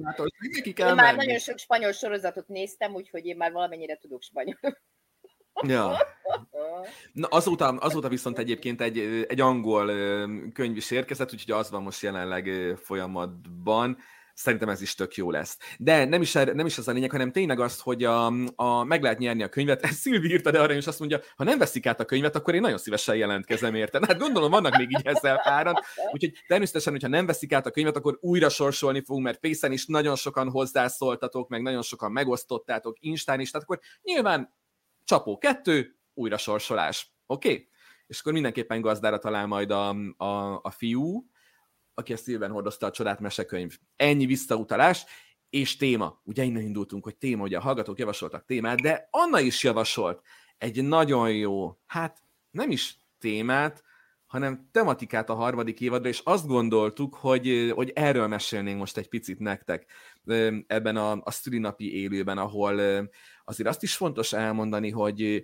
neki 0.55 0.73
kell 0.73 0.89
Én 0.89 0.95
már 0.95 1.15
menni. 1.15 1.27
nagyon 1.27 1.39
sok 1.39 1.59
spanyol 1.59 1.93
sorozatot 1.93 2.49
néztem, 2.49 2.95
úgyhogy 2.95 3.27
én 3.27 3.37
már 3.37 3.53
valamennyire 3.53 3.97
tudok 3.97 4.23
spanyol. 4.23 4.59
Ja. 5.67 5.97
Na, 7.13 7.29
azóta, 7.31 7.69
azóta 7.69 8.09
viszont 8.09 8.39
egyébként 8.39 8.81
egy, 8.81 8.99
egy 9.29 9.41
angol 9.41 9.87
könyv 10.53 10.77
is 10.77 10.91
érkezett, 10.91 11.33
úgyhogy 11.33 11.55
az 11.55 11.71
van 11.71 11.83
most 11.83 12.03
jelenleg 12.03 12.75
folyamatban 12.83 13.99
szerintem 14.35 14.69
ez 14.69 14.81
is 14.81 14.95
tök 14.95 15.15
jó 15.15 15.31
lesz. 15.31 15.59
De 15.79 16.05
nem 16.05 16.23
is, 16.23 16.33
nem 16.33 16.67
is 16.67 16.79
az 16.79 16.89
a 16.89 16.93
lényeg, 16.93 17.11
hanem 17.11 17.33
tényleg 17.33 17.61
az, 17.61 17.81
hogy 17.81 18.05
a, 18.05 18.27
a, 18.55 18.85
meg 18.85 19.03
lehet 19.03 19.19
nyerni 19.19 19.43
a 19.43 19.49
könyvet. 19.49 19.83
Ez 19.83 19.95
Szilvi 20.03 20.31
írta, 20.31 20.51
de 20.51 20.61
arra 20.61 20.75
is 20.75 20.87
azt 20.87 20.99
mondja, 20.99 21.21
ha 21.37 21.45
nem 21.45 21.59
veszik 21.59 21.87
át 21.87 22.01
a 22.01 22.05
könyvet, 22.05 22.37
akkor 22.37 22.55
én 22.55 22.61
nagyon 22.61 22.79
szívesen 22.79 23.17
jelentkezem 23.17 23.75
érte. 23.75 24.01
Hát 24.07 24.19
gondolom, 24.19 24.51
vannak 24.51 24.77
még 24.77 24.91
így 24.91 25.07
ezzel 25.07 25.41
páran. 25.43 25.75
Úgyhogy 26.13 26.33
természetesen, 26.47 26.93
hogyha 26.93 27.09
nem 27.09 27.27
veszik 27.27 27.53
át 27.53 27.67
a 27.67 27.71
könyvet, 27.71 27.97
akkor 27.97 28.19
újra 28.21 28.49
sorsolni 28.49 29.03
fogunk, 29.05 29.25
mert 29.25 29.39
Pészen 29.39 29.73
is 29.73 29.87
nagyon 29.87 30.17
sokan 30.17 30.51
hozzászóltatok, 30.51 31.49
meg 31.49 31.63
nagyon 31.63 31.83
sokan 31.83 32.13
megosztottátok, 32.13 32.97
Instán 33.01 33.41
is, 33.41 33.51
tehát 33.51 33.67
akkor 33.67 33.81
nyilván 34.03 34.55
csapó 35.05 35.39
kettő, 35.39 35.97
újra 36.15 36.37
sorsolás. 36.37 37.13
Oké? 37.27 37.51
Okay? 37.51 37.71
És 38.07 38.21
akkor 38.21 38.33
mindenképpen 38.33 38.81
gazdára 38.81 39.19
talál 39.19 39.47
majd 39.47 39.71
a, 39.71 39.89
a, 40.17 40.61
a 40.63 40.71
fiú, 40.71 41.27
aki 41.95 42.13
a 42.13 42.17
szívben 42.17 42.51
hordozta 42.51 42.87
a 42.87 42.91
csodát 42.91 43.21
mesekönyv. 43.21 43.79
Ennyi 43.97 44.27
visszautalás, 44.27 45.05
és 45.51 45.77
téma. 45.77 46.21
Ugye 46.25 46.43
innen 46.43 46.63
indultunk, 46.63 47.05
hogy 47.05 47.17
téma, 47.17 47.43
ugye 47.43 47.57
a 47.57 47.61
hallgatók 47.61 47.99
javasoltak 47.99 48.45
témát, 48.45 48.81
de 48.81 49.09
Anna 49.11 49.41
is 49.41 49.63
javasolt 49.63 50.23
egy 50.59 50.85
nagyon 50.85 51.33
jó, 51.33 51.79
hát 51.87 52.23
nem 52.51 52.71
is 52.71 52.99
témát, 53.19 53.83
hanem 54.27 54.69
tematikát 54.71 55.31
a 55.31 55.35
harmadik 55.35 55.81
évadra, 55.81 56.09
és 56.09 56.21
azt 56.25 56.47
gondoltuk, 56.47 57.15
hogy, 57.15 57.73
hogy 57.75 57.91
erről 57.95 58.27
mesélnénk 58.27 58.79
most 58.79 58.97
egy 58.97 59.09
picit 59.09 59.39
nektek 59.39 59.87
ebben 60.67 60.97
a, 60.97 61.21
a 61.23 61.31
szülinapi 61.31 61.95
élőben, 61.95 62.39
ahol 62.39 63.09
azért 63.45 63.69
azt 63.69 63.83
is 63.83 63.97
fontos 63.97 64.33
elmondani, 64.33 64.91
hogy 64.91 65.43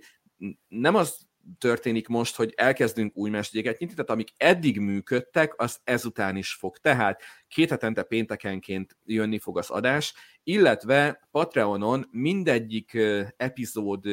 nem 0.67 0.95
az 0.95 1.28
történik 1.57 2.07
most, 2.07 2.35
hogy 2.35 2.53
elkezdünk 2.55 3.17
új 3.17 3.29
mesdjéket 3.29 3.79
nyitni, 3.79 3.95
tehát 3.95 4.09
amik 4.09 4.29
eddig 4.37 4.79
működtek, 4.79 5.61
az 5.61 5.79
ezután 5.83 6.35
is 6.35 6.53
fog. 6.53 6.77
Tehát 6.77 7.21
két 7.47 7.69
hetente 7.69 8.03
péntekenként 8.03 8.97
jönni 9.03 9.39
fog 9.39 9.57
az 9.57 9.69
adás, 9.69 10.13
illetve 10.43 11.27
Patreonon 11.31 12.07
mindegyik 12.11 12.97
epizód 13.37 14.05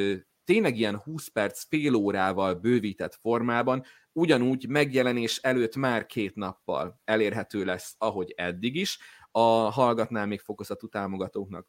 tényleg 0.45 0.79
ilyen 0.79 0.97
20 0.97 1.29
perc, 1.29 1.65
fél 1.69 1.95
órával 1.95 2.55
bővített 2.55 3.15
formában, 3.15 3.85
ugyanúgy 4.13 4.69
megjelenés 4.69 5.37
előtt 5.37 5.77
már 5.77 6.07
két 6.07 6.35
nappal 6.35 7.01
elérhető 7.05 7.65
lesz, 7.65 7.95
ahogy 7.99 8.33
eddig 8.37 8.77
is, 8.77 8.99
a 9.31 9.41
hallgatnál 9.71 10.27
még 10.27 10.41
fokozatú 10.41 10.89
támogatóknak 10.89 11.67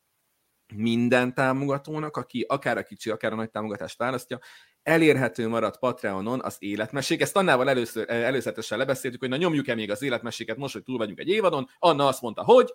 minden 0.76 1.34
támogatónak, 1.34 2.18
aki 2.18 2.46
akár 2.48 2.78
a 2.78 2.84
kicsi, 2.84 3.10
akár 3.10 3.32
a 3.32 3.36
nagy 3.36 3.50
támogatást 3.50 3.98
választja, 3.98 4.40
elérhető 4.88 5.48
maradt 5.48 5.80
Patreonon 5.80 6.42
az 6.44 6.56
életmesék. 6.60 7.22
Ezt 7.22 7.36
Annával 7.36 7.70
először, 7.70 8.10
előzetesen 8.10 8.78
lebeszéltük, 8.78 9.20
hogy 9.20 9.30
na 9.30 9.36
nyomjuk-e 9.36 9.76
még 9.76 9.92
az 9.92 10.02
életmeséket 10.02 10.58
most, 10.58 10.74
hogy 10.74 10.84
túl 10.84 10.98
vagyunk 10.98 11.20
egy 11.20 11.30
évadon. 11.30 11.70
Anna 11.80 12.08
azt 12.08 12.22
mondta, 12.22 12.44
hogy... 12.44 12.74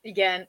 Igen. 0.00 0.48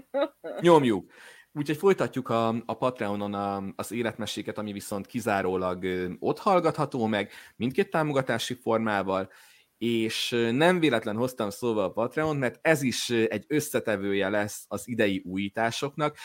Nyomjuk. 0.60 1.12
Úgyhogy 1.52 1.76
folytatjuk 1.76 2.28
a, 2.28 2.48
a 2.48 2.74
Patreonon 2.74 3.34
a, 3.34 3.62
az 3.76 3.92
életmeséket, 3.92 4.58
ami 4.58 4.72
viszont 4.72 5.06
kizárólag 5.06 5.86
ott 6.18 6.38
hallgatható 6.38 7.06
meg, 7.06 7.30
mindkét 7.56 7.90
támogatási 7.90 8.54
formával, 8.54 9.30
és 9.78 10.30
nem 10.52 10.80
véletlen 10.80 11.16
hoztam 11.16 11.50
szóval 11.50 11.84
a 11.84 11.92
Patreon, 11.92 12.36
mert 12.36 12.58
ez 12.62 12.82
is 12.82 13.10
egy 13.10 13.44
összetevője 13.48 14.28
lesz 14.28 14.64
az 14.68 14.88
idei 14.88 15.22
újításoknak. 15.24 16.16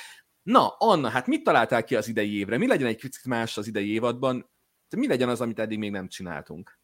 Na, 0.45 0.67
Anna, 0.67 1.09
hát 1.09 1.27
mit 1.27 1.43
találtál 1.43 1.83
ki 1.83 1.95
az 1.95 2.07
idei 2.07 2.37
évre? 2.37 2.57
Mi 2.57 2.67
legyen 2.67 2.87
egy 2.87 2.95
kicsit 2.95 3.25
más 3.25 3.57
az 3.57 3.67
idei 3.67 3.91
évadban? 3.91 4.49
Mi 4.97 5.07
legyen 5.07 5.29
az, 5.29 5.41
amit 5.41 5.59
eddig 5.59 5.77
még 5.77 5.91
nem 5.91 6.07
csináltunk? 6.07 6.79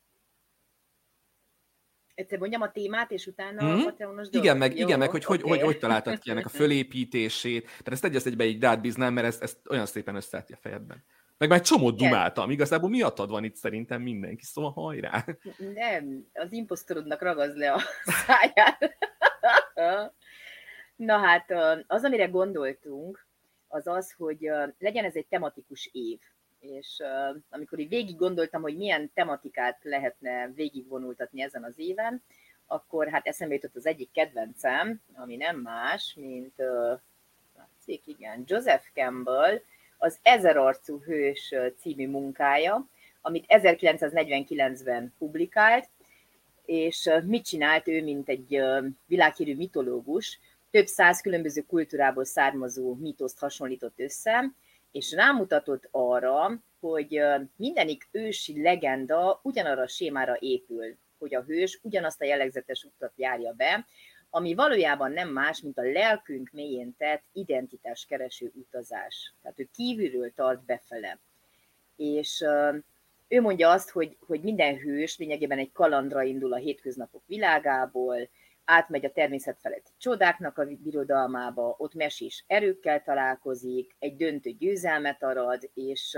Egyszer 2.13 2.39
mondjam 2.39 2.61
a 2.61 2.71
témát, 2.71 3.11
és 3.11 3.25
utána 3.25 3.61
hmm? 3.61 3.79
a 3.79 3.83
Patreonos 3.83 4.27
Igen, 4.31 4.57
meg, 4.57 4.77
Jó, 4.77 4.85
igen, 4.85 4.99
meg 4.99 5.09
hogy, 5.09 5.23
okay. 5.25 5.37
hogy, 5.37 5.49
hogy, 5.49 5.61
hogy 5.61 5.77
találtad 5.77 6.19
ki 6.19 6.29
ennek 6.29 6.45
a 6.45 6.49
fölépítését. 6.59 7.65
Tehát 7.65 7.91
ezt 7.91 8.05
egy 8.05 8.27
egybe 8.27 8.45
így 8.45 8.61
rád 8.61 8.81
bíznám, 8.81 9.13
mert 9.13 9.27
ezt, 9.27 9.41
ezt 9.41 9.57
olyan 9.69 9.85
szépen 9.85 10.15
összeálltja 10.15 10.55
a 10.55 10.59
fejedben. 10.61 11.03
Meg 11.37 11.49
már 11.49 11.59
egy 11.59 11.65
csomót 11.65 11.97
dumáltam, 11.97 12.51
igazából 12.51 12.89
miattad 12.89 13.29
van 13.29 13.43
itt 13.43 13.55
szerintem 13.55 14.01
mindenki, 14.01 14.43
szóval 14.43 14.71
hajrá. 14.71 15.25
Nem, 15.73 16.25
az 16.33 16.51
imposztorodnak 16.51 17.21
ragaz 17.21 17.55
le 17.55 17.71
a 17.71 17.79
száját. 18.25 18.97
Na 20.95 21.17
hát, 21.17 21.53
az, 21.87 22.03
amire 22.03 22.25
gondoltunk, 22.25 23.29
az 23.71 23.87
az, 23.87 24.11
hogy 24.11 24.51
legyen 24.79 25.05
ez 25.05 25.15
egy 25.15 25.27
tematikus 25.27 25.89
év. 25.91 26.19
És 26.59 27.01
amikor 27.49 27.79
így 27.79 27.89
végig 27.89 28.15
gondoltam, 28.15 28.61
hogy 28.61 28.77
milyen 28.77 29.11
tematikát 29.13 29.79
lehetne 29.81 30.51
végigvonultatni 30.55 31.41
ezen 31.41 31.63
az 31.63 31.73
éven, 31.75 32.23
akkor 32.65 33.07
hát 33.07 33.27
eszembe 33.27 33.53
jutott 33.53 33.75
az 33.75 33.85
egyik 33.85 34.11
kedvencem, 34.11 35.01
ami 35.13 35.35
nem 35.35 35.57
más, 35.57 36.13
mint 36.15 36.53
látszik, 37.57 38.07
igen, 38.07 38.43
Joseph 38.45 38.85
Campbell, 38.93 39.61
az 39.97 40.19
Ezerarcú 40.21 41.01
hős 41.01 41.55
című 41.77 42.07
munkája, 42.07 42.87
amit 43.21 43.45
1949-ben 43.47 45.13
publikált, 45.17 45.89
és 46.65 47.09
mit 47.23 47.45
csinált 47.45 47.87
ő, 47.87 48.03
mint 48.03 48.29
egy 48.29 48.61
világhírű 49.05 49.55
mitológus, 49.55 50.39
több 50.71 50.85
száz 50.85 51.21
különböző 51.21 51.61
kultúrából 51.61 52.25
származó 52.25 52.93
mitoszt 52.93 53.39
hasonlított 53.39 53.99
össze, 53.99 54.53
és 54.91 55.11
rámutatott 55.11 55.87
arra, 55.91 56.63
hogy 56.79 57.21
mindenik 57.55 58.07
ősi 58.11 58.61
legenda 58.61 59.39
ugyanarra 59.43 59.81
a 59.81 59.87
sémára 59.87 60.37
épül, 60.39 60.97
hogy 61.19 61.35
a 61.35 61.43
hős 61.43 61.79
ugyanazt 61.81 62.21
a 62.21 62.25
jellegzetes 62.25 62.83
utat 62.83 63.13
járja 63.15 63.53
be, 63.53 63.85
ami 64.29 64.53
valójában 64.53 65.11
nem 65.11 65.29
más, 65.29 65.61
mint 65.61 65.77
a 65.77 65.91
lelkünk 65.91 66.49
mélyén 66.51 66.95
tett 66.97 67.23
identitáskereső 67.33 68.51
utazás. 68.55 69.33
Tehát 69.41 69.59
ő 69.59 69.69
kívülről 69.75 70.33
tart 70.33 70.65
befele. 70.65 71.19
És 71.95 72.45
ő 73.27 73.41
mondja 73.41 73.69
azt, 73.69 73.89
hogy, 73.89 74.17
hogy 74.19 74.41
minden 74.41 74.77
hős 74.77 75.17
lényegében 75.17 75.57
egy 75.57 75.71
kalandra 75.71 76.23
indul 76.23 76.53
a 76.53 76.57
hétköznapok 76.57 77.23
világából, 77.25 78.29
átmegy 78.65 79.05
a 79.05 79.11
természet 79.11 79.59
feletti 79.59 79.91
csodáknak 79.97 80.57
a 80.57 80.65
birodalmába, 80.65 81.75
ott 81.77 81.93
mesés 81.93 82.43
erőkkel 82.47 83.01
találkozik, 83.01 83.95
egy 83.99 84.15
döntő 84.15 84.49
győzelmet 84.49 85.23
arad, 85.23 85.69
és, 85.73 86.17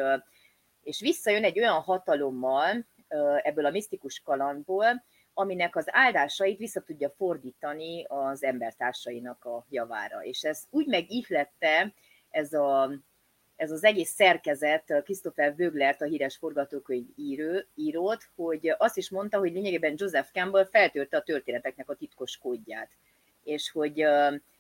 és 0.84 1.00
visszajön 1.00 1.44
egy 1.44 1.60
olyan 1.60 1.82
hatalommal 1.82 2.86
ebből 3.42 3.66
a 3.66 3.72
misztikus 3.72 4.20
kalandból, 4.20 5.04
aminek 5.34 5.76
az 5.76 5.86
áldásait 5.88 6.58
vissza 6.58 6.82
tudja 6.82 7.10
fordítani 7.10 8.06
az 8.08 8.44
embertársainak 8.44 9.46
a 9.46 9.66
javára. 9.70 10.24
És 10.24 10.44
ez 10.44 10.64
úgy 10.70 10.88
megihlette 10.88 11.94
ez, 12.30 12.54
a, 12.54 12.92
ez 13.56 13.72
az 13.72 13.84
egész 13.84 14.10
szerkezet 14.10 15.02
Christopher 15.04 15.56
Vöglert, 15.56 16.02
a 16.02 16.06
híres 16.06 16.38
forgatókönyv 16.38 17.06
író, 17.16 17.60
írót, 17.76 18.30
hogy 18.36 18.76
azt 18.78 18.98
is 18.98 19.10
mondta, 19.10 19.38
hogy 19.38 19.52
lényegében 19.52 19.94
Joseph 19.98 20.32
Campbell 20.32 20.66
feltörte 20.66 21.18
a 21.18 21.24
történeteknek 21.24 21.90
a 21.90 21.96
titkos 21.96 22.38
kódját. 22.38 22.90
És 23.44 23.72
hogy 23.72 24.00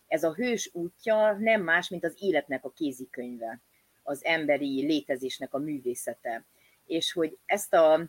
ez 0.07 0.23
a 0.23 0.33
hős 0.33 0.69
útja 0.73 1.37
nem 1.39 1.61
más, 1.61 1.89
mint 1.89 2.03
az 2.03 2.15
életnek 2.19 2.65
a 2.65 2.71
kézikönyve, 2.71 3.59
az 4.03 4.25
emberi 4.25 4.85
létezésnek 4.85 5.53
a 5.53 5.57
művészete 5.57 6.45
és 6.85 7.11
hogy 7.11 7.37
ezt 7.45 7.73
a 7.73 8.07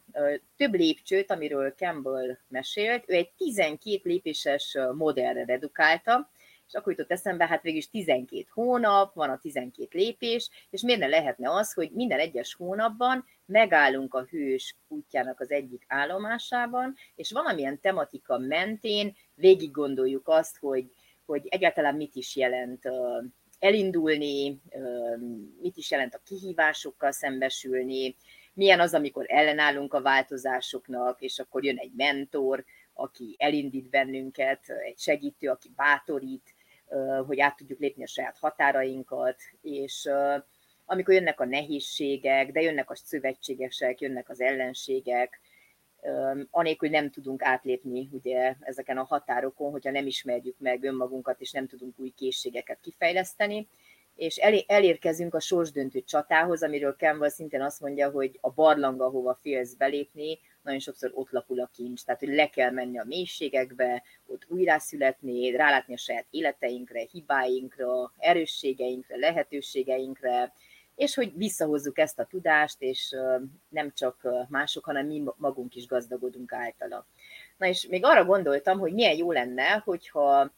több 0.57 0.75
lépcsőt, 0.75 1.31
amiről 1.31 1.75
Campbell 1.77 2.38
mesélt, 2.49 3.05
ő 3.07 3.14
egy 3.14 3.31
12 3.37 4.01
lépéses 4.03 4.79
modellre 4.94 5.44
redukálta, 5.44 6.31
és 6.75 6.81
akkor 6.81 6.93
jutott 6.93 7.13
eszembe, 7.13 7.47
hát 7.47 7.63
végül 7.63 7.79
is 7.79 7.91
12 7.91 8.47
hónap, 8.51 9.15
van 9.15 9.31
a 9.31 9.39
12 9.39 9.89
lépés, 9.99 10.51
és 10.71 10.83
miért 10.83 11.01
ne 11.01 11.07
lehetne 11.07 11.51
az, 11.51 11.73
hogy 11.73 11.91
minden 11.91 12.19
egyes 12.19 12.55
hónapban 12.55 13.25
megállunk 13.47 14.15
a 14.15 14.27
hős 14.31 14.77
útjának 14.89 15.41
az 15.41 15.51
egyik 15.51 15.85
állomásában, 15.89 16.95
és 17.15 17.33
valamilyen 17.33 17.81
tematika 17.81 18.39
mentén 18.39 19.17
végig 19.35 19.71
gondoljuk 19.71 20.29
azt, 20.29 20.59
hogy, 20.59 20.91
hogy 21.27 21.47
egyáltalán 21.49 21.95
mit 21.95 22.15
is 22.15 22.37
jelent 22.37 22.89
elindulni, 23.59 24.61
mit 25.61 25.77
is 25.77 25.91
jelent 25.91 26.15
a 26.15 26.23
kihívásokkal 26.25 27.13
szembesülni, 27.13 28.17
milyen 28.55 28.81
az, 28.81 28.95
amikor 28.95 29.25
ellenállunk 29.29 29.95
a 29.95 30.03
változásoknak, 30.03 31.21
és 31.21 31.39
akkor 31.39 31.65
jön 31.65 31.79
egy 31.79 31.93
mentor, 31.97 32.65
aki 32.95 33.35
elindít 33.39 33.91
bennünket, 33.91 34.69
egy 34.69 34.99
segítő, 34.99 35.49
aki 35.49 35.71
bátorít, 35.77 36.54
hogy 37.27 37.40
át 37.40 37.57
tudjuk 37.57 37.79
lépni 37.79 38.03
a 38.03 38.07
saját 38.07 38.38
határainkat, 38.38 39.37
és 39.61 40.09
amikor 40.85 41.14
jönnek 41.14 41.40
a 41.40 41.44
nehézségek, 41.44 42.53
de 42.53 42.61
jönnek 42.61 42.90
a 42.90 42.97
szövetségesek, 42.97 44.01
jönnek 44.01 44.29
az 44.29 44.40
ellenségek, 44.40 45.40
anélkül 46.51 46.88
nem 46.88 47.11
tudunk 47.11 47.42
átlépni 47.42 48.09
ugye, 48.12 48.55
ezeken 48.61 48.99
a 48.99 49.05
határokon, 49.05 49.70
hogyha 49.70 49.90
nem 49.90 50.07
ismerjük 50.07 50.57
meg 50.59 50.85
önmagunkat, 50.85 51.40
és 51.40 51.51
nem 51.51 51.66
tudunk 51.66 51.99
új 51.99 52.12
készségeket 52.16 52.81
kifejleszteni. 52.81 53.68
És 54.16 54.37
elérkezünk 54.66 55.35
a 55.35 55.40
sorsdöntő 55.40 56.03
csatához, 56.03 56.62
amiről 56.62 56.94
Campbell 56.99 57.29
szintén 57.29 57.62
azt 57.62 57.81
mondja, 57.81 58.11
hogy 58.11 58.38
a 58.40 58.51
barlang, 58.51 59.01
ahova 59.01 59.38
félsz 59.40 59.75
belépni, 59.75 60.38
nagyon 60.64 60.81
sokszor 60.81 61.11
ott 61.14 61.31
lapul 61.31 61.61
a 61.61 61.70
kincs, 61.74 62.05
tehát 62.05 62.20
hogy 62.20 62.35
le 62.35 62.48
kell 62.48 62.70
menni 62.70 62.98
a 62.98 63.05
mélységekbe, 63.05 64.03
ott 64.27 64.46
újrászületni, 64.48 65.50
rálátni 65.50 65.94
a 65.94 65.98
saját 65.98 66.27
életeinkre, 66.31 67.07
hibáinkra, 67.11 68.12
erősségeinkre, 68.18 69.16
lehetőségeinkre, 69.16 70.53
és 70.94 71.14
hogy 71.14 71.33
visszahozzuk 71.37 71.98
ezt 71.98 72.18
a 72.18 72.24
tudást, 72.24 72.83
és 72.83 73.16
nem 73.68 73.92
csak 73.92 74.29
mások, 74.48 74.85
hanem 74.85 75.07
mi 75.07 75.22
magunk 75.37 75.74
is 75.74 75.87
gazdagodunk 75.87 76.53
általa. 76.53 77.07
Na 77.57 77.66
és 77.66 77.87
még 77.87 78.05
arra 78.05 78.24
gondoltam, 78.24 78.79
hogy 78.79 78.92
milyen 78.92 79.16
jó 79.16 79.33
lenne, 79.33 79.70
hogyha 79.85 80.53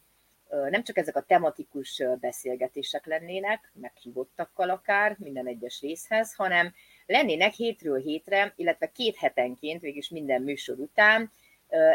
nem 0.49 0.83
csak 0.83 0.97
ezek 0.97 1.17
a 1.17 1.23
tematikus 1.23 2.03
beszélgetések 2.21 3.07
lennének, 3.07 3.73
meghívottakkal 3.75 4.71
akár 4.71 5.17
minden 5.19 5.47
egyes 5.47 5.81
részhez, 5.81 6.35
hanem 6.35 6.75
lennének 7.07 7.53
hétről 7.53 8.01
hétre, 8.01 8.53
illetve 8.57 8.93
két 8.93 9.17
hetenként, 9.17 9.81
végülis 9.81 10.09
minden 10.09 10.43
műsor 10.43 10.79
után 10.79 11.31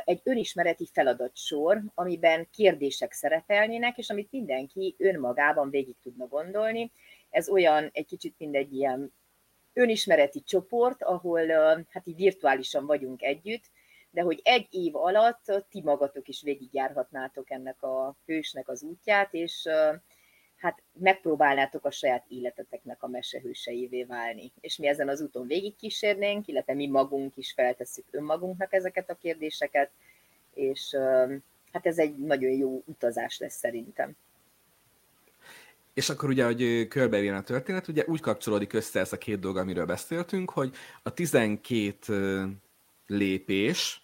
egy 0.06 0.22
önismereti 0.24 0.90
feladatsor, 0.94 1.82
amiben 1.94 2.48
kérdések 2.54 3.12
szerepelnének, 3.12 3.98
és 3.98 4.10
amit 4.10 4.32
mindenki 4.32 4.96
önmagában 4.98 5.70
végig 5.70 5.96
tudna 6.04 6.28
gondolni. 6.28 6.92
Ez 7.30 7.50
olyan 7.50 7.90
egy 7.94 8.06
kicsit 8.06 8.36
mint 8.38 8.56
egy 8.56 8.74
ilyen 8.74 9.14
önismereti 9.74 10.44
csoport, 10.44 11.04
ahol 11.04 11.48
hát 11.90 12.04
így 12.08 12.16
virtuálisan 12.16 12.86
vagyunk 12.86 13.24
együtt, 13.24 13.64
de 14.12 14.22
hogy 14.22 14.40
egy 14.44 14.68
év 14.70 14.96
alatt 14.96 15.66
ti 15.70 15.82
magatok 15.82 16.28
is 16.28 16.42
végigjárhatnátok 16.42 17.52
ennek 17.52 17.84
a 17.84 18.16
hősnek 18.26 18.70
az 18.70 18.84
útját, 18.84 19.34
és 19.34 19.70
hát 20.62 20.82
megpróbálnátok 20.94 21.86
a 21.86 21.92
saját 21.92 22.26
életeteknek 22.28 23.04
a 23.04 23.08
mesehőseivé 23.08 24.04
válni. 24.04 24.52
És 24.60 24.78
mi 24.78 24.88
ezen 24.88 25.10
az 25.10 25.22
úton 25.22 25.48
végigkísérnénk, 25.48 26.48
illetve 26.48 26.74
mi 26.74 26.88
magunk 26.88 27.38
is 27.38 27.54
feltesszük 27.54 28.06
önmagunknak 28.12 28.74
ezeket 28.74 29.10
a 29.10 29.18
kérdéseket, 29.22 29.92
és 30.54 30.96
hát 31.72 31.86
ez 31.86 31.98
egy 31.98 32.18
nagyon 32.18 32.52
jó 32.52 32.84
utazás 32.86 33.40
lesz 33.40 33.58
szerintem. 33.58 34.16
És 35.94 36.10
akkor 36.10 36.30
ugye, 36.30 36.46
hogy 36.46 36.88
körbejön 36.88 37.36
a 37.36 37.44
történet, 37.44 37.88
ugye 37.88 38.04
úgy 38.08 38.20
kapcsolódik 38.20 38.74
össze 38.74 39.00
ez 39.00 39.14
a 39.14 39.18
két 39.18 39.40
dolog, 39.40 39.58
amiről 39.58 39.86
beszéltünk, 39.86 40.50
hogy 40.50 40.74
a 41.04 41.14
12 41.14 42.48
lépés, 43.08 44.02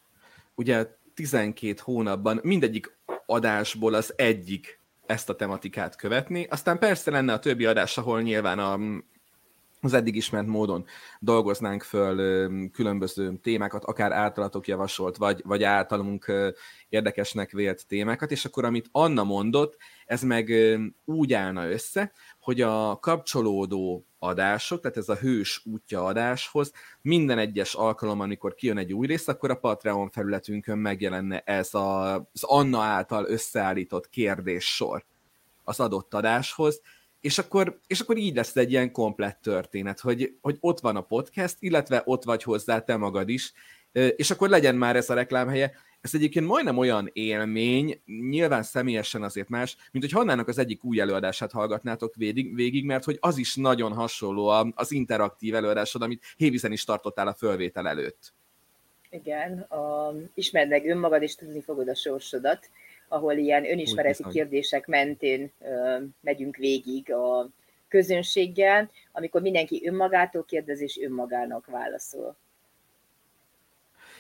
ugye 0.56 0.88
12 1.14 1.76
hónapban 1.84 2.40
mindegyik 2.44 2.96
adásból 3.26 3.94
az 3.94 4.14
egyik 4.16 4.77
ezt 5.08 5.30
a 5.30 5.36
tematikát 5.36 5.96
követni. 5.96 6.48
Aztán 6.50 6.80
persze 6.80 7.12
lenne 7.12 7.34
a 7.34 7.40
többi 7.40 7.66
adás, 7.66 7.98
ahol 7.98 8.22
nyilván 8.22 8.60
a, 8.60 8.80
az 9.82 9.94
eddig 9.94 10.16
ismert 10.16 10.48
módon 10.48 10.86
dolgoznánk 11.20 11.84
föl 11.84 12.50
különböző 12.72 13.38
témákat, 13.42 13.84
akár 13.84 14.12
általatok 14.12 14.68
javasolt, 14.68 15.18
vagy, 15.18 15.42
vagy 15.46 15.64
általunk 15.64 16.32
érdekesnek 16.90 17.52
vélt 17.52 17.88
témákat, 17.88 18.32
és 18.32 18.46
akkor 18.46 18.66
amit 18.66 18.90
Anna 18.92 19.24
mondott, 19.24 19.78
ez 20.06 20.22
meg 20.22 20.54
úgy 21.06 21.34
állna 21.34 21.70
össze, 21.70 22.12
hogy 22.40 22.62
a 22.62 23.00
kapcsolódó 23.00 24.06
adások, 24.20 24.82
tehát 24.82 24.98
ez 24.98 25.10
a 25.10 25.16
hős 25.16 25.62
útja 25.66 26.06
adáshoz, 26.06 26.72
minden 27.02 27.38
egyes 27.38 27.74
alkalom, 27.74 28.20
amikor 28.20 28.56
kijön 28.56 28.78
egy 28.78 28.94
új 28.94 29.08
rész, 29.08 29.28
akkor 29.28 29.52
a 29.52 29.56
Patreon 29.56 30.10
felületünkön 30.10 30.78
megjelenne 30.78 31.40
ez 31.40 31.74
a, 31.74 32.16
az 32.16 32.44
Anna 32.44 32.82
által 32.82 33.26
összeállított 33.26 34.10
kérdéssor 34.10 35.06
az 35.64 35.80
adott 35.80 36.14
adáshoz, 36.14 36.82
és 37.22 37.38
akkor, 37.38 37.80
és 37.88 38.00
akkor 38.00 38.18
így 38.18 38.36
lesz 38.36 38.56
egy 38.56 38.72
ilyen 38.72 38.92
komplett 38.92 39.42
történet, 39.42 40.00
hogy, 40.00 40.38
hogy 40.42 40.58
ott 40.60 40.80
van 40.80 40.96
a 40.96 41.02
podcast, 41.02 41.56
illetve 41.60 42.02
ott 42.06 42.24
vagy 42.24 42.44
hozzá 42.44 42.80
te 42.80 42.98
magad 42.98 43.30
is, 43.30 43.54
és 43.92 44.32
akkor 44.32 44.50
legyen 44.50 44.76
már 44.76 44.96
ez 44.96 45.10
a 45.10 45.14
reklámhelye, 45.14 45.74
ez 46.02 46.16
egyébként 46.16 46.48
majdnem 46.48 46.78
olyan 46.78 47.10
élmény, 47.14 48.02
nyilván 48.06 48.64
személyesen 48.64 49.24
azért 49.24 49.50
más, 49.50 49.78
mint 49.92 50.04
hogy 50.04 50.14
Hannának 50.14 50.48
az 50.48 50.58
egyik 50.58 50.84
új 50.84 51.00
előadását 51.00 51.52
hallgatnátok 51.52 52.16
végig, 52.16 52.56
végig 52.56 52.86
mert 52.86 53.04
hogy 53.04 53.18
az 53.20 53.38
is 53.38 53.56
nagyon 53.56 53.94
hasonló 53.94 54.48
az 54.76 54.92
interaktív 54.92 55.56
előadásod, 55.56 56.02
amit 56.02 56.24
Hévizen 56.38 56.72
is 56.72 56.84
tartottál 56.84 57.28
a 57.28 57.34
fölvétel 57.34 57.88
előtt. 57.88 58.34
Igen, 59.10 59.60
a, 59.60 60.14
ismerd 60.34 60.70
meg 60.70 60.86
önmagad, 60.86 61.22
és 61.22 61.36
tudni 61.36 61.62
fogod 61.62 61.88
a 61.88 61.96
sorsodat, 61.96 62.70
ahol 63.08 63.38
ilyen 63.38 63.66
önismereti 63.66 64.24
kérdések 64.30 64.88
mentén 64.88 65.52
megyünk 66.22 66.56
végig 66.56 67.12
a 67.12 67.50
közönséggel, 67.88 68.92
amikor 69.12 69.42
mindenki 69.42 69.88
önmagától 69.88 70.46
kérdez, 70.46 70.82
és 70.82 70.98
önmagának 70.98 71.66
válaszol. 71.66 72.38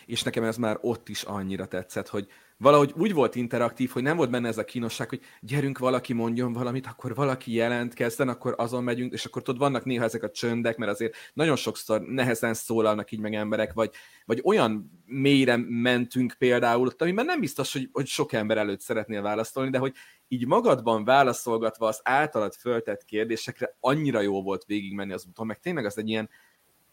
És 0.05 0.23
nekem 0.23 0.43
ez 0.43 0.57
már 0.57 0.77
ott 0.81 1.09
is 1.09 1.23
annyira 1.23 1.67
tetszett, 1.67 2.07
hogy 2.07 2.27
valahogy 2.57 2.93
úgy 2.95 3.13
volt 3.13 3.35
interaktív, 3.35 3.89
hogy 3.89 4.03
nem 4.03 4.17
volt 4.17 4.29
benne 4.29 4.47
ez 4.47 4.57
a 4.57 4.63
kínosság, 4.63 5.09
hogy 5.09 5.21
gyerünk, 5.39 5.77
valaki 5.77 6.13
mondjon 6.13 6.53
valamit, 6.53 6.85
akkor 6.85 7.15
valaki 7.15 7.53
jelentkezzen, 7.53 8.29
akkor 8.29 8.53
azon 8.57 8.83
megyünk, 8.83 9.13
és 9.13 9.25
akkor 9.25 9.41
tudod, 9.41 9.59
vannak 9.59 9.85
néha 9.85 10.03
ezek 10.03 10.23
a 10.23 10.29
csöndek, 10.29 10.77
mert 10.77 10.91
azért 10.91 11.15
nagyon 11.33 11.55
sokszor 11.55 12.01
nehezen 12.01 12.53
szólalnak 12.53 13.11
így 13.11 13.19
meg 13.19 13.33
emberek, 13.33 13.73
vagy, 13.73 13.91
vagy 14.25 14.41
olyan 14.43 15.01
mélyre 15.05 15.57
mentünk 15.67 16.35
például, 16.37 16.91
amiben 16.97 17.25
nem 17.25 17.39
biztos, 17.39 17.73
hogy, 17.73 17.89
hogy 17.91 18.07
sok 18.07 18.33
ember 18.33 18.57
előtt 18.57 18.81
szeretnél 18.81 19.21
válaszolni, 19.21 19.69
de 19.69 19.77
hogy 19.77 19.93
így 20.27 20.45
magadban 20.45 21.03
válaszolgatva 21.03 21.87
az 21.87 21.99
általad 22.03 22.53
föltett 22.53 23.05
kérdésekre 23.05 23.75
annyira 23.79 24.21
jó 24.21 24.43
volt 24.43 24.63
végigmenni 24.65 25.13
az 25.13 25.25
úton, 25.27 25.45
meg 25.45 25.59
tényleg 25.59 25.85
az 25.85 25.97
egy 25.97 26.09
ilyen, 26.09 26.29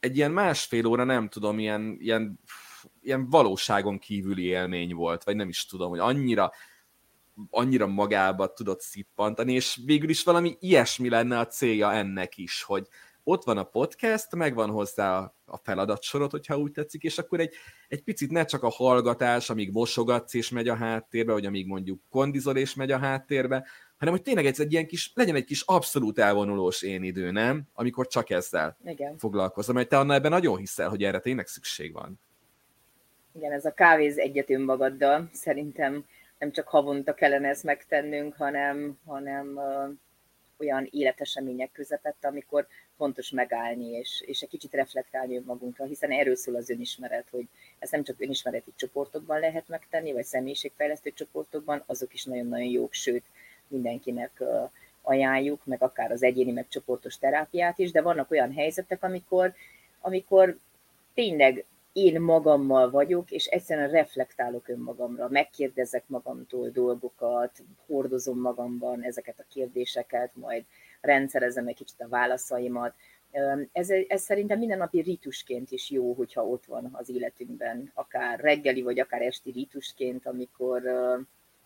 egy 0.01 0.17
ilyen 0.17 0.31
másfél 0.31 0.87
óra, 0.87 1.05
nem 1.05 1.29
tudom, 1.29 1.59
ilyen, 1.59 1.97
ilyen 1.99 2.41
ilyen 3.03 3.29
valóságon 3.29 3.99
kívüli 3.99 4.45
élmény 4.45 4.95
volt, 4.95 5.25
vagy 5.25 5.37
nem 5.37 5.49
is 5.49 5.67
tudom, 5.67 5.91
hogy 5.91 5.99
annyira 5.99 6.53
annyira 7.51 7.87
magába 7.87 8.53
tudott 8.53 8.81
szippantani, 8.81 9.53
és 9.53 9.81
végül 9.85 10.09
is 10.09 10.25
valami 10.25 10.57
ilyesmi 10.61 11.09
lenne 11.09 11.39
a 11.39 11.47
célja 11.47 11.93
ennek 11.93 12.37
is, 12.37 12.63
hogy 12.63 12.89
ott 13.25 13.45
van 13.45 13.59
a 13.59 13.65
podcast, 13.65 14.35
megvan 14.35 14.71
hozzá 14.71 15.33
a 15.45 15.57
feladatsorot, 15.57 16.31
hogyha 16.31 16.59
úgy 16.59 16.73
tetszik, 16.73 17.03
és 17.03 17.19
akkor 17.19 17.41
egy, 17.41 17.55
egy 17.89 18.03
picit 18.03 18.31
ne 18.31 18.45
csak 18.45 18.63
a 18.63 18.69
hallgatás, 18.69 19.51
amíg 19.51 19.73
mosogatsz 19.73 20.35
és 20.35 20.51
megy 20.51 20.69
a 20.69 20.75
háttérbe, 20.75 21.33
vagy 21.33 21.47
amíg 21.47 21.67
mondjuk 21.67 22.01
kondizol 22.11 22.57
és 22.57 22.75
megy 22.75 22.91
a 22.91 22.99
háttérbe, 22.99 23.67
hanem 23.99 24.15
hogy 24.15 24.23
tényleg 24.23 24.47
egy, 24.47 24.61
egy 24.61 24.73
ilyen 24.73 24.87
kis, 24.87 25.13
legyen 25.15 25.35
egy 25.35 25.45
kis 25.45 25.61
abszolút 25.61 26.19
elvonulós 26.19 26.83
én 26.83 27.03
idő, 27.03 27.31
nem? 27.31 27.69
Amikor 27.75 28.07
csak 28.07 28.31
ezzel 28.31 28.79
Igen. 28.85 29.19
foglalkozom. 29.19 29.75
Mert 29.75 29.89
te 29.89 29.99
Anna 29.99 30.15
ebben 30.15 30.31
nagyon 30.31 30.57
hiszel, 30.57 30.89
hogy 30.89 31.03
erre 31.03 31.19
tényleg 31.19 31.47
szükség 31.47 31.93
van. 31.93 32.21
Igen, 33.37 33.53
ez 33.53 33.65
a 33.65 33.75
kávéz 33.75 34.19
egyet 34.19 34.51
önmagaddal. 34.51 35.29
Szerintem 35.33 36.05
nem 36.39 36.53
csak 36.53 36.69
havonta 36.69 37.15
kellene 37.15 37.49
ezt 37.49 37.65
megtennünk, 37.65 38.35
hanem, 38.35 38.99
hanem 39.07 39.57
uh, 39.57 39.97
olyan 40.59 40.89
életesemények 40.91 41.73
közepette, 41.73 42.29
amikor 42.29 42.67
fontos 42.97 43.31
megállni, 43.31 43.91
és, 43.91 44.23
és 44.27 44.41
egy 44.41 44.49
kicsit 44.49 44.73
reflektálni 44.73 45.37
önmagunkra, 45.37 45.85
hiszen 45.85 46.11
erről 46.11 46.37
szól 46.37 46.55
az 46.55 46.71
önismeret, 46.71 47.29
hogy 47.31 47.49
ezt 47.79 47.93
nem 47.93 48.05
csak 48.05 48.21
önismereti 48.21 48.73
csoportokban 48.77 49.41
lehet 49.41 49.69
megtenni, 49.69 50.13
vagy 50.13 50.25
személyiségfejlesztő 50.25 51.13
csoportokban, 51.13 51.83
azok 51.87 52.15
is 52.15 52.25
nagyon-nagyon 52.25 52.69
jók, 52.69 52.93
sőt, 52.93 53.25
mindenkinek 53.69 54.31
uh, 54.39 54.71
ajánljuk, 55.03 55.65
meg 55.65 55.83
akár 55.83 56.11
az 56.11 56.23
egyéni, 56.23 56.53
meg 56.53 56.69
csoportos 56.69 57.19
terápiát 57.19 57.79
is, 57.79 57.91
de 57.91 58.03
vannak 58.03 58.31
olyan 58.31 58.53
helyzetek, 58.53 59.03
amikor, 59.03 59.55
amikor 60.01 60.59
tényleg 61.15 61.65
én 61.95 62.21
magammal 62.21 62.91
vagyok, 62.91 63.31
és 63.31 63.47
egyszerűen 63.47 63.91
reflektálok 63.91 64.69
önmagamra, 64.69 65.29
megkérdezek 65.29 66.05
magamtól 66.07 66.69
dolgokat, 66.69 67.63
hordozom 67.87 68.41
magamban 68.41 69.03
ezeket 69.03 69.39
a 69.41 69.45
kérdéseket, 69.49 70.31
majd 70.37 70.65
rendszerezem 71.01 71.67
egy 71.67 71.75
kicsit 71.75 72.01
a 72.01 72.09
válaszaimat. 72.09 72.95
Ez, 73.73 73.91
ez 73.91 74.23
szerintem 74.23 74.59
mindennapi 74.59 75.01
ritusként 75.01 75.71
is 75.71 75.91
jó, 75.91 76.13
hogyha 76.13 76.47
ott 76.47 76.65
van 76.65 76.89
az 76.93 77.09
életünkben, 77.09 77.91
akár 77.95 78.41
reggeli 78.41 78.83
vagy 78.83 79.01
akár 79.01 79.23
esti 79.23 79.51
ritusként, 79.51 80.27
amikor, 80.27 80.83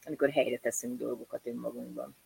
amikor 0.05 0.31
helyre 0.31 0.59
teszünk 0.59 0.99
dolgokat 0.99 1.47
önmagunkban. 1.47 2.17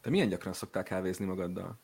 Te 0.00 0.10
milyen 0.10 0.28
gyakran 0.28 0.52
szoktál 0.52 0.82
kávézni 0.82 1.24
magaddal? 1.24 1.78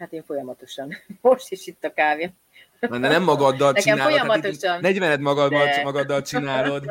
Hát 0.00 0.12
én 0.12 0.22
folyamatosan. 0.22 0.96
Most 1.20 1.50
is 1.50 1.66
itt 1.66 1.84
a 1.84 1.92
kávé. 1.92 2.32
Na, 2.80 2.98
de 2.98 3.08
nem 3.08 3.22
magaddal 3.22 3.72
Nekem 3.72 3.82
csinálod. 3.82 4.12
folyamatosan. 4.12 4.80
40 4.80 5.20
magaddal, 5.20 5.64
de... 5.64 5.82
magaddal 5.82 6.22
csinálod. 6.22 6.84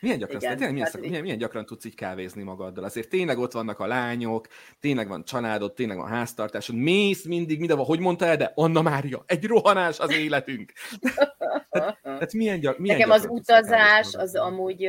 Milyen 0.00 0.18
gyakran, 0.18 0.40
Igen, 0.40 0.56
tényleg, 0.56 0.72
milyen, 0.72 0.88
hát, 0.92 1.00
milyen, 1.00 1.22
milyen 1.22 1.38
gyakran 1.38 1.66
tudsz 1.66 1.84
így 1.84 1.94
kávézni 1.94 2.42
magaddal? 2.42 2.84
Azért 2.84 3.08
tényleg 3.08 3.38
ott 3.38 3.52
vannak 3.52 3.78
a 3.78 3.86
lányok, 3.86 4.46
tényleg 4.80 5.08
van 5.08 5.24
családod, 5.24 5.74
tényleg 5.74 5.96
van 5.96 6.08
háztartásod, 6.08 6.74
mész 6.74 7.24
mindig, 7.24 7.58
mindenhol, 7.58 7.86
hogy 7.86 7.98
mondta 7.98 8.24
el, 8.26 8.36
de 8.36 8.52
Anna 8.54 8.82
Mária, 8.82 9.24
egy 9.26 9.44
rohanás 9.44 9.98
az 9.98 10.12
életünk. 10.12 10.72
tehát, 11.70 11.98
tehát 12.02 12.32
milyen, 12.32 12.60
gyak, 12.60 12.78
milyen 12.78 12.96
Nekem 12.96 13.12
az 13.12 13.26
utazás 13.30 14.14
az 14.14 14.34
amúgy, 14.34 14.88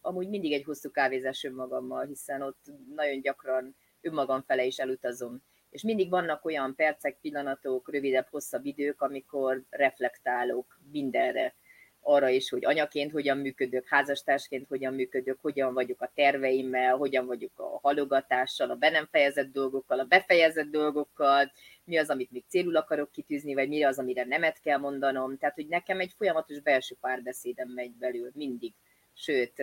amúgy 0.00 0.28
mindig 0.28 0.52
egy 0.52 0.64
hosszú 0.64 0.90
kávézás 0.90 1.44
önmagammal, 1.44 2.04
hiszen 2.04 2.42
ott 2.42 2.64
nagyon 2.94 3.20
gyakran 3.20 3.76
önmagam 4.00 4.42
fele 4.42 4.64
is 4.64 4.76
elutazom 4.76 5.42
és 5.76 5.82
mindig 5.82 6.10
vannak 6.10 6.44
olyan 6.44 6.74
percek, 6.74 7.18
pillanatok, 7.20 7.90
rövidebb, 7.90 8.26
hosszabb 8.30 8.64
idők, 8.64 9.00
amikor 9.00 9.62
reflektálok 9.70 10.78
mindenre, 10.90 11.54
arra 12.00 12.28
is, 12.28 12.48
hogy 12.48 12.64
anyaként 12.64 13.12
hogyan 13.12 13.38
működök, 13.38 13.86
házastársként 13.88 14.66
hogyan 14.68 14.94
működök, 14.94 15.38
hogyan 15.40 15.74
vagyok 15.74 16.00
a 16.02 16.10
terveimmel, 16.14 16.96
hogyan 16.96 17.26
vagyok 17.26 17.58
a 17.58 17.78
halogatással, 17.82 18.70
a 18.70 18.74
be 18.74 18.90
nem 18.90 19.08
fejezett 19.10 19.52
dolgokkal, 19.52 19.98
a 19.98 20.04
befejezett 20.04 20.70
dolgokkal, 20.70 21.52
mi 21.84 21.96
az, 21.96 22.10
amit 22.10 22.30
még 22.30 22.44
célul 22.48 22.76
akarok 22.76 23.10
kitűzni, 23.10 23.54
vagy 23.54 23.68
mi 23.68 23.82
az, 23.82 23.98
amire 23.98 24.24
nemet 24.24 24.60
kell 24.60 24.78
mondanom. 24.78 25.38
Tehát, 25.38 25.54
hogy 25.54 25.66
nekem 25.68 26.00
egy 26.00 26.12
folyamatos 26.16 26.60
belső 26.60 26.96
párbeszédem 27.00 27.68
megy 27.68 27.92
belül 27.92 28.30
mindig. 28.34 28.72
Sőt, 29.14 29.62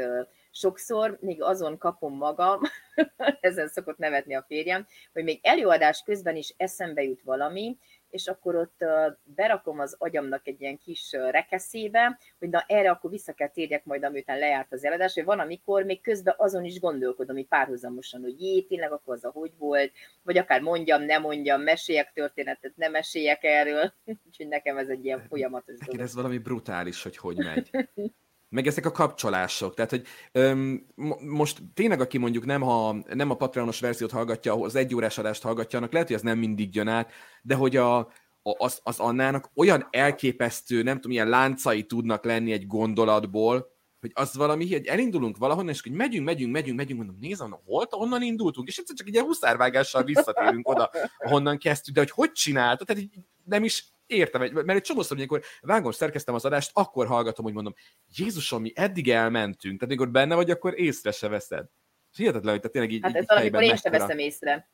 sokszor 0.54 1.18
még 1.22 1.41
azon 1.41 1.78
kapom 1.78 2.18
magam, 2.18 2.62
ezen 3.41 3.68
szokott 3.68 3.97
nevetni 3.97 4.36
a 4.36 4.45
férjem, 4.47 4.88
hogy 5.14 5.24
még 5.24 5.39
előadás 5.41 6.01
közben 6.06 6.36
is 6.36 6.54
eszembe 6.58 7.04
jut 7.04 7.22
valami, 7.22 7.78
és 8.10 8.28
akkor 8.28 8.56
ott 8.56 8.86
berakom 9.24 9.80
az 9.80 9.95
agyamnak 9.99 10.47
egy 10.47 10.62
ilyen 10.62 10.78
kis 10.78 11.12
rekeszébe, 11.12 12.20
hogy 12.39 12.49
na 12.49 12.64
erre 12.68 12.89
akkor 12.89 13.10
vissza 13.10 13.34
kell 13.34 13.47
térjek 13.47 13.86
majd, 13.86 14.04
amiután 14.04 14.39
lejárt 14.39 14.74
az 14.74 14.84
előadás, 14.84 15.14
hogy 15.14 15.24
van, 15.24 15.39
amikor 15.39 15.84
még 15.84 16.01
közben 16.01 16.36
azon 16.38 16.64
is 16.64 16.80
gondolkodom, 16.80 17.36
hogy 17.36 17.47
párhuzamosan, 17.47 18.22
hogy 18.22 18.41
jé, 18.41 18.62
tényleg 18.62 18.91
akkor 18.91 19.14
az 19.14 19.24
a 19.24 19.30
hogy 19.30 19.51
volt, 19.58 19.91
vagy 20.22 20.38
akár 20.38 20.62
mondjam, 20.62 21.01
ne 21.01 21.18
mondjam, 21.18 21.62
meséljek 21.62 22.12
történetet, 22.14 22.76
nem 22.76 22.91
meséljek 22.91 23.43
erről, 23.43 23.93
úgyhogy 24.28 24.47
nekem 24.47 24.78
ez 24.78 24.88
egy 24.88 25.06
ilyen 25.06 25.28
folyamatos 25.28 25.78
dolog. 25.86 26.01
ez 26.01 26.16
valami 26.16 26.38
brutális, 26.38 27.04
hogy 27.04 27.18
hogy 27.18 27.38
megy. 27.38 27.70
meg 28.54 28.68
ezek 28.68 28.86
a 28.86 28.91
kapcsolások. 28.91 29.74
Tehát, 29.74 29.89
hogy 29.89 30.04
öm, 30.32 30.86
most 31.20 31.62
tényleg, 31.74 32.01
aki 32.01 32.18
mondjuk 32.18 32.45
nem, 32.45 32.62
ha, 32.62 32.95
nem 33.14 33.30
a 33.30 33.36
Patreonos 33.36 33.80
verziót 33.80 34.12
hallgatja, 34.12 34.54
az 34.54 34.76
egy 34.76 34.95
órás 34.95 35.18
adást 35.18 35.43
hallgatja, 35.43 35.78
annak 35.78 35.91
lehet, 35.91 36.08
hogy 36.08 36.16
az 36.16 36.22
nem 36.22 36.38
mindig 36.38 36.76
jön 36.76 36.88
át, 36.88 37.12
de 37.41 37.56
hogy 37.56 37.76
a, 37.76 37.97
a, 37.97 38.08
az, 38.41 38.80
az 38.84 38.99
Annának 38.99 39.51
olyan 39.56 39.88
elképesztő, 39.91 40.84
nem 40.84 40.95
tudom, 40.95 41.12
milyen 41.12 41.30
láncai 41.30 41.84
tudnak 41.84 42.26
lenni 42.26 42.51
egy 42.51 42.68
gondolatból, 42.68 43.72
hogy 43.99 44.12
az 44.14 44.36
valami, 44.36 44.72
hogy 44.72 44.86
elindulunk 44.86 45.38
valahonnan, 45.38 45.74
és 45.74 45.82
hogy 45.82 45.91
megyünk, 45.91 46.26
megyünk, 46.26 46.51
megyünk, 46.51 46.78
megyünk, 46.78 46.99
mondom, 46.99 47.18
nézem, 47.20 47.60
hol, 47.66 47.88
honnan 47.89 48.22
indultunk, 48.22 48.68
és 48.68 48.78
egyszer 48.78 48.95
csak 48.95 49.08
egy 49.08 49.14
ilyen 49.14 49.26
huszárvágással 49.26 50.04
visszatérünk 50.04 50.70
oda, 50.70 50.89
ahonnan 51.18 51.58
kezdtük, 51.58 51.93
de 51.93 51.99
hogy 51.99 52.12
hogy 52.12 52.32
csinálta, 52.32 52.86
tehát 52.86 53.04
nem 53.43 53.64
is 53.64 53.93
értem, 54.06 54.41
mert 54.41 54.70
egy 54.70 54.82
csomószor, 54.82 55.18
amikor 55.18 55.41
vágom, 55.62 55.91
szerkeztem 55.91 56.36
az 56.36 56.45
adást, 56.45 56.72
akkor 56.74 57.08
hallgatom, 57.08 57.45
hogy 57.45 57.54
mondom, 57.54 57.74
Jézusom, 58.16 58.62
mi 58.62 58.72
eddig 58.76 59.10
elmentünk, 59.10 59.80
tehát 59.80 59.93
amikor 59.93 60.12
benne 60.12 60.36
vagy, 60.36 60.51
akkor 60.51 60.80
észre 60.80 61.12
se 61.12 61.28
veszed. 61.28 61.66
És 62.12 62.18
hihetetlen, 62.18 62.51
hogy 62.51 62.62
tehát 62.62 62.72
tényleg 62.72 62.91
így, 62.91 63.04
Hát 63.04 63.16
ez 63.16 63.26
valamikor 63.28 63.64
én 63.64 63.76
sem 63.76 63.91
veszem 63.91 64.18
észre. 64.18 64.70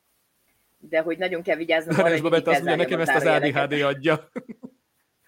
De 0.78 1.00
hogy 1.00 1.18
nagyon 1.18 1.42
kell 1.42 1.56
vigyáznom 1.56 1.98
arra, 1.98 2.10
hogy 2.10 2.22
Babett 2.22 2.46
azt 2.46 2.62
mondja, 2.62 2.76
nekem 2.76 3.00
ezt 3.00 3.14
az 3.14 3.26
ADHD 3.26 3.72
adja. 3.72 4.30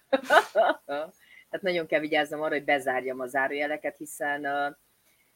tehát 0.09 1.61
nagyon 1.61 1.85
kell 1.85 1.99
vigyáznom 1.99 2.41
arra, 2.41 2.53
hogy 2.53 2.63
bezárjam 2.63 3.19
a 3.19 3.27
zárójeleket, 3.27 3.97
hiszen 3.97 4.39
uh, 4.39 4.75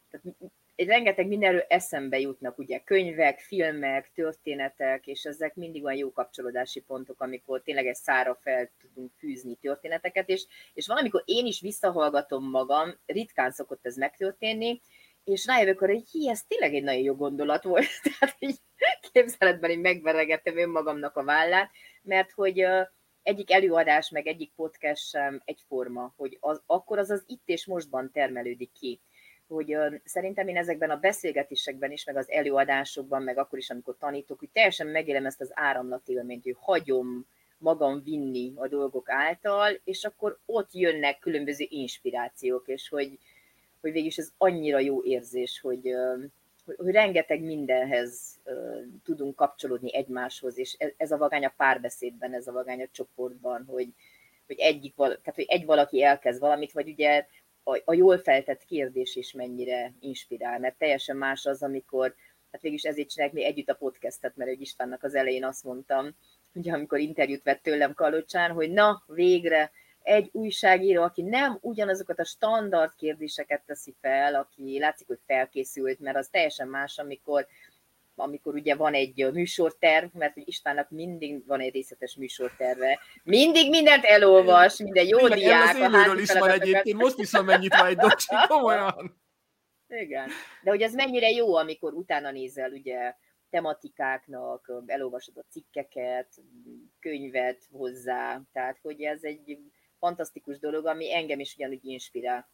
tehát 0.10 0.38
egy 0.78 0.88
rengeteg 0.88 1.28
mindenről 1.28 1.66
eszembe 1.68 2.20
jutnak, 2.20 2.58
ugye 2.58 2.80
könyvek, 2.80 3.40
filmek, 3.40 4.12
történetek, 4.14 5.08
és 5.08 5.24
ezek 5.24 5.56
mindig 5.56 5.84
olyan 5.84 5.98
jó 5.98 6.12
kapcsolódási 6.12 6.80
pontok, 6.80 7.22
amikor 7.22 7.62
tényleg 7.62 7.88
egy 7.88 7.96
szára 7.96 8.38
fel 8.42 8.70
tudunk 8.82 9.12
fűzni 9.18 9.56
történeteket, 9.56 10.30
és, 10.30 10.46
és 10.74 10.88
valamikor 10.88 11.24
én 11.26 11.46
is 11.46 11.62
visszahallgatom 11.62 12.50
magam, 12.50 12.98
ritkán 13.06 13.52
szokott 13.52 13.86
ez 13.86 13.96
megtörténni, 13.96 14.82
és 15.24 15.46
rájövök 15.46 15.82
arra, 15.82 15.94
hogy 15.94 16.10
hi, 16.12 16.30
ez 16.30 16.44
tényleg 16.48 16.74
egy 16.74 16.84
nagyon 16.84 17.02
jó 17.02 17.16
gondolat 17.16 17.64
volt. 17.64 17.88
Tehát 18.04 18.36
így 18.40 18.58
képzeletben 19.12 19.70
én 19.70 19.80
megveregettem 19.80 20.58
önmagamnak 20.58 21.16
a 21.16 21.24
vállát, 21.24 21.72
mert 22.02 22.32
hogy 22.32 22.66
egyik 23.24 23.52
előadás, 23.52 24.10
meg 24.10 24.28
egyik 24.28 24.52
podcast 24.56 25.10
sem 25.10 25.42
egyforma, 25.46 26.14
hogy 26.18 26.38
az, 26.40 26.62
akkor 26.66 26.98
az 26.98 27.10
az 27.10 27.24
itt 27.28 27.44
és 27.46 27.66
mostban 27.66 28.12
termelődik 28.12 28.72
ki 28.80 29.02
hogy 29.48 29.78
szerintem 30.04 30.48
én 30.48 30.58
ezekben 30.58 30.90
a 30.90 31.00
beszélgetésekben 31.00 31.92
is, 31.92 32.06
meg 32.06 32.18
az 32.18 32.30
előadásokban, 32.30 33.22
meg 33.22 33.38
akkor 33.38 33.60
is, 33.60 33.70
amikor 33.70 33.98
tanítok, 34.00 34.40
hogy 34.40 34.50
teljesen 34.54 34.88
megélem 34.88 35.26
ezt 35.26 35.42
az 35.42 35.52
áramlatélményt, 35.54 36.44
hogy 36.44 36.56
hagyom 36.60 37.26
magam 37.58 38.04
vinni 38.04 38.54
a 38.56 38.68
dolgok 38.68 39.10
által, 39.10 39.80
és 39.84 40.04
akkor 40.04 40.40
ott 40.46 40.74
jönnek 40.74 41.20
különböző 41.20 41.66
inspirációk, 41.70 42.68
és 42.68 42.90
hogy, 42.90 43.20
hogy 43.82 43.92
végülis 43.92 44.18
ez 44.18 44.32
annyira 44.38 44.80
jó 44.80 45.04
érzés, 45.04 45.60
hogy, 45.60 45.82
hogy, 46.66 46.76
hogy 46.78 46.94
rengeteg 46.94 47.42
mindenhez 47.42 48.40
tudunk 49.04 49.36
kapcsolódni 49.36 49.96
egymáshoz, 49.96 50.58
és 50.58 50.76
ez, 50.78 50.92
ez 50.98 51.12
a 51.12 51.18
vagány 51.18 51.46
a 51.46 51.54
párbeszédben, 51.58 52.34
ez 52.34 52.48
a 52.48 52.52
vagány 52.52 52.82
a 52.82 52.88
csoportban, 52.92 53.66
hogy, 53.68 53.88
hogy, 54.48 54.60
egyik, 54.60 54.96
tehát, 54.96 55.36
hogy 55.36 55.46
egy 55.48 55.66
valaki 55.66 56.04
elkezd 56.04 56.40
valamit, 56.40 56.72
vagy 56.72 56.90
ugye 56.90 57.26
a, 57.68 57.82
a 57.86 57.94
jól 57.94 58.18
feltett 58.18 58.66
kérdés 58.66 59.16
is 59.16 59.32
mennyire 59.32 59.94
inspirál, 60.00 60.60
mert 60.60 60.78
teljesen 60.78 61.18
más 61.18 61.46
az, 61.46 61.64
amikor, 61.64 62.16
hát 62.52 62.62
végülis 62.62 62.84
ezért 62.84 63.10
csinálják 63.10 63.36
mi 63.36 63.44
együtt 63.44 63.70
a 63.70 63.76
podcastet, 63.76 64.36
mert 64.36 64.50
egy 64.50 64.62
Istvánnak 64.62 65.04
az 65.04 65.16
elején 65.16 65.44
azt 65.44 65.64
mondtam, 65.64 66.16
ugye 66.54 66.74
amikor 66.74 67.00
interjút 67.00 67.44
vett 67.44 67.62
tőlem 67.62 67.94
Kalocsán, 67.94 68.52
hogy 68.52 68.72
na, 68.72 69.04
végre 69.08 69.72
egy 70.04 70.30
újságíró, 70.32 71.04
aki 71.04 71.22
nem 71.22 71.58
ugyanazokat 71.62 72.20
a 72.20 72.24
standard 72.24 72.96
kérdéseket 72.96 73.64
teszi 73.66 73.96
fel, 74.02 74.36
aki 74.36 74.80
látszik, 74.80 75.08
hogy 75.08 75.20
felkészült, 75.26 76.00
mert 76.00 76.18
az 76.18 76.28
teljesen 76.28 76.68
más, 76.68 76.98
amikor 76.98 77.48
amikor 78.20 78.54
ugye 78.54 78.76
van 78.76 78.94
egy 78.94 79.32
műsorterv, 79.34 80.14
mert 80.14 80.34
hogy 80.34 80.48
Istvánnak 80.48 80.90
mindig 80.90 81.46
van 81.48 81.60
egy 81.60 81.74
részletes 81.74 82.16
műsorterve. 82.16 83.00
Mindig 83.24 83.70
mindent 83.70 84.04
elolvas, 84.04 84.78
minden 84.78 85.06
jó 85.06 85.18
Tényleg, 85.18 85.38
diák. 85.38 85.92
Az 86.10 86.20
is 86.20 86.34
van 86.34 86.50
egyébként, 86.50 86.98
most 86.98 87.20
is 87.20 87.32
mennyit 87.32 87.76
van 87.76 87.86
egy 87.86 87.98
docsi, 87.98 88.36
komolyan. 88.48 89.22
Igen. 89.88 90.30
De 90.64 90.70
hogy 90.70 90.82
ez 90.82 90.94
mennyire 90.94 91.30
jó, 91.30 91.56
amikor 91.56 91.94
utána 91.94 92.32
nézel, 92.32 92.72
ugye, 92.72 93.14
tematikáknak, 93.50 94.72
elolvasod 94.86 95.38
a 95.38 95.46
cikkeket, 95.50 96.28
könyvet 97.00 97.68
hozzá, 97.72 98.42
tehát 98.52 98.80
hogy 98.82 99.02
ez 99.02 99.24
egy 99.24 99.60
fantasztikus 100.00 100.60
dolog, 100.60 100.86
ami 100.86 101.14
engem 101.14 101.40
is 101.40 101.56
ugyanúgy 101.56 101.86
inspirál. 101.86 102.50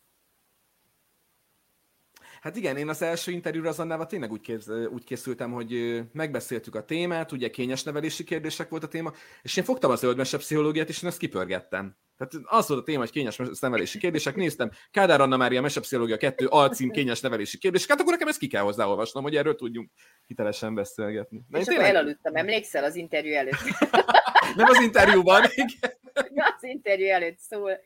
Hát 2.44 2.56
igen, 2.56 2.78
én 2.78 2.90
az 2.90 3.02
első 3.02 3.32
interjúra 3.32 3.70
az 3.70 3.80
Annával 3.80 4.06
tényleg 4.06 4.32
úgy, 4.32 4.42
kész, 4.42 4.68
úgy 4.68 5.04
készültem, 5.04 5.52
hogy 5.52 6.02
megbeszéltük 6.12 6.76
a 6.76 6.86
témát, 6.86 7.32
ugye 7.32 7.50
kényes 7.50 7.84
nevelési 7.84 8.24
kérdések 8.24 8.70
volt 8.70 8.84
a 8.84 8.88
téma, 8.88 9.14
és 9.42 9.58
én 9.58 9.64
fogtam 9.64 9.92
az 9.92 10.00
zöldmese 10.00 10.38
pszichológiát, 10.38 10.90
és 10.90 11.04
én 11.04 11.10
ezt 11.10 11.18
kipörgettem. 11.18 11.96
Tehát 12.18 12.46
az 12.46 12.68
volt 12.68 12.80
a 12.80 12.84
téma, 12.84 13.00
hogy 13.00 13.12
kényes 13.12 13.40
nevelési 13.60 13.98
kérdések, 14.00 14.36
néztem, 14.36 14.72
Kádár 14.92 15.22
Anna 15.22 15.38
Mária 15.38 15.62
Mesepszichológia 15.62 16.18
2 16.18 16.48
alcím 16.48 16.92
kényes 16.92 17.20
nevelési 17.20 17.58
kérdések, 17.58 17.90
hát 17.90 18.00
akkor 18.00 18.12
nekem 18.12 18.28
ezt 18.28 18.40
ki 18.40 18.48
kell 18.48 18.62
hozzáolvasnom, 18.62 19.24
hogy 19.24 19.36
erről 19.36 19.56
tudjunk 19.56 19.92
hitelesen 20.28 20.76
beszélgetni. 20.76 21.46
Na, 21.50 21.60
és 21.60 21.64
akkor 21.64 21.78
tényleg... 21.78 21.96
elaludtam, 21.96 22.36
emlékszel 22.36 22.84
az 22.84 22.96
interjú 22.96 23.34
előtt? 23.34 23.64
Nem 24.56 24.70
az 24.70 24.82
interjúban, 24.82 25.44
igen. 25.54 25.94
Az 26.58 26.64
interjú 26.64 27.08
előtt 27.08 27.40
szól, 27.40 27.80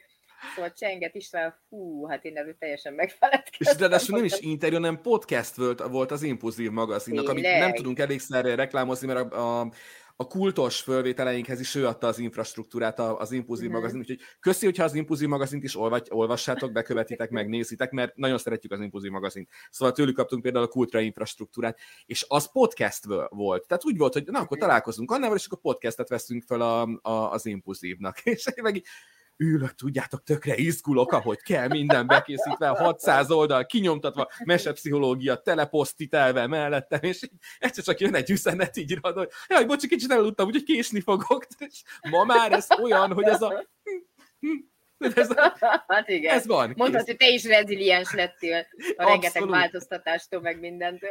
Szóval 0.55 0.73
Csenget 0.73 1.15
István, 1.15 1.55
hú, 1.69 2.05
hát 2.05 2.25
én 2.25 2.38
erről 2.38 2.57
teljesen 2.59 2.93
megfeledkeztem. 2.93 3.73
És 3.73 3.79
ráadásul 3.79 4.15
nem 4.15 4.25
is 4.25 4.39
interjú, 4.39 4.75
hanem 4.75 5.01
podcast 5.01 5.55
volt, 5.55 5.81
volt 5.81 6.11
az 6.11 6.23
Impulzív 6.23 6.71
magazinnak, 6.71 7.29
amit 7.29 7.43
nem 7.43 7.73
tudunk 7.73 7.99
elégszer 7.99 8.45
reklámozni, 8.45 9.07
mert 9.07 9.33
a, 9.33 9.59
a, 9.59 9.71
a 10.19 10.27
kultos 10.27 10.81
fölvételeinkhez 10.81 11.59
is 11.59 11.75
ő 11.75 11.88
adta 11.88 12.07
az 12.07 12.19
infrastruktúrát, 12.19 12.99
az 12.99 13.31
Impulzív 13.31 13.65
mm-hmm. 13.65 13.75
magazin, 13.75 13.99
úgyhogy 13.99 14.19
köszi, 14.39 14.65
hogyha 14.65 14.83
az 14.83 14.93
Impulzív 14.93 15.27
magazint 15.27 15.63
is 15.63 15.75
olvad, 15.75 16.07
olvassátok, 16.09 16.71
bekövetitek, 16.71 17.29
megnézitek, 17.29 17.91
mert 17.91 18.15
nagyon 18.15 18.38
szeretjük 18.38 18.71
az 18.71 18.79
Impulzív 18.79 19.11
magazint. 19.11 19.49
Szóval 19.69 19.93
tőlük 19.93 20.15
kaptunk 20.15 20.41
például 20.41 20.63
a 20.63 20.67
kultra 20.67 20.99
infrastruktúrát, 20.99 21.79
és 22.05 22.25
az 22.27 22.51
podcast 22.51 23.05
volt. 23.29 23.67
Tehát 23.67 23.85
úgy 23.85 23.97
volt, 23.97 24.13
hogy 24.13 24.23
na, 24.25 24.39
akkor 24.39 24.57
találkozunk 24.57 25.11
annával, 25.11 25.38
és 25.38 25.45
akkor 25.45 25.59
podcastet 25.59 26.09
veszünk 26.09 26.43
fel 26.43 26.61
a, 26.61 26.81
a, 27.01 27.31
az 27.31 27.45
Impulzívnak. 27.45 28.19
És 28.23 28.45
meg 28.61 28.75
így, 28.75 28.85
ülök, 29.38 29.75
tudjátok, 29.75 30.23
tökre 30.23 30.55
izgulok, 30.55 31.11
ahogy 31.11 31.41
kell, 31.41 31.67
minden 31.67 32.07
bekészítve, 32.07 32.67
600 32.67 33.31
oldal, 33.31 33.65
kinyomtatva, 33.65 34.27
mesepszichológia, 34.45 35.35
teleposztitelve 35.35 36.47
mellettem, 36.47 36.99
és 37.01 37.23
így 37.23 37.31
egyszer 37.59 37.83
csak 37.83 37.99
jön 37.99 38.15
egy 38.15 38.29
üzenet 38.29 38.77
így 38.77 38.99
rá, 39.01 39.11
hogy 39.11 39.29
jaj, 39.47 39.65
bocsi, 39.65 39.88
kicsit 39.88 40.11
eludtam, 40.11 40.47
úgyhogy 40.47 40.63
késni 40.63 40.99
fogok, 40.99 41.45
és 41.69 41.81
ma 42.09 42.23
már 42.23 42.51
ez 42.51 42.67
olyan, 42.81 43.13
hogy 43.13 43.25
ez 43.25 43.41
a 43.41 43.65
ez, 44.97 45.29
hát 45.87 46.09
igen. 46.09 46.35
Ez 46.35 46.45
van. 46.45 46.73
Mondhatod, 46.75 47.07
hogy 47.07 47.17
te 47.17 47.29
is 47.29 47.43
reziliens 47.43 48.13
lettél 48.13 48.65
a 48.95 49.03
rengeteg 49.05 49.49
változtatástól, 49.49 50.41
meg 50.41 50.59
mindentől. 50.59 51.09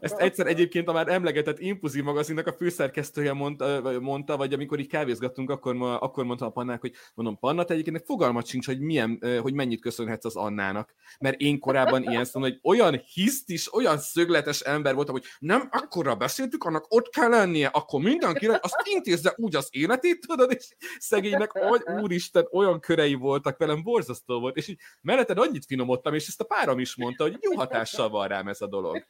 Ezt 0.00 0.18
egyszer 0.18 0.46
egyébként 0.46 0.88
a 0.88 0.92
már 0.92 1.08
emlegetett 1.08 1.60
Impulzív 1.60 2.02
magazinnak 2.02 2.46
a 2.46 2.52
főszerkesztője 2.52 3.32
mondta, 3.32 3.98
mondta, 4.00 4.36
vagy 4.36 4.52
amikor 4.52 4.78
így 4.78 4.88
kávézgattunk, 4.88 5.50
akkor, 5.50 5.76
akkor 5.80 6.24
mondta 6.24 6.46
a 6.46 6.50
Pannák, 6.50 6.80
hogy 6.80 6.92
mondom, 7.14 7.38
Panna, 7.38 7.64
te 7.64 7.72
egyébként 7.72 8.04
fogalmat 8.04 8.46
sincs, 8.46 8.66
hogy, 8.66 8.80
milyen, 8.80 9.20
hogy 9.40 9.54
mennyit 9.54 9.80
köszönhetsz 9.80 10.24
az 10.24 10.36
Annának. 10.36 10.94
Mert 11.18 11.40
én 11.40 11.58
korábban 11.58 12.02
ilyen 12.02 12.24
szó, 12.24 12.40
hogy 12.40 12.58
olyan 12.62 13.02
hisztis, 13.12 13.74
olyan 13.74 13.98
szögletes 13.98 14.60
ember 14.60 14.94
voltam, 14.94 15.14
hogy 15.14 15.24
nem 15.38 15.68
akkora 15.70 16.14
beszéltük, 16.14 16.64
annak 16.64 16.84
ott 16.88 17.08
kell 17.08 17.28
lennie, 17.28 17.66
akkor 17.66 18.00
mindenki, 18.00 18.46
azt 18.46 18.82
intézze 18.84 19.32
úgy 19.36 19.56
az 19.56 19.68
életét, 19.70 20.26
tudod, 20.26 20.52
és 20.52 20.68
szegénynek, 20.98 21.50
hogy 21.50 21.82
úristen, 22.02 22.48
olyan 22.50 22.80
körei 22.80 23.14
voltak 23.26 23.58
velem, 23.58 23.82
borzasztó 23.82 24.40
volt, 24.40 24.56
és 24.56 24.68
így 24.68 24.78
melletted 25.00 25.38
annyit 25.38 25.64
finomodtam, 25.64 26.14
és 26.14 26.26
ezt 26.26 26.40
a 26.40 26.44
párom 26.44 26.78
is 26.78 26.96
mondta, 26.96 27.22
hogy 27.22 27.36
jó 27.40 27.56
hatással 27.56 28.08
van 28.08 28.28
rám 28.28 28.48
ez 28.48 28.60
a 28.60 28.66
dolog. 28.66 29.06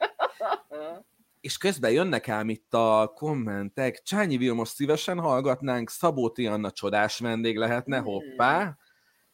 és 1.40 1.56
közben 1.58 1.90
jönnek 1.90 2.28
ám 2.28 2.48
itt 2.48 2.74
a 2.74 3.12
kommentek, 3.14 4.02
Csányi 4.02 4.36
Vilmos 4.36 4.68
szívesen 4.68 5.18
hallgatnánk, 5.18 5.90
Szabóti 5.90 6.46
Anna 6.46 6.70
csodás 6.70 7.18
vendég 7.18 7.56
lehetne, 7.56 7.96
hmm. 7.96 8.06
hoppá, 8.06 8.76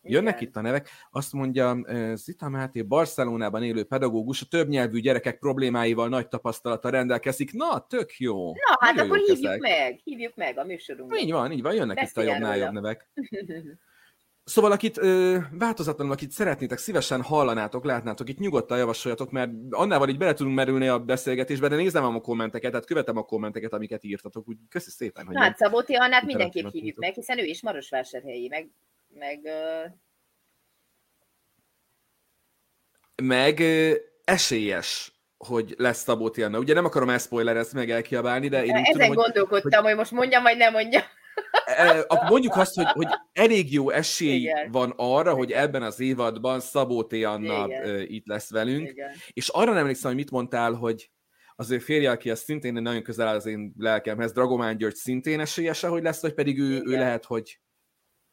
Jönnek 0.04 0.34
Igen. 0.34 0.48
itt 0.48 0.56
a 0.56 0.60
nevek, 0.60 0.88
azt 1.10 1.32
mondja 1.32 1.78
Zita 2.14 2.48
Máté, 2.48 2.82
Barcelonában 2.82 3.62
élő 3.62 3.84
pedagógus, 3.84 4.42
a 4.42 4.46
többnyelvű 4.50 5.00
gyerekek 5.00 5.38
problémáival 5.38 6.08
nagy 6.08 6.28
tapasztalata 6.28 6.88
rendelkezik. 6.88 7.52
Na, 7.52 7.86
tök 7.86 8.16
jó. 8.16 8.46
Na, 8.46 8.76
hát 8.80 8.94
Nagyon 8.94 9.10
akkor 9.10 9.18
hívjuk 9.18 9.46
ezek. 9.46 9.60
meg, 9.60 10.00
hívjuk 10.04 10.36
meg 10.36 10.58
a 10.58 10.64
műsorunkban. 10.64 11.18
Így 11.18 11.32
van, 11.32 11.52
így 11.52 11.62
van, 11.62 11.74
jönnek 11.74 11.96
Beszél 11.96 12.22
itt 12.22 12.28
a 12.28 12.32
jobbnál 12.32 12.56
jobb 12.56 12.72
nevek. 12.72 13.10
Szóval, 14.44 14.72
akit 14.72 14.98
ö, 14.98 15.38
változatlanul, 15.50 16.12
akit 16.12 16.30
szeretnétek, 16.30 16.78
szívesen 16.78 17.22
hallanátok, 17.22 17.84
látnátok, 17.84 18.28
itt 18.28 18.38
nyugodtan 18.38 18.78
javasoljatok, 18.78 19.30
mert 19.30 19.50
annával 19.70 20.08
így 20.08 20.18
bele 20.18 20.34
tudunk 20.34 20.56
merülni 20.56 20.88
a 20.88 20.98
beszélgetésbe, 20.98 21.68
de 21.68 21.76
nézem 21.76 22.04
a 22.04 22.20
kommenteket, 22.20 22.70
tehát 22.70 22.86
követem 22.86 23.16
a 23.16 23.22
kommenteket, 23.22 23.72
amiket 23.72 24.04
írtatok, 24.04 24.48
úgy 24.48 24.56
köszi 24.68 24.90
szépen. 24.90 25.26
Hogy 25.26 25.36
hát 25.36 25.56
Szabóti 25.56 25.94
Annát 25.94 26.24
mindenképp 26.24 26.68
hívjuk 26.70 26.98
meg, 26.98 27.14
hiszen 27.14 27.38
ő 27.38 27.44
is 27.44 27.62
Marosvásárhelyi, 27.62 28.48
meg, 28.48 28.70
meg 29.18 29.40
ö... 29.44 29.84
meg 33.22 33.62
esélyes, 34.24 35.12
hogy 35.38 35.74
lesz 35.78 36.02
Szabó 36.02 36.30
Tianna. 36.30 36.58
Ugye 36.58 36.74
nem 36.74 36.84
akarom 36.84 37.08
ezt 37.08 37.72
meg 37.72 37.90
elkiabálni, 37.90 38.48
de 38.48 38.64
én 38.64 38.74
Ezen 38.74 38.92
tudom, 38.92 39.14
gondolkodtam, 39.14 39.80
hogy, 39.80 39.88
hogy 39.88 39.98
most 39.98 40.10
mondjam, 40.10 40.42
vagy 40.42 40.56
nem 40.56 40.72
mondjam. 40.72 41.02
E, 41.64 42.06
mondjuk 42.28 42.56
azt, 42.56 42.74
hogy, 42.74 42.86
hogy 42.86 43.06
elég 43.32 43.72
jó 43.72 43.90
esély 43.90 44.34
Igen. 44.34 44.70
van 44.70 44.92
arra, 44.96 45.34
hogy 45.34 45.52
ebben 45.52 45.82
az 45.82 46.00
évadban 46.00 46.60
Szabó 46.60 47.04
T. 47.04 47.12
Anna 47.12 47.66
Igen. 47.66 48.00
itt 48.06 48.26
lesz 48.26 48.50
velünk. 48.50 48.88
Igen. 48.88 49.10
És 49.32 49.48
arra 49.48 49.70
nem 49.70 49.80
emlékszem, 49.80 50.10
hogy 50.10 50.20
mit 50.20 50.30
mondtál, 50.30 50.72
hogy 50.72 51.10
az 51.54 51.70
ő 51.70 51.78
férje, 51.78 52.10
aki 52.10 52.30
az 52.30 52.40
szintén 52.40 52.72
nagyon 52.72 53.02
közel 53.02 53.28
áll 53.28 53.34
az 53.34 53.46
én 53.46 53.72
lelkemhez, 53.78 54.32
Dragomán 54.32 54.76
György 54.76 54.94
szintén 54.94 55.40
esélyese, 55.40 55.88
hogy 55.88 56.02
lesz, 56.02 56.22
vagy 56.22 56.34
pedig 56.34 56.58
ő, 56.58 56.82
ő 56.84 56.96
lehet, 56.96 57.24
hogy 57.24 57.60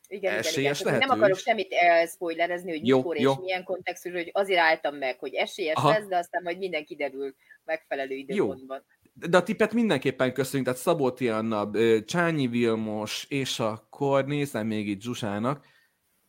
igen, 0.07 0.37
esélyes 0.37 0.79
igen, 0.79 0.95
igen. 0.95 1.07
Nem 1.07 1.17
akarok 1.17 1.37
semmit 1.37 1.73
elszpoilerezni, 1.73 2.71
hogy 2.77 2.87
jó, 2.87 2.97
mikor 2.97 3.19
jó. 3.19 3.31
és 3.31 3.37
milyen 3.41 3.63
kontextus, 3.63 4.11
hogy 4.11 4.29
azért 4.33 4.59
álltam 4.59 4.95
meg, 4.95 5.19
hogy 5.19 5.33
esélyes 5.33 5.75
Aha. 5.75 5.89
lesz, 5.89 6.07
de 6.07 6.17
aztán 6.17 6.43
majd 6.43 6.57
minden 6.57 6.85
kiderül 6.85 7.35
megfelelő 7.63 8.15
időpontban. 8.15 8.77
Jó 8.77 8.98
de 9.29 9.37
a 9.37 9.43
tippet 9.43 9.73
mindenképpen 9.73 10.33
köszönjük, 10.33 10.67
tehát 10.67 10.81
Szabó 10.83 11.13
Anna, 11.19 11.69
Csányi 12.05 12.47
Vilmos, 12.47 13.25
és 13.29 13.59
akkor 13.59 14.25
nézem 14.25 14.67
még 14.67 14.87
itt 14.87 15.01
Zsusának, 15.01 15.65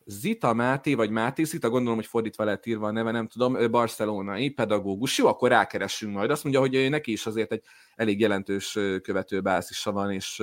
Zita 0.04 0.54
Máté, 0.54 0.94
vagy 0.94 1.10
Máté 1.10 1.42
Zita, 1.42 1.68
gondolom, 1.68 1.96
hogy 1.96 2.06
fordítva 2.06 2.44
lehet 2.44 2.66
írva 2.66 2.86
a 2.86 2.90
neve, 2.90 3.10
nem 3.10 3.26
tudom, 3.26 3.70
barcelonai 3.70 4.50
pedagógus. 4.50 5.18
Jó, 5.18 5.26
akkor 5.26 5.48
rákeressünk 5.48 6.14
majd. 6.14 6.30
Azt 6.30 6.42
mondja, 6.42 6.60
hogy 6.60 6.90
neki 6.90 7.12
is 7.12 7.26
azért 7.26 7.52
egy 7.52 7.62
elég 7.94 8.20
jelentős 8.20 8.78
követőbázisa 9.02 9.92
van, 9.92 10.10
és, 10.10 10.42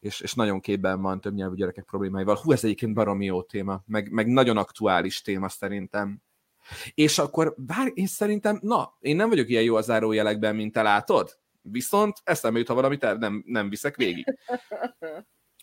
és, 0.00 0.20
és 0.20 0.34
nagyon 0.34 0.60
képben 0.60 1.02
van 1.02 1.20
több 1.20 1.34
nyelvű 1.34 1.54
gyerekek 1.54 1.84
problémáival. 1.84 2.38
Hú, 2.42 2.52
ez 2.52 2.64
egyébként 2.64 2.94
baromi 2.94 3.24
jó 3.24 3.42
téma, 3.42 3.82
meg, 3.86 4.10
meg 4.10 4.26
nagyon 4.26 4.56
aktuális 4.56 5.22
téma 5.22 5.48
szerintem. 5.48 6.22
És 6.94 7.18
akkor, 7.18 7.54
bár 7.56 7.90
én 7.94 8.06
szerintem, 8.06 8.58
na, 8.62 8.96
én 9.00 9.16
nem 9.16 9.28
vagyok 9.28 9.48
ilyen 9.48 9.62
jó 9.62 9.74
a 9.74 9.80
zárójelekben, 9.80 10.56
mint 10.56 10.72
te 10.72 10.82
látod, 10.82 11.40
Viszont 11.62 12.16
eszembe 12.24 12.58
jut, 12.58 12.68
ha 12.68 12.74
valamit 12.74 13.18
nem, 13.18 13.42
nem 13.46 13.68
viszek 13.68 13.96
végig. 13.96 14.24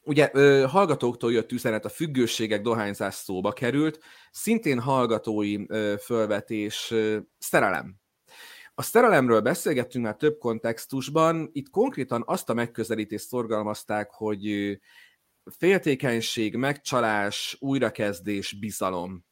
Ugye 0.03 0.31
hallgatóktól 0.67 1.31
jött 1.31 1.51
üzenet, 1.51 1.85
a 1.85 1.89
függőségek 1.89 2.61
dohányzás 2.61 3.13
szóba 3.13 3.51
került, 3.51 3.99
szintén 4.31 4.79
hallgatói 4.79 5.65
fölvetés 5.97 6.93
szerelem. 7.37 7.95
A 8.75 8.81
szerelemről 8.81 9.41
beszélgettünk 9.41 10.05
már 10.05 10.15
több 10.15 10.37
kontextusban, 10.37 11.49
itt 11.51 11.69
konkrétan 11.69 12.23
azt 12.25 12.49
a 12.49 12.53
megközelítést 12.53 13.27
szorgalmazták, 13.27 14.11
hogy 14.11 14.77
féltékenység, 15.57 16.55
megcsalás, 16.55 17.57
újrakezdés, 17.59 18.53
bizalom. 18.59 19.25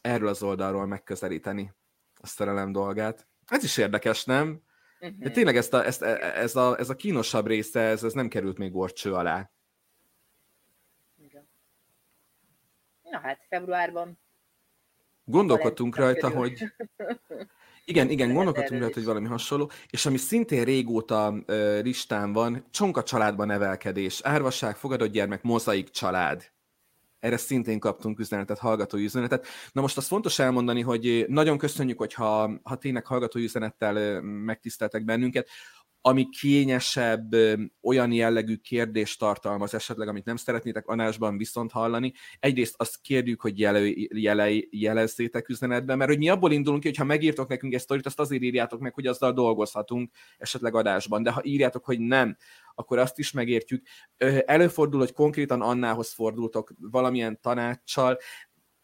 Erről 0.00 0.28
az 0.28 0.42
oldalról 0.42 0.86
megközelíteni 0.86 1.72
a 2.20 2.26
szerelem 2.26 2.72
dolgát. 2.72 3.26
Ez 3.46 3.64
is 3.64 3.76
érdekes, 3.76 4.24
nem? 4.24 4.62
De 5.18 5.30
tényleg 5.30 5.56
ezt 5.56 5.74
a, 5.74 5.84
ezt, 5.84 6.02
e, 6.02 6.16
ez, 6.34 6.56
a, 6.56 6.78
ez 6.78 6.90
a 6.90 6.94
kínosabb 6.94 7.46
része, 7.46 7.80
ez, 7.80 8.02
ez 8.04 8.12
nem 8.12 8.28
került 8.28 8.58
még 8.58 8.72
gorcső 8.72 9.12
alá. 9.14 9.50
Igen. 11.24 11.48
Na 13.02 13.18
hát, 13.18 13.40
februárban. 13.48 14.18
Gondolkodtunk 15.24 15.96
rajta, 15.96 16.30
hogy... 16.30 16.64
Igen, 17.84 18.10
igen, 18.10 18.32
gondolkodtunk 18.32 18.80
rajta, 18.80 18.94
hogy 18.94 19.04
valami 19.04 19.26
hasonló, 19.26 19.70
és 19.90 20.06
ami 20.06 20.16
szintén 20.16 20.64
régóta 20.64 21.34
listán 21.82 22.32
van, 22.32 22.66
csonka 22.70 23.02
családban 23.02 23.46
nevelkedés, 23.46 24.20
árvasság, 24.22 24.76
fogadott 24.76 25.10
gyermek, 25.10 25.42
mozaik 25.42 25.90
család 25.90 26.53
erre 27.24 27.36
szintén 27.36 27.78
kaptunk 27.78 28.18
üzenetet, 28.18 28.58
hallgatói 28.58 29.04
üzenetet. 29.04 29.46
Na 29.72 29.80
most 29.80 29.96
azt 29.96 30.06
fontos 30.06 30.38
elmondani, 30.38 30.80
hogy 30.80 31.24
nagyon 31.28 31.58
köszönjük, 31.58 31.98
hogyha 31.98 32.60
ha 32.62 32.76
tényleg 32.76 33.06
hallgatói 33.06 33.42
üzenettel 33.42 34.20
megtiszteltek 34.22 35.04
bennünket 35.04 35.48
ami 36.06 36.28
kényesebb, 36.28 37.34
olyan 37.82 38.12
jellegű 38.12 38.56
kérdést 38.56 39.18
tartalmaz 39.18 39.74
esetleg, 39.74 40.08
amit 40.08 40.24
nem 40.24 40.36
szeretnétek 40.36 40.86
anásban 40.86 41.38
viszont 41.38 41.72
hallani. 41.72 42.12
Egyrészt 42.40 42.74
azt 42.76 43.00
kérjük, 43.00 43.40
hogy 43.40 43.58
jele, 43.58 43.80
jele, 44.08 44.48
jelezzétek 44.70 45.48
üzenetben, 45.48 45.96
mert 45.96 46.10
hogy 46.10 46.18
mi 46.18 46.28
abból 46.28 46.52
indulunk 46.52 46.82
ki, 46.82 46.88
hogy 46.88 46.96
ha 46.96 47.04
megírtok 47.04 47.48
nekünk 47.48 47.74
egy 47.74 47.80
sztorit, 47.80 48.06
azt 48.06 48.20
azért 48.20 48.42
írjátok 48.42 48.80
meg, 48.80 48.94
hogy 48.94 49.06
azzal 49.06 49.32
dolgozhatunk 49.32 50.10
esetleg 50.38 50.74
adásban, 50.74 51.22
de 51.22 51.30
ha 51.30 51.40
írjátok, 51.44 51.84
hogy 51.84 52.00
nem, 52.00 52.36
akkor 52.74 52.98
azt 52.98 53.18
is 53.18 53.32
megértjük. 53.32 53.86
Előfordul, 54.44 55.00
hogy 55.00 55.12
konkrétan 55.12 55.60
Annához 55.60 56.12
fordultok 56.12 56.72
valamilyen 56.78 57.40
tanácssal, 57.40 58.18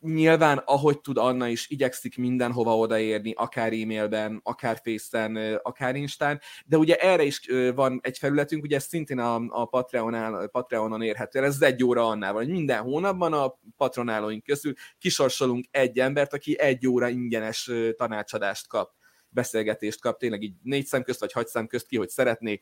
nyilván, 0.01 0.59
ahogy 0.59 1.01
tud 1.01 1.17
Anna 1.17 1.49
is, 1.49 1.69
igyekszik 1.69 2.19
mindenhova 2.19 2.77
odaérni, 2.77 3.33
akár 3.33 3.73
e-mailben, 3.73 4.41
akár 4.43 4.81
face 4.83 5.59
akár 5.63 5.97
Instán, 5.97 6.41
de 6.67 6.79
ugye 6.79 6.97
erre 6.97 7.23
is 7.23 7.41
van 7.75 8.01
egy 8.03 8.19
felületünk, 8.19 8.63
ugye 8.63 8.77
ez 8.77 8.85
szintén 8.85 9.19
a, 9.19 9.35
a 9.49 9.65
Patreon 9.65 10.49
Patreonon 10.51 11.03
érhető, 11.03 11.45
ez 11.45 11.63
egy 11.63 11.85
óra 11.85 12.07
Annával, 12.07 12.43
hogy 12.43 12.51
minden 12.51 12.83
hónapban 12.83 13.33
a 13.33 13.59
patronálóink 13.77 14.45
közül 14.45 14.73
kisorsolunk 14.99 15.65
egy 15.71 15.99
embert, 15.99 16.33
aki 16.33 16.59
egy 16.59 16.87
óra 16.87 17.09
ingyenes 17.09 17.71
tanácsadást 17.97 18.69
kap 18.69 18.99
beszélgetést 19.31 20.01
kap, 20.01 20.19
tényleg 20.19 20.43
így 20.43 20.55
négy 20.63 20.87
szem 20.87 21.03
közt, 21.03 21.21
vagy 21.21 21.33
hagy 21.33 21.47
szem 21.47 21.67
közt 21.67 21.87
ki, 21.87 21.97
hogy 21.97 22.09
szeretné 22.09 22.59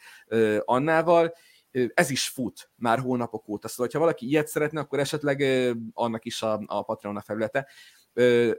Annával, 0.65 1.35
ez 1.95 2.11
is 2.11 2.29
fut 2.29 2.71
már 2.75 2.99
hónapok 2.99 3.49
óta, 3.49 3.69
szóval 3.69 3.93
ha 3.93 3.99
valaki 3.99 4.27
ilyet 4.27 4.49
szeretne, 4.49 4.81
akkor 4.81 4.99
esetleg 4.99 5.41
annak 5.93 6.25
is 6.25 6.43
a, 6.43 6.63
a 6.67 6.83
Patreon 6.83 7.17
a 7.17 7.21
felülete. 7.21 7.69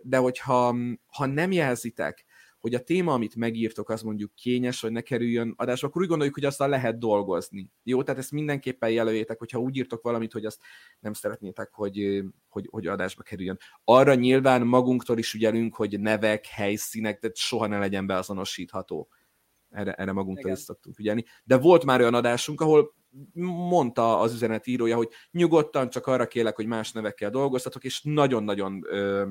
De 0.02 0.18
hogyha 0.18 0.76
ha 1.08 1.26
nem 1.26 1.52
jelzitek, 1.52 2.26
hogy 2.60 2.74
a 2.76 2.84
téma, 2.84 3.14
amit 3.14 3.36
megírtok, 3.36 3.90
az 3.90 4.02
mondjuk 4.02 4.36
kényes, 4.36 4.82
vagy 4.82 4.92
ne 4.92 5.02
kerüljön 5.02 5.54
adásba, 5.58 5.88
akkor 5.88 6.02
úgy 6.02 6.08
gondoljuk, 6.08 6.36
hogy 6.36 6.46
azzal 6.46 6.70
lehet 6.70 6.98
dolgozni. 6.98 7.72
Jó, 7.84 8.04
tehát 8.04 8.20
ezt 8.20 8.32
mindenképpen 8.32 8.90
jelöljétek, 8.90 9.40
hogyha 9.40 9.60
úgy 9.60 9.76
írtok 9.76 10.02
valamit, 10.02 10.32
hogy 10.32 10.46
azt 10.46 10.62
nem 11.00 11.14
szeretnétek, 11.14 11.70
hogy, 11.72 12.24
hogy, 12.48 12.68
hogy 12.70 12.88
adásba 12.88 13.24
kerüljön. 13.24 13.58
Arra 13.84 14.14
nyilván 14.14 14.62
magunktól 14.62 15.18
is 15.18 15.34
ügyelünk, 15.34 15.76
hogy 15.76 16.00
nevek, 16.00 16.46
helyszínek, 16.46 17.20
tehát 17.20 17.36
soha 17.36 17.68
ne 17.68 17.80
legyen 17.80 18.08
beazonosítható. 18.08 19.10
Erre, 19.70 19.94
erre 19.94 20.12
magunktól 20.12 20.44
Igen. 20.46 20.58
is 20.58 20.64
szoktunk 20.64 20.96
figyelni. 20.96 21.26
De 21.44 21.58
volt 21.58 21.86
már 21.86 22.00
olyan 22.00 22.14
adásunk, 22.14 22.62
ahol 22.62 22.96
mondta 23.70 24.20
az 24.20 24.34
üzenetírója, 24.34 24.96
hogy 24.96 25.10
nyugodtan 25.32 25.90
csak 25.90 26.08
arra 26.08 26.28
kérlek, 26.28 26.56
hogy 26.56 26.66
más 26.66 26.92
nevekkel 26.92 27.30
dolgoztatok, 27.30 27.84
és 27.84 28.02
nagyon-nagyon 28.02 28.82
ö, 28.86 29.30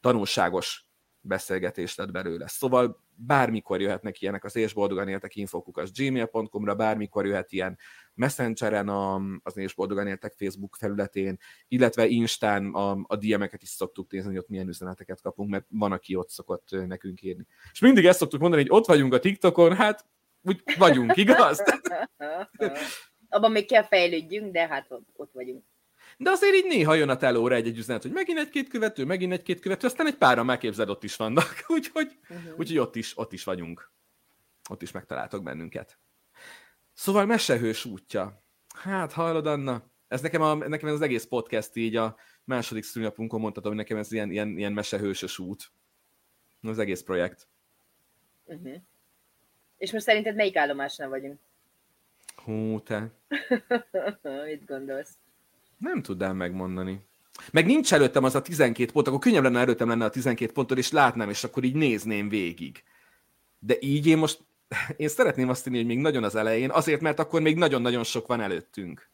tanulságos 0.00 0.85
beszélgetés 1.26 1.94
lett 1.94 2.10
belőle. 2.10 2.48
Szóval 2.48 3.04
bármikor 3.14 3.80
jöhetnek 3.80 4.20
ilyenek 4.20 4.44
az 4.44 4.56
és 4.56 4.72
boldogan 4.72 5.08
éltek 5.08 5.36
infokukas 5.36 5.92
gmail.com-ra, 5.92 6.74
bármikor 6.74 7.26
jöhet 7.26 7.52
ilyen 7.52 7.78
messengeren 8.14 8.88
a, 8.88 9.20
az 9.42 9.56
és 9.56 9.74
boldogan 9.74 10.06
éltek 10.06 10.32
Facebook 10.36 10.76
felületén, 10.76 11.38
illetve 11.68 12.06
Instán 12.06 12.74
a, 12.74 12.90
a 13.06 13.16
DM-eket 13.16 13.62
is 13.62 13.68
szoktuk 13.68 14.10
nézni, 14.10 14.28
hogy 14.28 14.38
ott 14.38 14.48
milyen 14.48 14.68
üzeneteket 14.68 15.20
kapunk, 15.20 15.50
mert 15.50 15.66
van, 15.68 15.92
aki 15.92 16.14
ott 16.14 16.30
szokott 16.30 16.68
nekünk 16.70 17.22
írni. 17.22 17.46
És 17.72 17.80
mindig 17.80 18.04
ezt 18.04 18.18
szoktuk 18.18 18.40
mondani, 18.40 18.62
hogy 18.62 18.78
ott 18.78 18.86
vagyunk 18.86 19.14
a 19.14 19.18
TikTokon, 19.18 19.76
hát 19.76 20.04
úgy 20.42 20.62
vagyunk, 20.78 21.16
igaz? 21.16 21.62
Abban 23.28 23.50
még 23.50 23.66
kell 23.66 23.84
fejlődjünk, 23.84 24.52
de 24.52 24.66
hát 24.66 24.86
ott, 24.88 25.08
ott 25.16 25.32
vagyunk. 25.32 25.64
De 26.16 26.30
azért 26.30 26.54
így 26.54 26.66
néha 26.66 26.94
jön 26.94 27.08
a 27.08 27.16
telóra 27.16 27.54
egy-egy 27.54 27.78
üzenet, 27.78 28.02
hogy 28.02 28.12
megint 28.12 28.38
egy-két 28.38 28.68
követő, 28.68 29.04
megint 29.04 29.32
egy-két 29.32 29.60
követő, 29.60 29.86
aztán 29.86 30.06
egy 30.06 30.16
pára 30.16 30.42
megképzeld, 30.42 30.88
ott 30.88 31.04
is 31.04 31.16
vannak. 31.16 31.64
úgyhogy, 31.68 32.18
uh-huh. 32.28 32.58
úgyhogy 32.58 32.78
ott, 32.78 32.96
is, 32.96 33.18
ott 33.18 33.32
is 33.32 33.44
vagyunk. 33.44 33.92
Ott 34.70 34.82
is 34.82 34.90
megtaláltok 34.90 35.42
bennünket. 35.42 35.98
Szóval 36.92 37.26
mesehős 37.26 37.84
útja. 37.84 38.42
Hát, 38.74 39.12
hallod, 39.12 39.46
Anna? 39.46 39.90
Ez 40.08 40.20
nekem, 40.20 40.42
a, 40.42 40.54
nekem 40.54 40.88
ez 40.88 40.94
az 40.94 41.00
egész 41.00 41.24
podcast 41.24 41.76
így 41.76 41.96
a 41.96 42.16
második 42.44 42.84
szülnapunkon 42.84 43.40
mondhatom, 43.40 43.70
hogy 43.70 43.80
nekem 43.80 43.96
ez 43.96 44.12
ilyen, 44.12 44.30
ilyen, 44.30 44.58
ilyen 44.58 44.72
mesehősös 44.72 45.38
út. 45.38 45.72
Az 46.62 46.78
egész 46.78 47.02
projekt. 47.02 47.48
Uh-huh. 48.44 48.74
És 49.76 49.92
most 49.92 50.04
szerinted 50.04 50.34
melyik 50.34 50.56
állomásnál 50.56 51.08
vagyunk? 51.08 51.38
Hú, 52.44 52.80
te. 52.80 53.10
Mit 54.46 54.64
gondolsz? 54.66 55.18
Nem 55.76 56.02
tudnám 56.02 56.36
megmondani. 56.36 57.00
Meg 57.52 57.66
nincs 57.66 57.92
előttem 57.92 58.24
az 58.24 58.34
a 58.34 58.42
12 58.42 58.92
pont, 58.92 59.06
akkor 59.06 59.18
könnyebb 59.18 59.42
lenne 59.42 59.58
előttem 59.58 59.88
lenne 59.88 60.04
a 60.04 60.10
12 60.10 60.52
ponttól, 60.52 60.78
és 60.78 60.90
látnám, 60.90 61.30
és 61.30 61.44
akkor 61.44 61.64
így 61.64 61.74
nézném 61.74 62.28
végig. 62.28 62.82
De 63.58 63.76
így 63.80 64.06
én 64.06 64.18
most, 64.18 64.44
én 64.96 65.08
szeretném 65.08 65.48
azt 65.48 65.64
hinni, 65.64 65.76
hogy 65.76 65.86
még 65.86 65.98
nagyon 65.98 66.24
az 66.24 66.34
elején, 66.34 66.70
azért, 66.70 67.00
mert 67.00 67.18
akkor 67.18 67.40
még 67.40 67.56
nagyon-nagyon 67.56 68.04
sok 68.04 68.26
van 68.26 68.40
előttünk. 68.40 69.10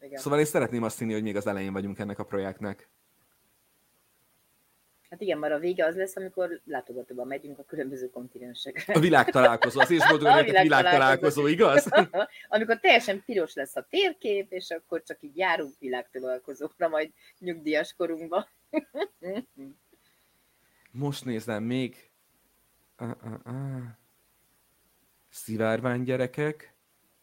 Igen. 0.00 0.18
Szóval 0.18 0.38
én 0.38 0.44
szeretném 0.44 0.82
azt 0.82 0.98
hinni, 0.98 1.12
hogy 1.12 1.22
még 1.22 1.36
az 1.36 1.46
elején 1.46 1.72
vagyunk 1.72 1.98
ennek 1.98 2.18
a 2.18 2.24
projektnek. 2.24 2.88
Hát 5.16 5.24
igen, 5.24 5.38
már 5.38 5.52
a 5.52 5.58
vége 5.58 5.84
az 5.84 5.96
lesz, 5.96 6.16
amikor 6.16 6.60
látogatóban 6.64 7.26
megyünk 7.26 7.58
a 7.58 7.64
különböző 7.64 8.10
kontinensekre. 8.10 8.94
A 8.94 8.98
világtalálkozó, 8.98 9.80
az 9.80 9.90
is 9.90 10.08
boldog 10.08 10.26
a 10.26 10.42
világtalálkozó, 10.42 11.46
igaz? 11.46 11.88
amikor 12.48 12.80
teljesen 12.80 13.22
piros 13.24 13.54
lesz 13.54 13.76
a 13.76 13.86
térkép, 13.90 14.52
és 14.52 14.70
akkor 14.70 15.02
csak 15.02 15.22
így 15.22 15.36
járunk 15.36 15.72
világtalálkozókra 15.78 16.88
majd 16.88 17.12
nyugdíjas 17.38 17.94
korunkba. 17.96 18.48
most 20.90 21.24
nézem 21.24 21.62
még. 21.62 22.10
Uh, 23.00 23.10
uh, 23.24 23.54
uh. 23.54 23.82
Szivárvány 25.28 26.02
gyerekek, 26.02 26.74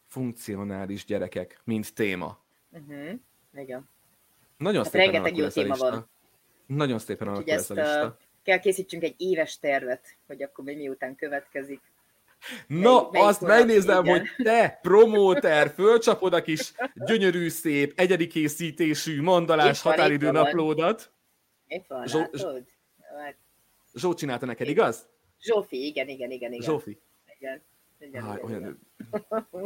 funkcionális 0.07 1.05
gyerekek, 1.05 1.61
mint 1.63 1.93
téma. 1.93 2.43
Uh-huh. 2.69 3.19
Igen. 3.53 3.89
Nagyon 4.57 4.83
Hát 4.83 4.91
szépen 4.91 5.11
rengeteg 5.11 5.37
jó 5.37 5.47
téma 5.47 5.75
van. 5.75 6.11
Nagyon 6.65 6.99
szépen 6.99 7.27
alakul 7.27 7.51
ez 7.53 7.69
a 7.69 7.73
lista. 7.73 8.17
kell 8.43 8.59
készítsünk 8.59 9.03
egy 9.03 9.15
éves 9.17 9.59
tervet, 9.59 10.15
hogy 10.27 10.43
akkor 10.43 10.63
még 10.63 10.77
miután 10.77 11.15
következik. 11.15 11.79
Na, 12.67 13.09
melyik- 13.11 13.27
azt 13.27 13.41
megnézem, 13.41 14.03
Igen. 14.05 14.19
hogy 14.19 14.29
te, 14.45 14.79
promóter, 14.81 15.69
fölcsapod 15.75 16.33
a 16.33 16.41
kis 16.41 16.73
gyönyörű, 16.95 17.49
szép, 17.49 17.93
egyedi 17.99 18.27
készítésű, 18.27 19.21
mandalás 19.21 19.77
Itt 19.77 19.83
van, 19.83 19.93
határidő 19.93 20.25
itt 20.27 20.31
van. 20.31 20.43
naplódat. 20.43 21.11
Itt 21.67 21.85
van, 21.87 22.07
Zsó- 22.07 22.19
látod? 22.19 22.63
Hát, 23.23 23.35
Zsó 23.93 24.13
csinálta 24.13 24.45
neked, 24.45 24.67
igaz? 24.67 25.07
Zsófi, 25.41 25.85
igen, 25.85 26.07
igen, 26.07 26.31
igen, 26.31 26.51
igen. 26.51 26.65
Zsófi. 26.65 26.99
Igen. 27.39 27.61
Igen, 27.99 28.23
Háj, 28.23 28.37
igen, 28.37 28.45
olyan... 28.49 28.61
igen. 28.61 28.79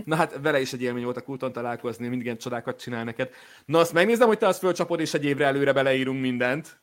Na 0.05 0.15
hát 0.15 0.39
vele 0.41 0.59
is 0.59 0.73
egy 0.73 0.81
élmény 0.81 1.03
volt 1.03 1.17
a 1.17 1.21
kulton 1.23 1.51
találkozni, 1.51 2.07
mindig 2.07 2.25
ilyen 2.25 2.37
csodákat 2.37 2.79
csinál 2.81 3.03
neked. 3.03 3.29
Na 3.65 3.79
azt 3.79 3.93
megnézem, 3.93 4.27
hogy 4.27 4.37
te 4.37 4.47
azt 4.47 4.59
fölcsapod, 4.59 4.99
és 4.99 5.13
egy 5.13 5.25
évre 5.25 5.45
előre 5.45 5.73
beleírunk 5.73 6.21
mindent. 6.21 6.79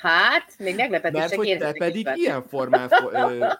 Hát, 0.00 0.58
még 0.58 0.76
meglepetés 0.76 1.20
Mert 1.20 1.34
hogy 1.34 1.58
te 1.58 1.72
pedig 1.72 2.08
ilyen 2.14 2.42
formán, 2.48 2.88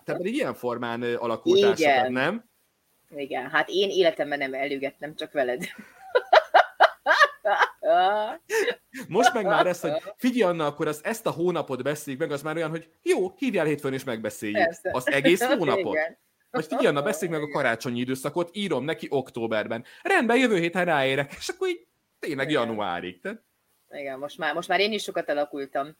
te 0.05 0.13
pedig 0.13 0.35
ilyen 0.35 0.55
formán 0.55 1.03
alakultál 1.03 2.09
nem? 2.09 2.45
Igen, 3.17 3.51
hát 3.51 3.69
én 3.69 3.91
életemben 3.91 4.39
nem 4.39 4.55
előgettem, 4.55 5.15
csak 5.15 5.33
veled. 5.33 5.63
Most 9.09 9.35
meg 9.35 9.45
már 9.45 9.67
ez, 9.67 9.81
hogy 9.81 9.93
figyelj 10.17 10.51
Anna, 10.51 10.67
akkor 10.67 10.87
az, 10.87 11.05
ezt 11.05 11.27
a 11.27 11.31
hónapot 11.31 11.83
beszéljük 11.83 12.23
meg, 12.23 12.31
az 12.31 12.43
már 12.43 12.57
olyan, 12.57 12.71
hogy 12.71 12.89
jó, 13.03 13.35
hívjál 13.37 13.67
hétfőn 13.67 13.93
és 13.93 14.05
megbeszéljük. 14.05 14.59
Persze. 14.59 14.91
Az 14.93 15.07
egész 15.07 15.45
hónapot. 15.45 15.95
Igen. 15.95 16.19
Vagy 16.51 16.65
figyelj 16.65 16.87
Anna, 16.87 17.03
beszéljük 17.03 17.39
meg 17.39 17.49
a 17.49 17.53
karácsonyi 17.53 18.01
időszakot, 18.01 18.51
írom 18.53 18.85
neki 18.85 19.07
októberben. 19.11 19.85
Rendben, 20.03 20.39
jövő 20.39 20.59
héten 20.59 20.85
ráérek, 20.85 21.35
és 21.39 21.49
akkor 21.49 21.69
így 21.69 21.87
tényleg 22.19 22.51
Igen. 22.51 22.63
januárig. 22.63 23.21
Tehát 23.21 23.43
Igen, 23.91 24.19
most 24.19 24.39
már, 24.39 24.55
most 24.55 24.69
már 24.69 24.81
én 24.81 24.93
is 24.93 25.03
sokat 25.03 25.29
alakultam 25.29 25.97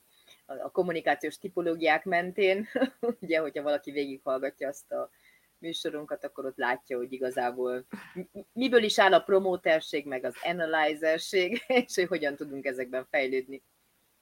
a, 0.63 0.69
kommunikációs 0.71 1.37
tipológiák 1.37 2.03
mentén. 2.05 2.67
Ugye, 3.21 3.39
hogyha 3.39 3.63
valaki 3.63 3.91
végighallgatja 3.91 4.67
azt 4.67 4.91
a 4.91 5.09
műsorunkat, 5.57 6.23
akkor 6.23 6.45
ott 6.45 6.57
látja, 6.57 6.97
hogy 6.97 7.11
igazából 7.13 7.85
mi- 8.13 8.45
miből 8.53 8.83
is 8.83 8.99
áll 8.99 9.13
a 9.13 9.19
promóterség, 9.19 10.05
meg 10.05 10.23
az 10.23 10.35
analyzerség, 10.43 11.63
és 11.85 11.95
hogy 11.95 12.07
hogyan 12.07 12.35
tudunk 12.35 12.65
ezekben 12.65 13.07
fejlődni. 13.09 13.63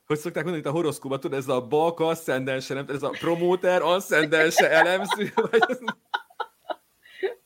hogy 0.06 0.18
szokták 0.18 0.44
mondani, 0.44 0.64
itt 0.66 0.72
a 0.72 0.76
horoszkóban, 0.76 1.20
tudod, 1.20 1.38
ez 1.40 1.48
a 1.48 1.68
balka, 1.68 2.08
ascendense, 2.08 2.74
nem, 2.74 2.86
ez 2.90 3.04
a 3.04 3.10
promóter, 3.10 3.82
ascendense, 3.82 4.70
elemző, 4.70 5.32
vagy. 5.52 5.78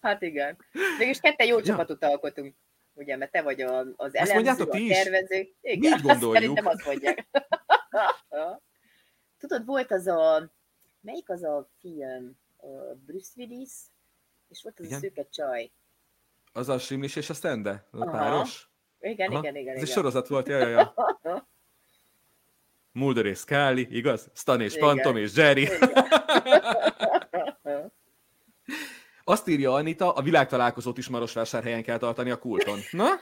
Hát 0.01 0.21
igen. 0.21 0.57
Mégis 0.97 1.19
ketten 1.19 1.47
jó 1.47 1.57
Ja. 1.57 1.63
csapatot 1.63 2.03
alkotunk. 2.03 2.55
Ugye, 2.93 3.17
mert 3.17 3.31
te 3.31 3.41
vagy 3.41 3.61
a, 3.61 3.79
az 3.95 4.15
elemző, 4.15 4.33
mondjátok 4.33 4.69
a 4.73 4.75
ti 4.75 4.89
is? 4.89 4.97
tervező. 5.03 5.47
Igen, 5.61 5.83
így 5.83 5.93
azt 5.93 6.03
gondoljuk. 6.03 6.33
Szerintem 6.35 6.65
azt 6.65 6.85
mondják. 6.85 7.27
Tudod, 9.41 9.65
volt 9.65 9.91
az 9.91 10.07
a, 10.07 10.49
melyik 11.01 11.29
az 11.29 11.43
a 11.43 11.69
film? 11.79 12.37
A 12.57 12.65
Bruce 13.05 13.31
Willis, 13.35 13.71
és 14.47 14.63
volt 14.63 14.79
az 14.79 14.85
Igen. 14.85 14.97
a 14.97 15.01
szőke 15.01 15.27
csaj. 15.29 15.71
Az 16.53 16.69
a 16.69 16.79
Simlis 16.79 17.15
és 17.15 17.29
a 17.29 17.33
Stende? 17.33 17.87
Az 17.91 18.01
a 18.01 18.05
páros? 18.05 18.69
Igen, 18.99 19.29
Aha. 19.29 19.39
igen, 19.39 19.55
igen. 19.55 19.73
Ez 19.73 19.81
egy 19.81 19.83
igen. 19.83 19.95
sorozat 19.95 20.27
volt, 20.27 20.47
ja, 20.47 20.57
ja, 20.57 20.67
ja. 20.67 20.93
Mulder 22.91 23.25
és 23.25 23.37
Scully, 23.37 23.87
igaz? 23.89 24.29
Stan 24.33 24.61
és 24.61 24.75
Igen. 24.75 24.87
Phantom 24.87 25.17
és 25.17 25.35
Jerry. 25.35 25.61
Igen. 25.61 25.93
Azt 29.23 29.47
írja 29.47 29.73
Anita, 29.73 30.13
a 30.13 30.21
világtalálkozót 30.21 30.97
is 30.97 31.07
Marosvásárhelyen 31.07 31.83
kell 31.83 31.97
tartani 31.97 32.29
a 32.29 32.39
kulton. 32.39 32.79
Na? 32.91 33.09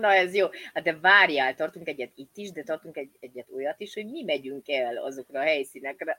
Na 0.00 0.14
ez 0.14 0.34
jó. 0.34 0.46
Hát 0.74 0.84
de 0.84 0.98
várjál, 1.00 1.54
tartunk 1.54 1.88
egyet 1.88 2.12
itt 2.14 2.36
is, 2.36 2.52
de 2.52 2.62
tartunk 2.62 2.96
egy, 2.96 3.10
egyet 3.20 3.48
olyat 3.54 3.80
is, 3.80 3.94
hogy 3.94 4.06
mi 4.06 4.22
megyünk 4.22 4.68
el 4.68 4.96
azokra 4.96 5.40
a 5.40 5.42
helyszínekre. 5.42 6.16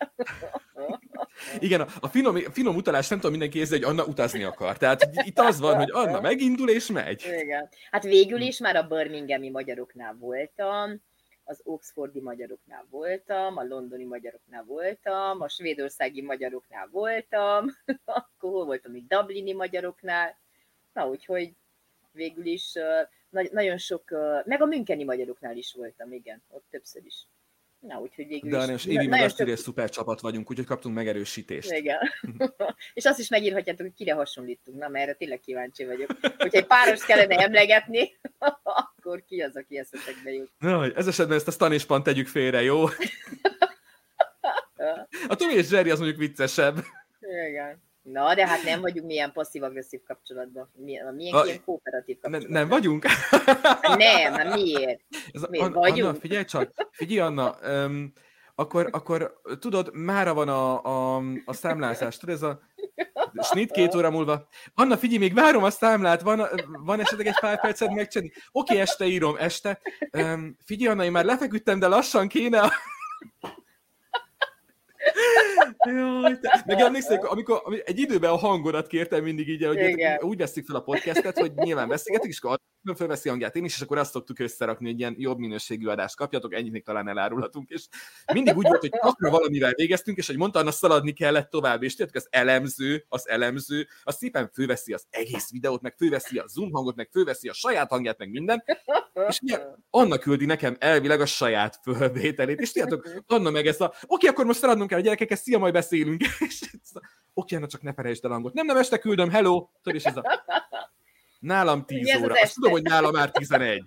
Igen, 1.60 1.82
a, 1.82 1.88
a 2.00 2.08
finom, 2.08 2.36
finom 2.36 2.76
utalás 2.76 3.08
nem 3.08 3.18
tudom 3.18 3.32
mindenki 3.32 3.60
érzi, 3.60 3.74
hogy 3.74 3.84
Anna 3.84 4.04
utazni 4.04 4.44
akar. 4.44 4.78
Tehát 4.78 5.10
itt 5.26 5.40
az 5.40 5.60
van, 5.60 5.76
hogy 5.76 5.90
Anna 5.92 6.22
megindul 6.22 6.70
és 6.70 6.88
megy. 6.88 7.26
Igen. 7.42 7.70
Hát 7.92 8.04
végül 8.04 8.42
is 8.42 8.60
már 8.60 8.76
a 8.76 8.88
Birminghami 8.88 9.50
magyaroknál 9.50 10.16
voltam, 10.20 11.02
az 11.44 11.62
Oxfordi 11.64 12.20
magyaroknál 12.20 12.86
voltam, 12.90 13.58
a 13.58 13.64
londoni 13.64 14.04
magyaroknál 14.04 14.64
voltam, 14.64 15.42
a 15.42 15.50
svédországi 15.50 16.22
magyaroknál 16.22 16.88
voltam, 16.92 17.66
akkor 18.06 18.52
hol 18.52 18.66
voltam 18.66 18.96
itt 18.96 19.10
Dublini 19.10 19.54
magyaroknál, 19.54 20.38
na 20.94 21.08
úgyhogy 21.08 21.54
végül 22.12 22.46
is 22.46 22.74
na- 23.30 23.50
nagyon 23.52 23.78
sok, 23.78 24.04
meg 24.46 24.62
a 24.62 24.66
Müncheni 24.66 25.04
magyaroknál 25.04 25.58
is 25.58 25.74
voltam, 25.74 26.14
igen, 26.14 26.42
ott 26.50 26.66
többször 26.70 27.02
is. 27.06 27.28
Na 27.80 28.00
úgyhogy 28.00 28.28
végül 28.28 28.50
De 28.50 28.74
is. 28.74 28.86
Évi 28.86 29.08
meg 29.08 29.32
hogy 29.32 29.58
szuper 29.58 29.90
csapat 29.90 30.20
vagyunk, 30.20 30.50
úgyhogy 30.50 30.66
kaptunk 30.66 30.96
megerősítést. 30.96 31.72
igen. 31.72 31.98
és 32.94 33.06
azt 33.06 33.20
is 33.20 33.30
megírhatjátok, 33.30 33.82
hogy 33.82 33.94
kire 33.94 34.14
hasonlítunk. 34.14 34.78
Na, 34.78 34.88
mert 34.88 35.04
erre 35.04 35.14
tényleg 35.14 35.40
kíváncsi 35.40 35.86
vagyok. 35.86 36.10
Hogyha 36.22 36.58
egy 36.58 36.66
páros 36.66 37.06
kellene 37.06 37.36
emlegetni, 37.36 38.18
akkor 38.64 39.24
ki 39.28 39.42
az, 39.42 39.56
aki 39.56 39.78
eszetekbe 39.78 40.32
jut. 40.32 40.52
Na, 40.58 40.86
ez 40.86 41.08
esetben 41.08 41.38
ezt 41.38 41.48
a 41.48 41.52
Stan 41.52 41.74
és 41.74 41.86
Pan 41.86 42.04
tegyük 42.04 42.28
félre, 42.28 42.62
jó? 42.62 42.86
A 45.28 45.36
Tomi 45.36 45.54
és 45.54 45.70
Jerry 45.72 45.90
az 45.90 46.00
mondjuk 46.00 46.20
viccesebb. 46.20 46.84
Igen. 47.50 47.82
Na, 48.12 48.36
de 48.36 48.48
hát 48.48 48.64
nem 48.64 48.82
vagyunk 48.82 49.08
milyen 49.08 49.32
passzív-agresszív 49.32 50.00
kapcsolatban. 50.08 50.72
Milyen, 50.76 51.16
milyen 51.16 51.36
A- 51.36 51.46
ilyen 51.46 51.64
kooperatív 51.66 52.20
kapcsolatban. 52.20 52.52
nem 52.54 52.68
vagyunk? 52.68 53.06
Nem, 53.98 54.34
hát 54.34 54.54
miért? 54.54 55.02
Ez 55.32 55.44
a, 55.44 55.48
Mi 55.50 55.60
Anna, 55.60 55.80
vagyunk? 55.80 56.10
Anna, 56.10 56.20
figyelj 56.20 56.46
csak, 56.46 56.72
figyelj 56.92 57.20
Anna, 57.20 57.58
um, 57.86 58.14
akkor, 58.56 58.90
akkor 58.92 59.42
tudod, 59.60 59.94
mára 59.94 60.34
van 60.34 60.50
a, 60.50 60.84
a, 60.84 61.24
a 61.46 61.54
számlázás, 61.54 62.18
tudod, 62.18 62.36
ez 62.36 62.42
a 62.42 62.60
snit 63.42 63.72
két 63.72 63.96
óra 63.96 64.10
múlva. 64.10 64.48
Anna, 64.74 64.98
figyelj, 64.98 65.20
még 65.20 65.34
várom 65.34 65.64
a 65.64 65.70
számlát, 65.70 66.22
van, 66.22 66.48
van 66.66 67.00
esetleg 67.00 67.28
egy 67.28 67.40
pár 67.40 67.62
percet 67.62 67.94
megcsinálni? 67.94 68.34
Oké, 68.52 68.80
este 68.80 69.06
írom, 69.06 69.36
este. 69.40 69.80
Um, 70.12 70.58
figyelj 70.66 70.92
Anna, 70.92 71.04
én 71.04 71.12
már 71.12 71.26
lefeküdtem, 71.26 71.80
de 71.80 71.88
lassan 71.88 72.28
kéne 72.28 72.60
a... 72.62 72.72
Jaj, 75.86 76.40
te... 76.40 76.64
Meg 76.66 76.80
emlékszel, 76.80 77.18
amikor 77.18 77.62
amikor 77.62 77.82
egy 77.86 78.00
időben 78.00 78.32
a 78.32 78.36
hangodat 78.36 78.88
kértem 78.88 79.24
mindig 79.24 79.50
így, 79.50 79.66
hogy 79.66 79.78
Igen. 79.78 80.24
úgy 80.24 80.38
veszik 80.38 80.66
fel 80.66 80.76
a 80.76 80.82
podcastet, 80.82 81.40
hogy 81.40 81.52
nyilván 81.54 81.88
beszélgetünk, 81.88 82.34
és 82.34 82.40
akkor 82.42 82.60
fölveszi 82.96 83.30
hangját 83.30 83.56
én 83.56 83.64
is, 83.64 83.76
és 83.76 83.82
akkor 83.82 83.98
azt 83.98 84.12
szoktuk 84.12 84.40
összerakni, 84.40 84.90
hogy 84.90 85.00
ilyen 85.00 85.16
jobb 85.18 85.38
minőségű 85.38 85.88
adást 85.88 86.16
kapjatok, 86.16 86.54
ennyit 86.54 86.72
még 86.72 86.84
talán 86.84 87.08
elárulhatunk, 87.08 87.70
és 87.70 87.88
mindig 88.34 88.58
úgy 88.58 88.68
volt, 88.68 88.80
hogy 88.80 88.94
akkor 89.00 89.30
valamivel 89.30 89.74
végeztünk, 89.74 90.18
és 90.18 90.28
hogy 90.28 90.38
mondta, 90.38 90.60
Anna 90.60 90.72
szaladni 90.72 91.12
kellett 91.12 91.50
tovább, 91.50 91.84
és 91.84 91.96
tudjátok, 91.96 92.16
az 92.16 92.28
elemző, 92.30 93.06
az 93.10 93.30
elemző, 93.30 93.88
az 94.04 94.16
szépen 94.16 94.50
fölveszi 94.54 94.94
az 94.94 95.06
egész 95.10 95.52
videót, 95.52 95.82
meg 95.82 95.96
fölveszi 95.98 96.38
a 96.38 96.48
zoom 96.48 96.72
hangot, 96.72 96.96
meg 96.96 97.10
fölveszi 97.12 97.48
a 97.48 97.54
saját 97.54 97.90
hangját, 97.90 98.18
meg 98.18 98.30
minden, 98.30 98.64
és 99.28 99.40
ugye 99.42 99.62
Anna 99.90 100.18
küldi 100.18 100.46
nekem 100.46 100.76
elvileg 100.80 101.22
a 101.22 101.26
saját 101.26 101.80
fölvételét, 101.84 102.60
és 102.60 102.72
tudjátok, 102.72 103.10
Anna 103.28 103.50
meg 103.50 103.68
ezt 103.68 103.82
a, 103.82 103.94
oké, 104.08 104.28
akkor 104.28 104.46
most 104.46 104.60
szaladnunk 104.60 104.90
kell 104.90 105.00
a 105.00 105.02
gyerekek, 105.02 105.32
ezt 105.32 105.44
szia, 105.44 105.58
majd 105.58 105.74
beszélünk. 105.74 106.22
És 106.48 106.62
oké, 107.34 107.56
Anna, 107.56 107.68
csak 107.68 107.82
ne 107.82 107.94
felejtsd 107.94 108.26
el 108.26 108.32
hangot. 108.32 108.54
Nem, 108.54 108.66
nem, 108.66 108.78
este 108.78 108.98
küldöm, 108.98 109.30
hello. 109.30 109.70
Tudod, 109.82 110.00
és 110.00 110.06
ez 110.06 110.18
a, 110.18 110.44
nálam 111.40 111.86
10 111.86 112.04
Mi 112.04 112.10
ez 112.10 112.18
az 112.18 112.24
óra. 112.24 112.42
Azt 112.42 112.54
tudom, 112.54 112.72
hogy 112.72 112.82
nálam 112.82 113.12
már 113.12 113.32
11. 113.32 113.84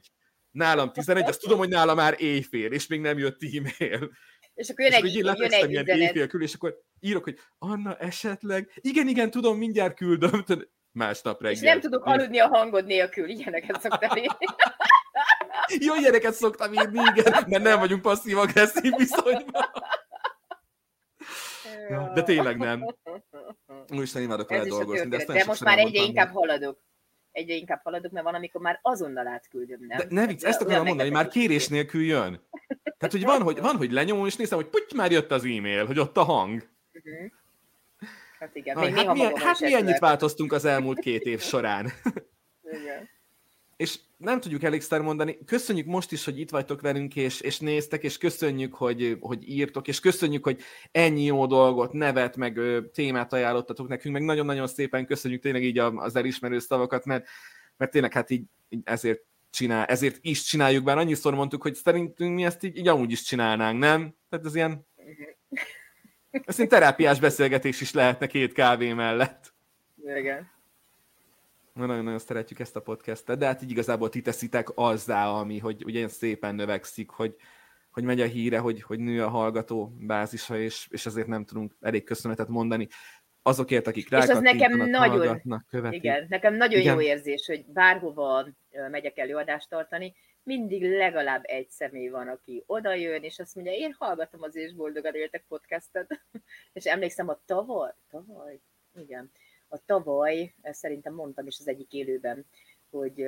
Nálam 0.51 0.93
11, 0.93 1.29
azt 1.29 1.41
tudom, 1.41 1.59
hogy 1.59 1.69
nálam 1.69 1.97
már 1.97 2.15
éjfél, 2.19 2.73
és 2.73 2.87
még 2.87 3.01
nem 3.01 3.19
jött 3.19 3.43
e-mail. 3.43 4.11
És 4.55 4.69
akkor 4.69 4.85
jön 4.85 4.93
És 4.93 4.99
egy, 4.99 5.05
így 5.05 5.17
én 5.17 5.35
jön 5.37 5.53
egy 5.53 5.71
ilyen 5.71 5.87
éjfél 5.87 6.27
körül, 6.27 6.47
és 6.47 6.55
akkor 6.55 6.79
írok, 7.01 7.25
hogy 7.25 7.39
Anna, 7.59 7.97
esetleg, 7.97 8.73
igen, 8.75 9.09
igen, 9.09 9.31
tudom, 9.31 9.59
mindjárt 9.59 9.95
küldöm. 9.95 10.45
Másnap 10.93 11.41
reggel. 11.41 11.57
És 11.57 11.61
nem 11.61 11.81
tudok 11.81 12.05
aludni 12.05 12.39
a 12.39 12.49
hangod 12.49 12.87
nélkül. 12.87 13.29
Ilyeneket 13.29 13.81
szoktam 13.81 14.17
írni. 14.17 14.47
Jó 15.87 15.95
ilyeneket 15.95 16.35
szoktam 16.35 16.73
írni, 16.73 17.01
igen, 17.15 17.45
mert 17.49 17.63
nem 17.63 17.79
vagyunk 17.79 18.03
passzív-agresszív 18.03 18.93
viszonyban. 18.97 19.65
Ja, 21.89 22.11
De 22.15 22.23
tényleg 22.23 22.57
nem. 22.57 22.97
Most 23.93 24.15
nem 24.15 24.23
imádok 24.23 24.49
vele 24.49 24.65
dolgozni, 24.65 25.09
de, 25.09 25.25
De 25.25 25.45
most 25.47 25.65
már 25.65 25.79
egyre 25.79 26.03
inkább 26.03 26.33
haladok. 26.33 26.81
Egyre 27.33 27.55
inkább 27.55 27.81
haladok, 27.83 28.13
mert 28.13 28.25
van, 28.25 28.35
amikor 28.35 28.61
már 28.61 28.79
azonnal 28.83 29.27
átküldöm, 29.27 29.87
nem? 29.87 29.99
De 29.99 30.07
ne 30.09 30.27
vicc, 30.27 30.45
ezt 30.45 30.61
Olyan 30.61 30.71
akarom 30.71 30.87
mondani, 30.87 31.09
hogy 31.09 31.19
már 31.19 31.29
kérés 31.29 31.69
nélkül 31.69 32.03
jön. 32.03 32.41
Tehát, 32.85 33.11
hogy 33.11 33.25
van, 33.33 33.43
hogy, 33.43 33.61
van, 33.61 33.77
hogy 33.77 33.93
lenyomom, 33.93 34.27
és 34.27 34.37
nézem, 34.37 34.59
hogy 34.59 34.69
puty, 34.69 34.97
már 34.97 35.11
jött 35.11 35.31
az 35.31 35.45
e-mail, 35.45 35.87
hogy 35.87 35.99
ott 35.99 36.17
a 36.17 36.23
hang. 36.23 36.69
Mhm. 36.93 37.27
Hát 38.39 38.55
igen, 38.55 38.77
Aj, 38.77 38.85
még 38.85 38.95
hát 38.95 39.13
milyen, 39.13 39.31
magamon 39.31 39.49
hát 39.49 39.61
mi 39.61 39.75
ennyit 39.75 39.99
változtunk 39.99 40.53
az 40.53 40.65
elmúlt 40.65 40.99
két 40.99 41.23
év 41.23 41.41
során. 41.41 41.93
Igen. 42.63 43.09
És 43.77 43.99
nem 44.23 44.41
tudjuk 44.41 44.63
elégszer 44.63 45.01
mondani. 45.01 45.39
Köszönjük 45.47 45.87
most 45.87 46.13
is, 46.13 46.25
hogy 46.25 46.39
itt 46.39 46.51
vagytok 46.51 46.81
velünk, 46.81 47.17
és, 47.17 47.41
és 47.41 47.59
néztek, 47.59 48.03
és 48.03 48.19
köszönjük, 48.19 48.75
hogy, 48.75 49.17
hogy 49.21 49.49
írtok, 49.49 49.89
és 49.89 50.01
köszönjük, 50.01 50.45
hogy 50.45 50.61
ennyi 50.91 51.25
jó 51.25 51.47
dolgot, 51.47 51.93
nevet, 51.93 52.37
meg 52.37 52.57
ö, 52.57 52.81
témát 52.93 53.33
ajánlottatok 53.33 53.89
nekünk, 53.89 54.15
meg 54.15 54.25
nagyon-nagyon 54.25 54.67
szépen 54.67 55.07
köszönjük 55.07 55.43
tényleg 55.43 55.65
így 55.65 55.79
az 55.79 56.17
elismerő 56.17 56.59
szavakat, 56.59 57.05
mert, 57.05 57.27
mert 57.77 57.91
tényleg 57.91 58.13
hát 58.13 58.31
így, 58.31 58.45
így 58.69 58.83
ezért 58.85 59.21
csinál, 59.51 59.85
ezért 59.85 60.19
is 60.21 60.43
csináljuk, 60.43 60.85
bár 60.85 60.99
annyiszor 60.99 61.35
mondtuk, 61.35 61.63
hogy 61.63 61.75
szerintünk 61.75 62.35
mi 62.35 62.45
ezt 62.45 62.63
így, 62.63 62.77
így 62.77 62.89
amúgy 62.89 63.11
is 63.11 63.23
csinálnánk, 63.23 63.79
nem? 63.79 64.15
Tehát 64.29 64.47
ez 64.47 64.55
ilyen... 64.55 64.87
Ez 66.31 66.57
ilyen 66.57 66.69
terápiás 66.69 67.21
beszélgetés 67.21 67.81
is 67.81 67.93
lehetne 67.93 68.27
két 68.27 68.53
kávé 68.53 68.93
mellett. 68.93 69.55
Igen. 70.19 70.51
Nagyon-nagyon 71.73 72.19
szeretjük 72.19 72.59
ezt 72.59 72.77
a 72.77 72.83
podcastet, 72.83 73.39
de 73.39 73.47
hát 73.47 73.63
így 73.63 73.71
igazából 73.71 74.09
ti 74.09 74.21
teszitek 74.21 74.69
azzá, 74.75 75.29
ami, 75.29 75.59
hogy 75.59 75.85
ugye 75.85 76.09
szépen 76.09 76.55
növekszik, 76.55 77.11
hogy, 77.11 77.37
hogy 77.91 78.05
megy 78.05 78.21
a 78.21 78.27
híre, 78.27 78.59
hogy, 78.59 78.83
hogy 78.83 78.99
nő 78.99 79.23
a 79.23 79.29
hallgató 79.29 79.93
bázisa, 79.99 80.59
és, 80.59 80.87
és 80.91 81.07
ezért 81.07 81.27
nem 81.27 81.45
tudunk 81.45 81.77
elég 81.81 82.05
köszönetet 82.05 82.49
mondani 82.49 82.89
azokért, 83.43 83.87
akik 83.87 84.11
rá 84.11 84.23
És 84.23 84.29
az 84.29 84.41
nekem 84.41 84.77
nagyon, 84.77 85.63
követik. 85.69 86.03
Igen, 86.03 86.27
nekem 86.29 86.55
nagyon 86.55 86.81
igen. 86.81 86.95
jó 86.95 87.01
érzés, 87.01 87.47
hogy 87.47 87.65
bárhova 87.67 88.47
megyek 88.91 89.19
előadást 89.19 89.69
tartani, 89.69 90.15
mindig 90.43 90.83
legalább 90.83 91.43
egy 91.45 91.69
személy 91.69 92.09
van, 92.09 92.29
aki 92.29 92.63
oda 92.67 92.95
jön, 92.95 93.23
és 93.23 93.39
azt 93.39 93.55
mondja, 93.55 93.73
én 93.73 93.95
hallgatom 93.99 94.43
az 94.43 94.57
És 94.57 94.75
Boldogan 94.75 95.15
Éltek 95.15 95.45
podcastet. 95.49 96.21
és 96.73 96.85
emlékszem, 96.85 97.29
a 97.29 97.41
tavaly, 97.47 97.95
tavaly, 98.11 98.61
igen, 98.95 99.31
a 99.73 99.85
tavaly, 99.87 100.55
szerintem 100.63 101.15
mondtam 101.15 101.47
is 101.47 101.59
az 101.59 101.69
egyik 101.69 101.93
élőben, 101.93 102.47
hogy 102.91 103.25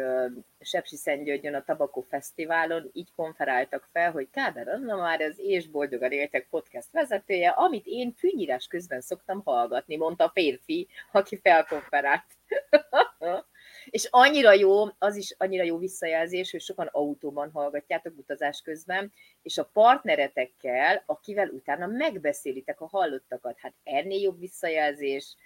Sepsi 0.61 0.97
Szentgyörgyön 0.97 1.55
a 1.55 1.65
Tabakó 1.65 2.01
Fesztiválon 2.01 2.91
így 2.93 3.13
konferáltak 3.17 3.89
fel, 3.93 4.11
hogy 4.11 4.31
Káder 4.31 4.69
Anna 4.69 4.97
már 4.97 5.21
az 5.21 5.39
És 5.39 5.69
Boldogan 5.69 6.13
Éltek 6.13 6.47
podcast 6.51 6.89
vezetője, 6.93 7.49
amit 7.49 7.87
én 7.87 8.13
fűnyírás 8.17 8.67
közben 8.67 9.01
szoktam 9.01 9.43
hallgatni, 9.45 9.97
mondta 9.97 10.25
a 10.25 10.31
férfi, 10.35 10.89
aki 11.13 11.37
felkonferált. 11.37 12.25
És 13.85 14.09
annyira 14.11 14.53
jó, 14.53 14.85
az 14.99 15.17
is 15.17 15.35
annyira 15.39 15.63
jó 15.63 15.79
visszajelzés, 15.79 16.51
hogy 16.51 16.61
sokan 16.61 16.89
autóban 16.93 17.51
hallgatjátok 17.51 18.19
utazás 18.19 18.61
közben, 18.61 19.13
és 19.43 19.59
a 19.59 19.71
partneretekkel, 19.73 21.03
akivel 21.07 21.49
utána 21.49 21.87
megbeszélitek 21.87 22.81
a 22.81 22.87
hallottakat. 22.87 23.59
Hát 23.59 23.75
ennél 23.83 24.21
jobb 24.21 24.39
visszajelzés 24.39 25.37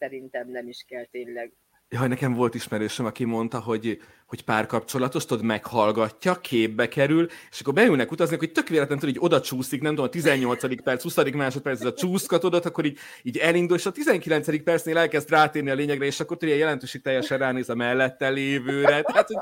szerintem 0.00 0.50
nem 0.50 0.68
is 0.68 0.84
kell 0.88 1.04
tényleg. 1.04 1.52
Jaj, 1.92 2.08
nekem 2.08 2.34
volt 2.34 2.54
ismerősöm, 2.54 3.06
aki 3.06 3.24
mondta, 3.24 3.60
hogy, 3.60 3.98
hogy 4.26 4.44
párkapcsolatos, 4.44 5.24
tudod, 5.24 5.44
meghallgatja, 5.44 6.40
képbe 6.40 6.88
kerül, 6.88 7.26
és 7.50 7.60
akkor 7.60 7.74
beülnek 7.74 8.10
utazni, 8.10 8.36
hogy 8.36 8.52
tök 8.52 8.68
véletlenül 8.68 9.04
hogy 9.04 9.18
oda 9.20 9.40
csúszik, 9.40 9.80
nem 9.80 9.90
tudom, 9.90 10.06
a 10.06 10.10
18. 10.10 10.82
perc, 10.82 11.02
20. 11.02 11.16
másodperc, 11.16 11.80
ez 11.80 11.86
a 11.86 11.92
csúszkatodot, 11.92 12.64
akkor 12.64 12.84
így, 12.84 12.98
így 13.22 13.36
elindul, 13.36 13.76
és 13.76 13.86
a 13.86 13.92
19. 13.92 14.62
percnél 14.62 14.98
elkezd 14.98 15.30
rátérni 15.30 15.70
a 15.70 15.74
lényegre, 15.74 16.04
és 16.04 16.20
akkor 16.20 16.36
tudja, 16.36 16.54
jelentőség 16.54 17.02
teljesen 17.02 17.38
ránéz 17.38 17.68
a 17.68 17.74
mellette 17.74 18.28
lévőre. 18.28 19.02
Tehát, 19.02 19.26
hogy 19.26 19.36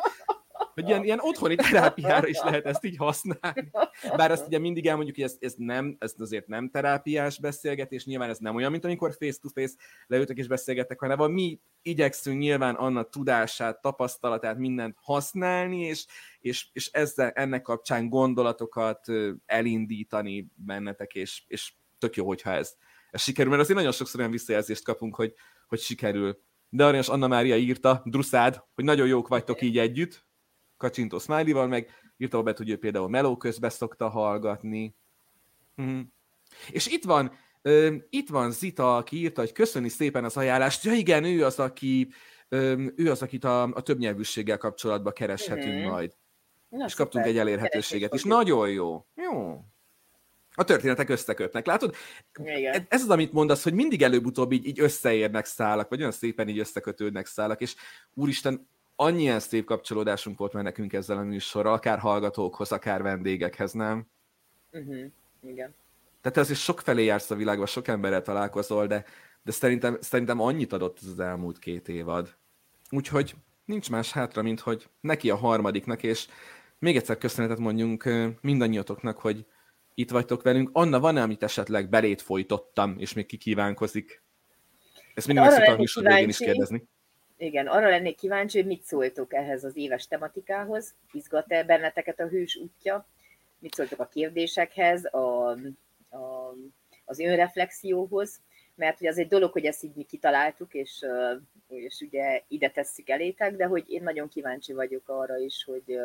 hogy 0.80 0.88
ilyen, 0.88 1.04
ilyen 1.04 1.18
otthoni 1.22 1.54
terápiára 1.54 2.26
is 2.26 2.40
lehet 2.42 2.66
ezt 2.66 2.84
így 2.84 2.96
használni. 2.96 3.70
Bár 4.16 4.30
azt 4.30 4.46
ugye 4.46 4.58
mindig 4.58 4.86
elmondjuk, 4.86 5.16
hogy 5.16 5.24
ez, 5.24 5.36
ez, 5.40 5.54
nem, 5.56 5.96
ez 5.98 6.14
azért 6.18 6.46
nem 6.46 6.70
terápiás 6.70 7.40
beszélgetés, 7.40 8.04
nyilván 8.04 8.30
ez 8.30 8.38
nem 8.38 8.54
olyan, 8.54 8.70
mint 8.70 8.84
amikor 8.84 9.12
face-to-face 9.18 9.74
leültek 10.06 10.36
és 10.36 10.46
beszélgettek, 10.46 11.00
hanem 11.00 11.32
mi 11.32 11.60
igyekszünk 11.82 12.38
nyilván 12.38 12.74
annak 12.74 13.10
tudását, 13.10 13.80
tapasztalatát, 13.80 14.58
mindent 14.58 14.96
használni, 15.00 15.80
és, 15.80 16.06
és, 16.40 16.68
és 16.72 16.90
ezzel, 16.92 17.30
ennek 17.30 17.62
kapcsán 17.62 18.08
gondolatokat 18.08 19.06
elindítani 19.46 20.48
bennetek, 20.54 21.14
és, 21.14 21.42
és 21.46 21.72
tök 21.98 22.16
jó, 22.16 22.26
hogyha 22.26 22.50
ez, 22.50 22.76
ez 23.10 23.22
sikerül, 23.22 23.50
mert 23.50 23.62
azért 23.62 23.76
nagyon 23.78 23.92
sokszor 23.92 24.20
olyan 24.20 24.32
visszajelzést 24.32 24.84
kapunk, 24.84 25.14
hogy, 25.14 25.34
hogy 25.66 25.80
sikerül. 25.80 26.40
De 26.68 26.84
Aranyos 26.84 27.08
Anna 27.08 27.26
Mária 27.26 27.56
írta, 27.56 28.02
Druszád, 28.04 28.64
hogy 28.74 28.84
nagyon 28.84 29.06
jók 29.06 29.28
vagytok 29.28 29.62
így 29.62 29.78
együtt, 29.78 30.27
kacsintó 30.78 31.18
smiley 31.18 31.66
meg 31.66 31.90
írta 32.16 32.42
be, 32.42 32.54
hogy 32.56 32.70
ő 32.70 32.78
például 32.78 33.08
meló 33.08 33.36
közben 33.36 33.70
szokta 33.70 34.08
hallgatni. 34.08 34.94
Mm. 35.82 36.00
És 36.70 36.86
itt 36.86 37.04
van, 37.04 37.32
ö, 37.62 37.94
itt 38.10 38.28
van 38.28 38.50
Zita, 38.50 38.96
aki 38.96 39.16
írta, 39.16 39.40
hogy 39.40 39.52
köszöni 39.52 39.88
szépen 39.88 40.24
az 40.24 40.36
ajánlást. 40.36 40.84
Ja 40.84 40.92
igen, 40.92 41.24
ő 41.24 41.44
az, 41.44 41.58
aki, 41.58 42.12
ö, 42.48 42.84
ő 42.96 43.10
az, 43.10 43.22
akit 43.22 43.44
a, 43.44 43.62
a 43.62 43.80
többnyelvűséggel 43.82 44.58
kapcsolatban 44.58 45.12
kereshetünk 45.12 45.84
mm. 45.84 45.88
majd. 45.88 46.16
Na, 46.68 46.84
és 46.84 46.94
kaptunk 46.94 47.26
egy 47.26 47.38
elérhetőséget 47.38 48.14
is. 48.14 48.22
Nagyon 48.22 48.70
jó. 48.70 49.06
Jó. 49.14 49.64
A 50.54 50.64
történetek 50.64 51.08
összekötnek, 51.08 51.66
látod? 51.66 51.94
Igen. 52.44 52.86
Ez 52.88 53.02
az, 53.02 53.10
amit 53.10 53.32
mondasz, 53.32 53.62
hogy 53.62 53.72
mindig 53.72 54.02
előbb-utóbb 54.02 54.52
így, 54.52 54.66
így 54.66 54.80
összeérnek 54.80 55.44
szálak, 55.44 55.88
vagy 55.88 55.98
olyan 55.98 56.12
szépen 56.12 56.48
így 56.48 56.58
összekötődnek 56.58 57.26
szálak, 57.26 57.60
és 57.60 57.74
úristen, 58.14 58.68
annyien 59.00 59.40
szép 59.40 59.64
kapcsolódásunk 59.64 60.38
volt 60.38 60.52
már 60.52 60.62
nekünk 60.62 60.92
ezzel 60.92 61.18
a 61.18 61.22
műsorral, 61.22 61.72
akár 61.72 61.98
hallgatókhoz, 61.98 62.72
akár 62.72 63.02
vendégekhez, 63.02 63.72
nem? 63.72 64.06
Uh-huh. 64.72 65.04
Igen. 65.42 65.74
Tehát 66.20 66.38
ez 66.38 66.50
is 66.50 66.62
sok 66.62 66.80
felé 66.80 67.04
jársz 67.04 67.30
a 67.30 67.34
világban, 67.34 67.66
sok 67.66 67.88
emberrel 67.88 68.22
találkozol, 68.22 68.86
de, 68.86 69.04
de 69.42 69.52
szerintem, 69.52 69.98
szerintem 70.00 70.40
annyit 70.40 70.72
adott 70.72 70.98
ez 71.02 71.08
az 71.08 71.20
elmúlt 71.20 71.58
két 71.58 71.88
évad. 71.88 72.36
Úgyhogy 72.90 73.34
nincs 73.64 73.90
más 73.90 74.12
hátra, 74.12 74.42
mint 74.42 74.60
hogy 74.60 74.88
neki 75.00 75.30
a 75.30 75.36
harmadiknak, 75.36 76.02
és 76.02 76.26
még 76.78 76.96
egyszer 76.96 77.18
köszönetet 77.18 77.58
mondjunk 77.58 78.08
mindannyiatoknak, 78.40 79.18
hogy 79.18 79.46
itt 79.94 80.10
vagytok 80.10 80.42
velünk. 80.42 80.70
Anna, 80.72 81.00
van-e, 81.00 81.22
amit 81.22 81.42
esetleg 81.42 81.88
belét 81.88 82.22
folytottam, 82.22 82.94
és 82.98 83.12
még 83.12 83.26
kikívánkozik? 83.26 84.22
Ezt 85.14 85.26
mindig 85.26 85.44
hát 85.44 85.58
meg 85.76 85.86
szoktam 85.86 86.28
is 86.28 86.36
kérdezni. 86.36 86.88
Igen, 87.40 87.66
arra 87.66 87.88
lennék 87.88 88.16
kíváncsi, 88.16 88.58
hogy 88.58 88.66
mit 88.66 88.84
szóltok 88.84 89.34
ehhez 89.34 89.64
az 89.64 89.76
éves 89.76 90.06
tematikához. 90.06 90.94
Izgat-e 91.12 91.64
benneteket 91.64 92.20
a 92.20 92.28
hős 92.28 92.56
útja? 92.56 93.06
Mit 93.58 93.74
szóltok 93.74 94.00
a 94.00 94.08
kérdésekhez, 94.08 95.04
a, 95.04 95.50
a, 96.10 96.54
az 97.04 97.18
önreflexióhoz? 97.18 98.40
Mert 98.74 99.00
ugye 99.00 99.08
az 99.08 99.18
egy 99.18 99.28
dolog, 99.28 99.52
hogy 99.52 99.64
ezt 99.64 99.82
így 99.82 99.94
mi 99.94 100.02
kitaláltuk, 100.02 100.74
és, 100.74 101.04
és 101.68 102.00
ugye 102.00 102.42
ide 102.48 102.70
tesszük 102.70 103.08
elétek, 103.08 103.56
de 103.56 103.64
hogy 103.64 103.90
én 103.90 104.02
nagyon 104.02 104.28
kíváncsi 104.28 104.72
vagyok 104.72 105.08
arra 105.08 105.36
is, 105.36 105.64
hogy, 105.64 105.98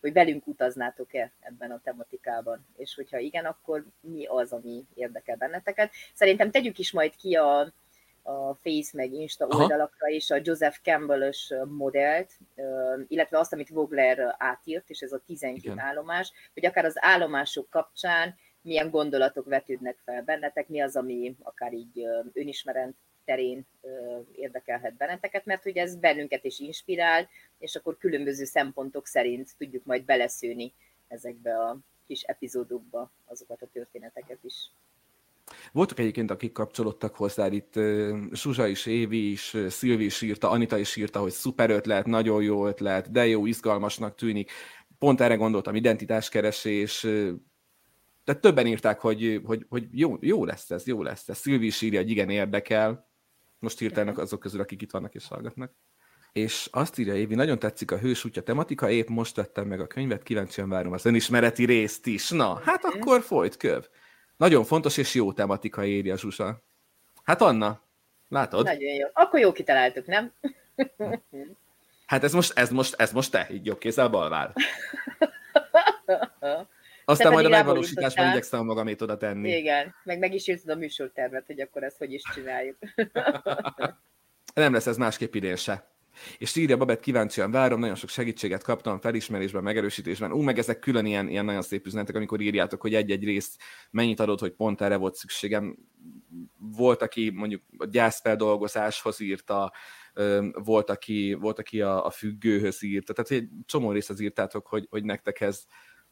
hogy 0.00 0.12
velünk 0.12 0.46
utaznátok-e 0.46 1.32
ebben 1.40 1.70
a 1.70 1.80
tematikában, 1.84 2.66
és 2.76 2.94
hogyha 2.94 3.18
igen, 3.18 3.44
akkor 3.44 3.84
mi 4.00 4.26
az, 4.26 4.52
ami 4.52 4.84
érdekel 4.94 5.36
benneteket. 5.36 5.92
Szerintem 6.14 6.50
tegyük 6.50 6.78
is 6.78 6.92
majd 6.92 7.16
ki 7.16 7.34
a, 7.34 7.72
a 8.22 8.54
Face 8.54 8.90
meg 8.92 9.12
Insta 9.12 9.46
Aha. 9.46 9.62
oldalakra 9.62 10.08
is 10.08 10.30
a 10.30 10.40
Joseph 10.42 10.76
Campbell-ös 10.82 11.54
modellt, 11.68 12.38
illetve 13.08 13.38
azt, 13.38 13.52
amit 13.52 13.68
Vogler 13.68 14.34
átírt, 14.38 14.90
és 14.90 15.00
ez 15.00 15.12
a 15.12 15.20
12 15.26 15.60
Igen. 15.62 15.78
állomás, 15.78 16.32
hogy 16.54 16.66
akár 16.66 16.84
az 16.84 16.96
állomások 17.04 17.70
kapcsán 17.70 18.34
milyen 18.62 18.90
gondolatok 18.90 19.46
vetődnek 19.46 19.98
fel 20.04 20.22
bennetek, 20.22 20.68
mi 20.68 20.80
az, 20.80 20.96
ami 20.96 21.36
akár 21.42 21.72
így 21.72 22.06
önismerent 22.32 22.96
terén 23.24 23.66
érdekelhet 24.32 24.94
benneteket, 24.94 25.44
mert 25.44 25.66
ugye 25.66 25.82
ez 25.82 25.96
bennünket 25.96 26.44
is 26.44 26.58
inspirál, 26.58 27.28
és 27.58 27.76
akkor 27.76 27.98
különböző 27.98 28.44
szempontok 28.44 29.06
szerint 29.06 29.50
tudjuk 29.58 29.84
majd 29.84 30.04
beleszőni 30.04 30.72
ezekbe 31.08 31.58
a 31.58 31.78
kis 32.06 32.22
epizódokba 32.22 33.10
azokat 33.24 33.62
a 33.62 33.68
történeteket 33.72 34.38
is. 34.42 34.70
Voltak 35.72 35.98
egyébként, 35.98 36.30
akik 36.30 36.52
kapcsolódtak 36.52 37.14
hozzá, 37.16 37.46
itt 37.46 37.74
Zsuzsa 38.32 38.66
is, 38.66 38.86
Évi 38.86 39.30
is, 39.30 39.56
Szilvi 39.68 40.04
is 40.04 40.22
írta, 40.22 40.50
Anita 40.50 40.78
is 40.78 40.96
írta, 40.96 41.20
hogy 41.20 41.32
szuper 41.32 41.70
ötlet, 41.70 42.06
nagyon 42.06 42.42
jó 42.42 42.66
ötlet, 42.66 43.10
de 43.10 43.26
jó, 43.26 43.46
izgalmasnak 43.46 44.14
tűnik. 44.14 44.50
Pont 44.98 45.20
erre 45.20 45.34
gondoltam, 45.34 45.74
identitáskeresés, 45.74 47.06
tehát 48.24 48.40
többen 48.40 48.66
írták, 48.66 49.00
hogy, 49.00 49.40
hogy, 49.44 49.66
hogy 49.68 49.86
jó, 49.90 50.16
jó 50.20 50.44
lesz 50.44 50.70
ez, 50.70 50.86
jó 50.86 51.02
lesz 51.02 51.28
ez. 51.28 51.38
Szilvi 51.38 51.66
is 51.66 51.82
írja, 51.82 52.00
hogy 52.00 52.10
igen, 52.10 52.30
érdekel. 52.30 53.08
Most 53.58 53.80
írtának 53.80 54.18
azok 54.18 54.40
közül, 54.40 54.60
akik 54.60 54.82
itt 54.82 54.90
vannak 54.90 55.14
és 55.14 55.28
hallgatnak. 55.28 55.72
És 56.32 56.68
azt 56.72 56.98
írja 56.98 57.14
Évi, 57.14 57.34
nagyon 57.34 57.58
tetszik 57.58 57.90
a 57.90 57.98
hős 57.98 58.24
útja 58.24 58.42
tematika, 58.42 58.90
épp 58.90 59.08
most 59.08 59.36
vettem 59.36 59.66
meg 59.66 59.80
a 59.80 59.86
könyvet, 59.86 60.22
kíváncsian 60.22 60.68
várom 60.68 60.92
az 60.92 61.04
önismereti 61.04 61.64
részt 61.64 62.06
is. 62.06 62.30
Na, 62.30 62.60
hát 62.64 62.84
akkor 62.84 63.22
folyt 63.22 63.56
köv. 63.56 63.88
Nagyon 64.40 64.64
fontos 64.64 64.96
és 64.96 65.14
jó 65.14 65.32
tematika 65.32 65.84
írja 65.84 66.16
Zsusa. 66.16 66.62
Hát 67.22 67.40
Anna, 67.40 67.80
látod? 68.28 68.64
Nagyon 68.64 68.94
jó. 68.94 69.06
Akkor 69.12 69.40
jó 69.40 69.52
kitaláltuk, 69.52 70.06
nem? 70.06 70.32
Hát 72.06 72.24
ez 72.24 72.32
most, 72.32 72.58
ez 72.58 72.70
most, 72.70 72.94
ez 73.00 73.12
most 73.12 73.30
te, 73.30 73.46
így 73.50 73.66
jobb 73.66 73.78
kézzel 73.78 74.08
balvár. 74.08 74.52
Aztán 77.04 77.32
majd 77.32 77.46
a 77.46 77.48
megvalósításban 77.48 78.30
igyekszem 78.30 78.64
magamét 78.64 79.02
oda 79.02 79.16
tenni. 79.16 79.56
Igen, 79.56 79.94
meg 80.04 80.18
meg 80.18 80.34
is 80.34 80.48
írtad 80.48 80.70
a 80.70 80.74
műsortervet, 80.74 81.46
hogy 81.46 81.60
akkor 81.60 81.82
ezt 81.82 81.98
hogy 81.98 82.12
is 82.12 82.22
csináljuk. 82.34 82.76
Nem 84.54 84.72
lesz 84.72 84.86
ez 84.86 84.96
másképp 84.96 85.34
idén 85.34 85.56
se. 85.56 85.90
És 86.38 86.56
írja 86.56 86.76
Babett, 86.76 87.00
kíváncsian 87.00 87.50
várom, 87.50 87.80
nagyon 87.80 87.94
sok 87.94 88.08
segítséget 88.08 88.62
kaptam 88.62 89.00
felismerésben, 89.00 89.62
megerősítésben. 89.62 90.32
Ú, 90.32 90.40
meg 90.40 90.58
ezek 90.58 90.78
külön 90.78 91.06
ilyen, 91.06 91.28
ilyen 91.28 91.44
nagyon 91.44 91.62
szép 91.62 91.86
üzenetek, 91.86 92.14
amikor 92.14 92.40
írjátok, 92.40 92.80
hogy 92.80 92.94
egy-egy 92.94 93.24
részt 93.24 93.62
mennyit 93.90 94.20
adott, 94.20 94.40
hogy 94.40 94.52
pont 94.52 94.80
erre 94.80 94.96
volt 94.96 95.14
szükségem. 95.14 95.76
Volt, 96.56 97.02
aki 97.02 97.30
mondjuk 97.30 97.62
a 97.76 97.86
gyászfeldolgozáshoz 97.86 99.20
írta, 99.20 99.72
volt, 100.52 100.90
aki, 100.90 101.36
volt, 101.40 101.58
aki 101.58 101.80
a, 101.80 102.06
a 102.06 102.10
függőhöz 102.10 102.82
írta. 102.82 103.12
Tehát 103.12 103.30
egy 103.30 103.48
csomó 103.66 103.92
részt 103.92 104.20
írtátok, 104.20 104.66
hogy, 104.66 104.86
hogy 104.90 105.04
nektek 105.04 105.40
ez 105.40 105.64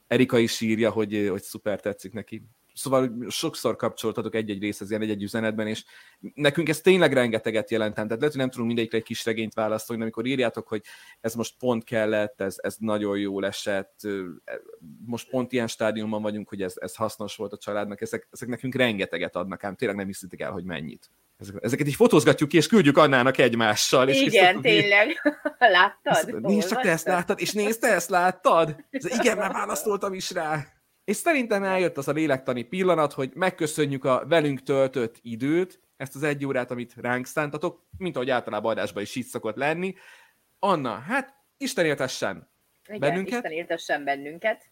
Erika 0.07 0.39
is 0.39 0.61
írja, 0.61 0.91
hogy, 0.91 1.27
hogy 1.31 1.43
szuper 1.43 1.81
tetszik 1.81 2.13
neki. 2.13 2.43
Szóval 2.79 3.27
sokszor 3.29 3.77
kapcsoltatok 3.77 4.35
egy-egy 4.35 4.61
részhez 4.61 4.91
ilyen 4.91 5.03
egy-egy 5.03 5.23
üzenetben, 5.23 5.67
és 5.67 5.85
nekünk 6.35 6.69
ez 6.69 6.81
tényleg 6.81 7.13
rengeteget 7.13 7.71
jelent. 7.71 7.95
Tehát 7.95 8.09
lehet, 8.11 8.29
hogy 8.29 8.37
nem 8.37 8.51
tudunk 8.51 8.67
mindegyikre 8.67 8.99
egy 8.99 9.05
kis 9.05 9.25
regényt 9.25 9.55
választani, 9.55 9.99
de 9.99 10.05
amikor 10.05 10.27
írjátok, 10.27 10.69
hogy 10.69 10.83
ez 11.21 11.35
most 11.35 11.55
pont 11.59 11.85
kellett, 11.85 12.41
ez, 12.41 12.57
ez 12.59 12.77
nagyon 12.79 13.19
jó 13.19 13.43
esett, 13.43 14.01
most 15.07 15.31
pont 15.31 15.53
ilyen 15.53 15.67
stádiumban 15.67 16.23
vagyunk, 16.23 16.49
hogy 16.49 16.63
ez, 16.63 16.75
ez 16.77 16.95
hasznos 16.95 17.37
volt 17.37 17.53
a 17.53 17.59
családnak, 17.59 18.01
ezek, 18.01 18.29
ezek 18.33 18.49
nekünk 18.49 18.75
rengeteget 18.75 19.37
adnak, 19.37 19.65
ám 19.65 19.75
tényleg 19.75 19.97
nem 19.97 20.07
hiszitek 20.07 20.41
el, 20.41 20.51
hogy 20.51 20.65
mennyit. 20.65 21.11
Ezeket 21.61 21.87
így 21.87 21.95
fotózgatjuk 21.95 22.49
ki, 22.49 22.57
és 22.57 22.67
küldjük 22.67 22.97
Annának 22.97 23.39
egymással. 23.39 24.09
És 24.09 24.21
igen, 24.21 24.61
tényleg. 24.61 25.21
Láttad? 25.59 26.41
Nézd 26.41 26.69
csak, 26.69 26.81
te 26.81 26.91
ezt 26.91 27.07
láttad, 27.07 27.41
és 27.41 27.53
nézd, 27.53 27.81
te 27.81 27.89
ezt 27.89 28.11
láttad? 28.11 28.85
Ez, 28.91 29.19
igen, 29.19 29.37
mert 29.37 29.53
választoltam 29.53 30.13
is 30.15 30.31
rá. 30.31 30.78
És 31.09 31.17
szerintem 31.17 31.65
eljött 31.65 31.97
az 31.97 32.09
a 32.09 32.13
lélektani 32.13 32.63
pillanat, 32.63 33.13
hogy 33.13 33.31
megköszönjük 33.35 34.05
a 34.05 34.25
velünk 34.27 34.63
töltött 34.63 35.19
időt, 35.23 35.81
ezt 35.97 36.15
az 36.15 36.23
egy 36.23 36.47
órát, 36.47 36.71
amit 36.71 36.95
ránk 36.97 37.27
szántatok, 37.27 37.87
mint 37.99 38.17
ahogy 38.17 38.31
általában 38.31 38.71
adásban 38.71 39.03
is 39.03 39.15
így 39.15 39.25
szokott 39.25 39.57
lenni. 39.57 39.95
Anna, 40.59 40.95
hát 40.95 41.35
Isten 41.57 41.85
éltessen 41.85 42.51
Igen, 42.87 43.01
bennünket. 43.01 43.35
Isten 43.35 43.53
éltessen 43.53 44.05
bennünket. 44.05 44.65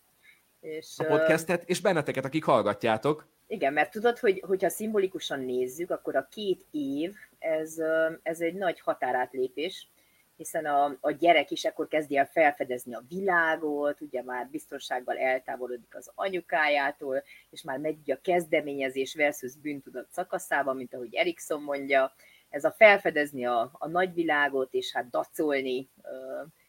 És, 0.61 0.95
a 0.97 1.05
podcastet, 1.05 1.69
és 1.69 1.81
benneteket, 1.81 2.25
akik 2.25 2.45
hallgatjátok. 2.45 3.27
Igen, 3.47 3.73
mert 3.73 3.91
tudod, 3.91 4.19
hogy 4.19 4.43
hogyha 4.47 4.69
szimbolikusan 4.69 5.41
nézzük, 5.41 5.91
akkor 5.91 6.17
a 6.17 6.29
két 6.31 6.65
év, 6.71 7.13
ez, 7.39 7.77
ez 8.23 8.41
egy 8.41 8.55
nagy 8.55 8.81
határátlépés, 8.81 9.89
hiszen 10.37 10.67
a, 10.67 10.97
a 11.01 11.11
gyerek 11.11 11.51
is 11.51 11.65
akkor 11.65 11.89
kezdi 11.89 12.17
el 12.17 12.27
felfedezni 12.27 12.95
a 12.95 13.05
világot, 13.09 14.01
ugye 14.01 14.23
már 14.23 14.49
biztonsággal 14.49 15.19
eltávolodik 15.19 15.97
az 15.97 16.11
anyukájától, 16.15 17.23
és 17.51 17.63
már 17.63 17.79
megy 17.79 18.11
a 18.11 18.21
kezdeményezés 18.23 19.15
versus 19.15 19.57
bűntudat 19.57 20.09
szakaszába, 20.11 20.73
mint 20.73 20.95
ahogy 20.95 21.15
Erikson 21.15 21.63
mondja, 21.63 22.13
ez 22.51 22.65
a 22.65 22.71
felfedezni 22.71 23.47
a, 23.47 23.71
a 23.73 23.89
nagyvilágot, 23.89 24.75
és 24.75 24.93
hát 24.93 25.11
dacolni, 25.11 25.89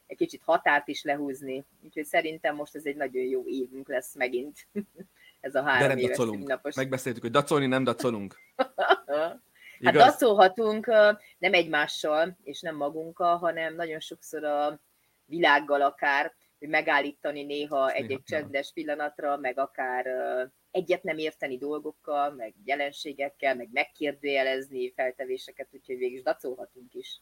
egy 0.06 0.16
kicsit 0.16 0.42
határt 0.42 0.88
is 0.88 1.02
lehúzni, 1.02 1.64
úgyhogy 1.84 2.04
szerintem 2.04 2.54
most 2.54 2.74
ez 2.74 2.84
egy 2.84 2.96
nagyon 2.96 3.24
jó 3.24 3.46
évünk 3.46 3.88
lesz 3.88 4.14
megint. 4.14 4.66
ez 5.40 5.54
a 5.54 5.62
három 5.62 5.88
De 5.88 5.94
nem 5.94 5.98
éves 5.98 6.16
dacolunk. 6.16 6.74
Megbeszéltük, 6.74 7.22
hogy 7.22 7.30
dacolni 7.30 7.66
nem 7.66 7.84
dacolunk. 7.84 8.36
Hát 9.84 9.94
Igaz? 9.94 10.06
dacolhatunk 10.06 10.86
nem 11.38 11.52
egymással, 11.52 12.36
és 12.42 12.60
nem 12.60 12.76
magunkkal, 12.76 13.36
hanem 13.36 13.74
nagyon 13.74 14.00
sokszor 14.00 14.44
a 14.44 14.80
világgal 15.24 15.82
akár, 15.82 16.34
hogy 16.58 16.68
megállítani 16.68 17.42
néha 17.42 17.90
egy-egy 17.90 18.22
csendes 18.22 18.72
pillanatra, 18.72 19.36
meg 19.36 19.58
akár 19.58 20.06
egyet 20.70 21.02
nem 21.02 21.18
érteni 21.18 21.58
dolgokkal, 21.58 22.30
meg 22.30 22.54
jelenségekkel, 22.64 23.54
meg 23.54 23.68
megkérdőjelezni 23.72 24.92
feltevéseket, 24.92 25.68
úgyhogy 25.70 25.96
végig 25.96 26.16
is 26.16 26.22
dacolhatunk 26.22 26.94
is. 26.94 27.20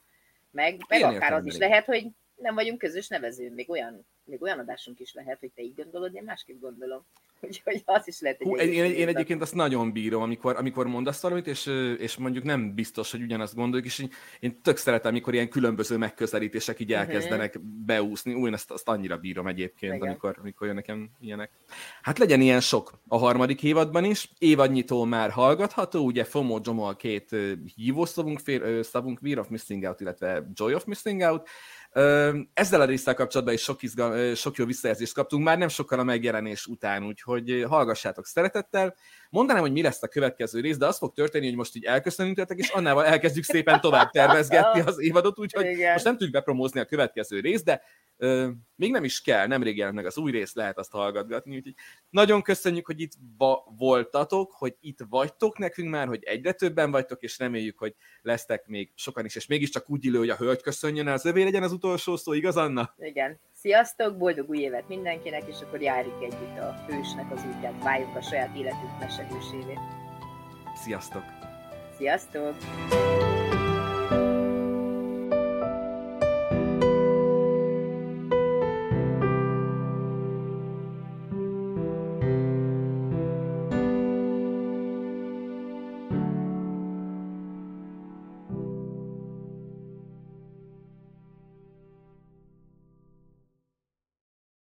Meg, 0.51 0.81
meg 0.89 1.03
akár 1.03 1.33
az 1.33 1.47
is 1.47 1.57
lehet, 1.57 1.85
hogy 1.85 2.07
nem 2.37 2.55
vagyunk 2.55 2.79
közös 2.79 3.09
nevező, 3.09 3.53
még 3.55 3.71
olyan, 3.71 4.07
még 4.25 4.43
olyan 4.43 4.59
adásunk 4.59 5.01
is 5.01 5.13
lehet, 5.15 5.41
hogy 5.41 5.51
te 5.55 5.63
így 5.63 5.75
gondolod, 5.75 6.15
én 6.15 6.23
másképp 6.23 6.61
gondolom. 6.61 7.05
Úgyhogy 7.41 7.83
az 7.85 8.09
is 8.09 8.21
lehet 8.21 8.41
egy 8.41 8.47
Hú, 8.47 8.57
én, 8.57 8.73
én, 8.73 8.93
én 8.93 9.09
egyébként 9.09 9.43
azt 9.43 9.55
nagyon 9.55 9.93
bírom, 9.93 10.23
amikor, 10.23 10.57
amikor 10.57 10.87
mondasz 10.87 11.23
valamit, 11.23 11.47
és, 11.47 11.67
és 11.99 12.17
mondjuk 12.17 12.45
nem 12.45 12.75
biztos, 12.75 13.11
hogy 13.11 13.23
ugyanazt 13.23 13.55
gondoljuk, 13.55 13.87
és 13.87 13.99
én, 13.99 14.11
én 14.41 14.63
tök 14.63 14.77
szeretem, 14.77 15.11
amikor 15.11 15.35
ilyen 15.35 15.49
különböző 15.49 15.97
megközelítések 15.97 16.81
így 16.81 16.91
mhm. 16.91 16.99
elkezdenek 16.99 17.55
uh-huh. 17.55 17.71
beúszni. 17.87 18.35
Új, 18.35 18.49
én 18.49 18.55
ezt, 18.55 18.71
azt 18.71 18.89
annyira 18.89 19.17
bírom 19.17 19.47
egyébként, 19.47 20.03
amikor, 20.03 20.37
amikor 20.41 20.67
jön 20.67 20.77
nekem 20.77 21.11
ilyenek. 21.21 21.51
Hát 22.03 22.19
legyen 22.19 22.41
ilyen 22.41 22.61
sok 22.61 22.93
a 23.09 23.19
harmadik 23.19 23.63
évadban 23.63 24.05
is. 24.05 24.33
Évadnyitó 24.39 25.05
már 25.05 25.31
hallgatható, 25.31 26.05
ugye 26.05 26.25
FOMO 26.25 26.61
Jomol 26.63 26.97
két 26.97 27.37
hívószavunk, 27.75 28.39
fél, 28.39 28.83
szavunk, 28.83 29.19
Fear 29.23 29.39
of 29.39 29.49
Missing 29.49 29.85
Out, 29.85 30.01
illetve 30.01 30.51
Joy 30.55 30.75
of 30.75 30.85
Missing 30.85 31.21
Out 31.21 31.49
ezzel 32.53 32.81
a 32.81 32.85
résszel 32.85 33.15
kapcsolatban 33.15 33.55
is 33.55 33.63
sok, 33.63 33.83
izgal, 33.83 34.35
sok 34.35 34.57
jó 34.57 34.65
visszajelzést 34.65 35.15
kaptunk, 35.15 35.45
már 35.45 35.59
nem 35.59 35.69
sokkal 35.69 35.99
a 35.99 36.03
megjelenés 36.03 36.67
után, 36.67 37.05
úgyhogy 37.05 37.65
hallgassátok 37.69 38.27
szeretettel. 38.27 38.95
Mondanám, 39.31 39.63
hogy 39.63 39.73
mi 39.73 39.83
lesz 39.83 40.03
a 40.03 40.09
következő 40.09 40.61
rész, 40.61 40.77
de 40.77 40.87
az 40.87 40.99
fog 40.99 41.13
történni, 41.13 41.47
hogy 41.47 41.57
most 41.57 41.77
így 41.77 41.85
elköszönünk 41.85 42.35
tőletek, 42.35 42.59
és 42.59 42.69
annával 42.69 43.05
elkezdjük 43.05 43.45
szépen 43.45 43.81
tovább 43.81 44.11
tervezgetni 44.11 44.81
az 44.81 45.01
évadot, 45.01 45.39
úgyhogy 45.39 45.67
Igen. 45.67 45.93
most 45.93 46.05
nem 46.05 46.13
tudjuk 46.13 46.33
bepromózni 46.33 46.81
a 46.81 46.85
következő 46.85 47.41
rész, 47.41 47.63
de 47.63 47.83
ö, 48.17 48.49
még 48.75 48.91
nem 48.91 49.05
is 49.05 49.21
kell, 49.21 49.47
nemrég 49.47 49.77
jelent 49.77 49.97
meg 49.97 50.07
az 50.07 50.19
új 50.19 50.31
rész, 50.31 50.55
lehet 50.55 50.79
azt 50.79 50.91
hallgatgatni, 50.91 51.57
úgyhogy 51.57 51.75
nagyon 52.11 52.43
köszönjük, 52.43 52.87
hogy 52.87 53.01
itt 53.01 53.13
voltatok, 53.77 54.53
hogy 54.53 54.77
itt 54.81 54.99
vagytok 55.09 55.59
nekünk 55.59 55.91
már, 55.91 56.07
hogy 56.07 56.25
egyre 56.25 56.53
többen 56.53 56.91
vagytok, 56.91 57.23
és 57.23 57.39
reméljük, 57.39 57.79
hogy 57.79 57.95
lesztek 58.23 58.67
még 58.67 58.93
sokan 58.95 59.25
is, 59.25 59.37
és 59.37 59.47
mégiscsak 59.47 59.91
úgy 59.91 60.05
illő, 60.05 60.19
hogy 60.19 60.31
a 60.31 60.37
hölgy 60.37 60.63
köszönjön 60.63 61.07
el, 61.07 61.15
az 61.15 61.25
övé 61.25 61.43
legyen 61.43 61.63
az 61.63 61.73
utolsó 61.73 62.17
szó, 62.17 62.33
igaz 62.33 62.57
Anna? 62.57 62.95
Igen. 62.99 63.41
Sziasztok, 63.53 64.17
boldog 64.17 64.49
új 64.49 64.59
évet 64.59 64.89
mindenkinek, 64.89 65.43
és 65.49 65.61
akkor 65.61 65.81
járjuk 65.81 66.23
együtt 66.23 66.59
a 66.59 66.85
hősnek 66.89 67.33
az 67.33 67.45
útját, 67.55 67.83
váljuk 67.83 68.17
a 68.17 68.23
saját 68.23 68.57
életünk 68.57 68.99
mesegősévé. 69.17 69.79
Sziasztok! 70.75 71.23
Sziasztok! 71.97 72.55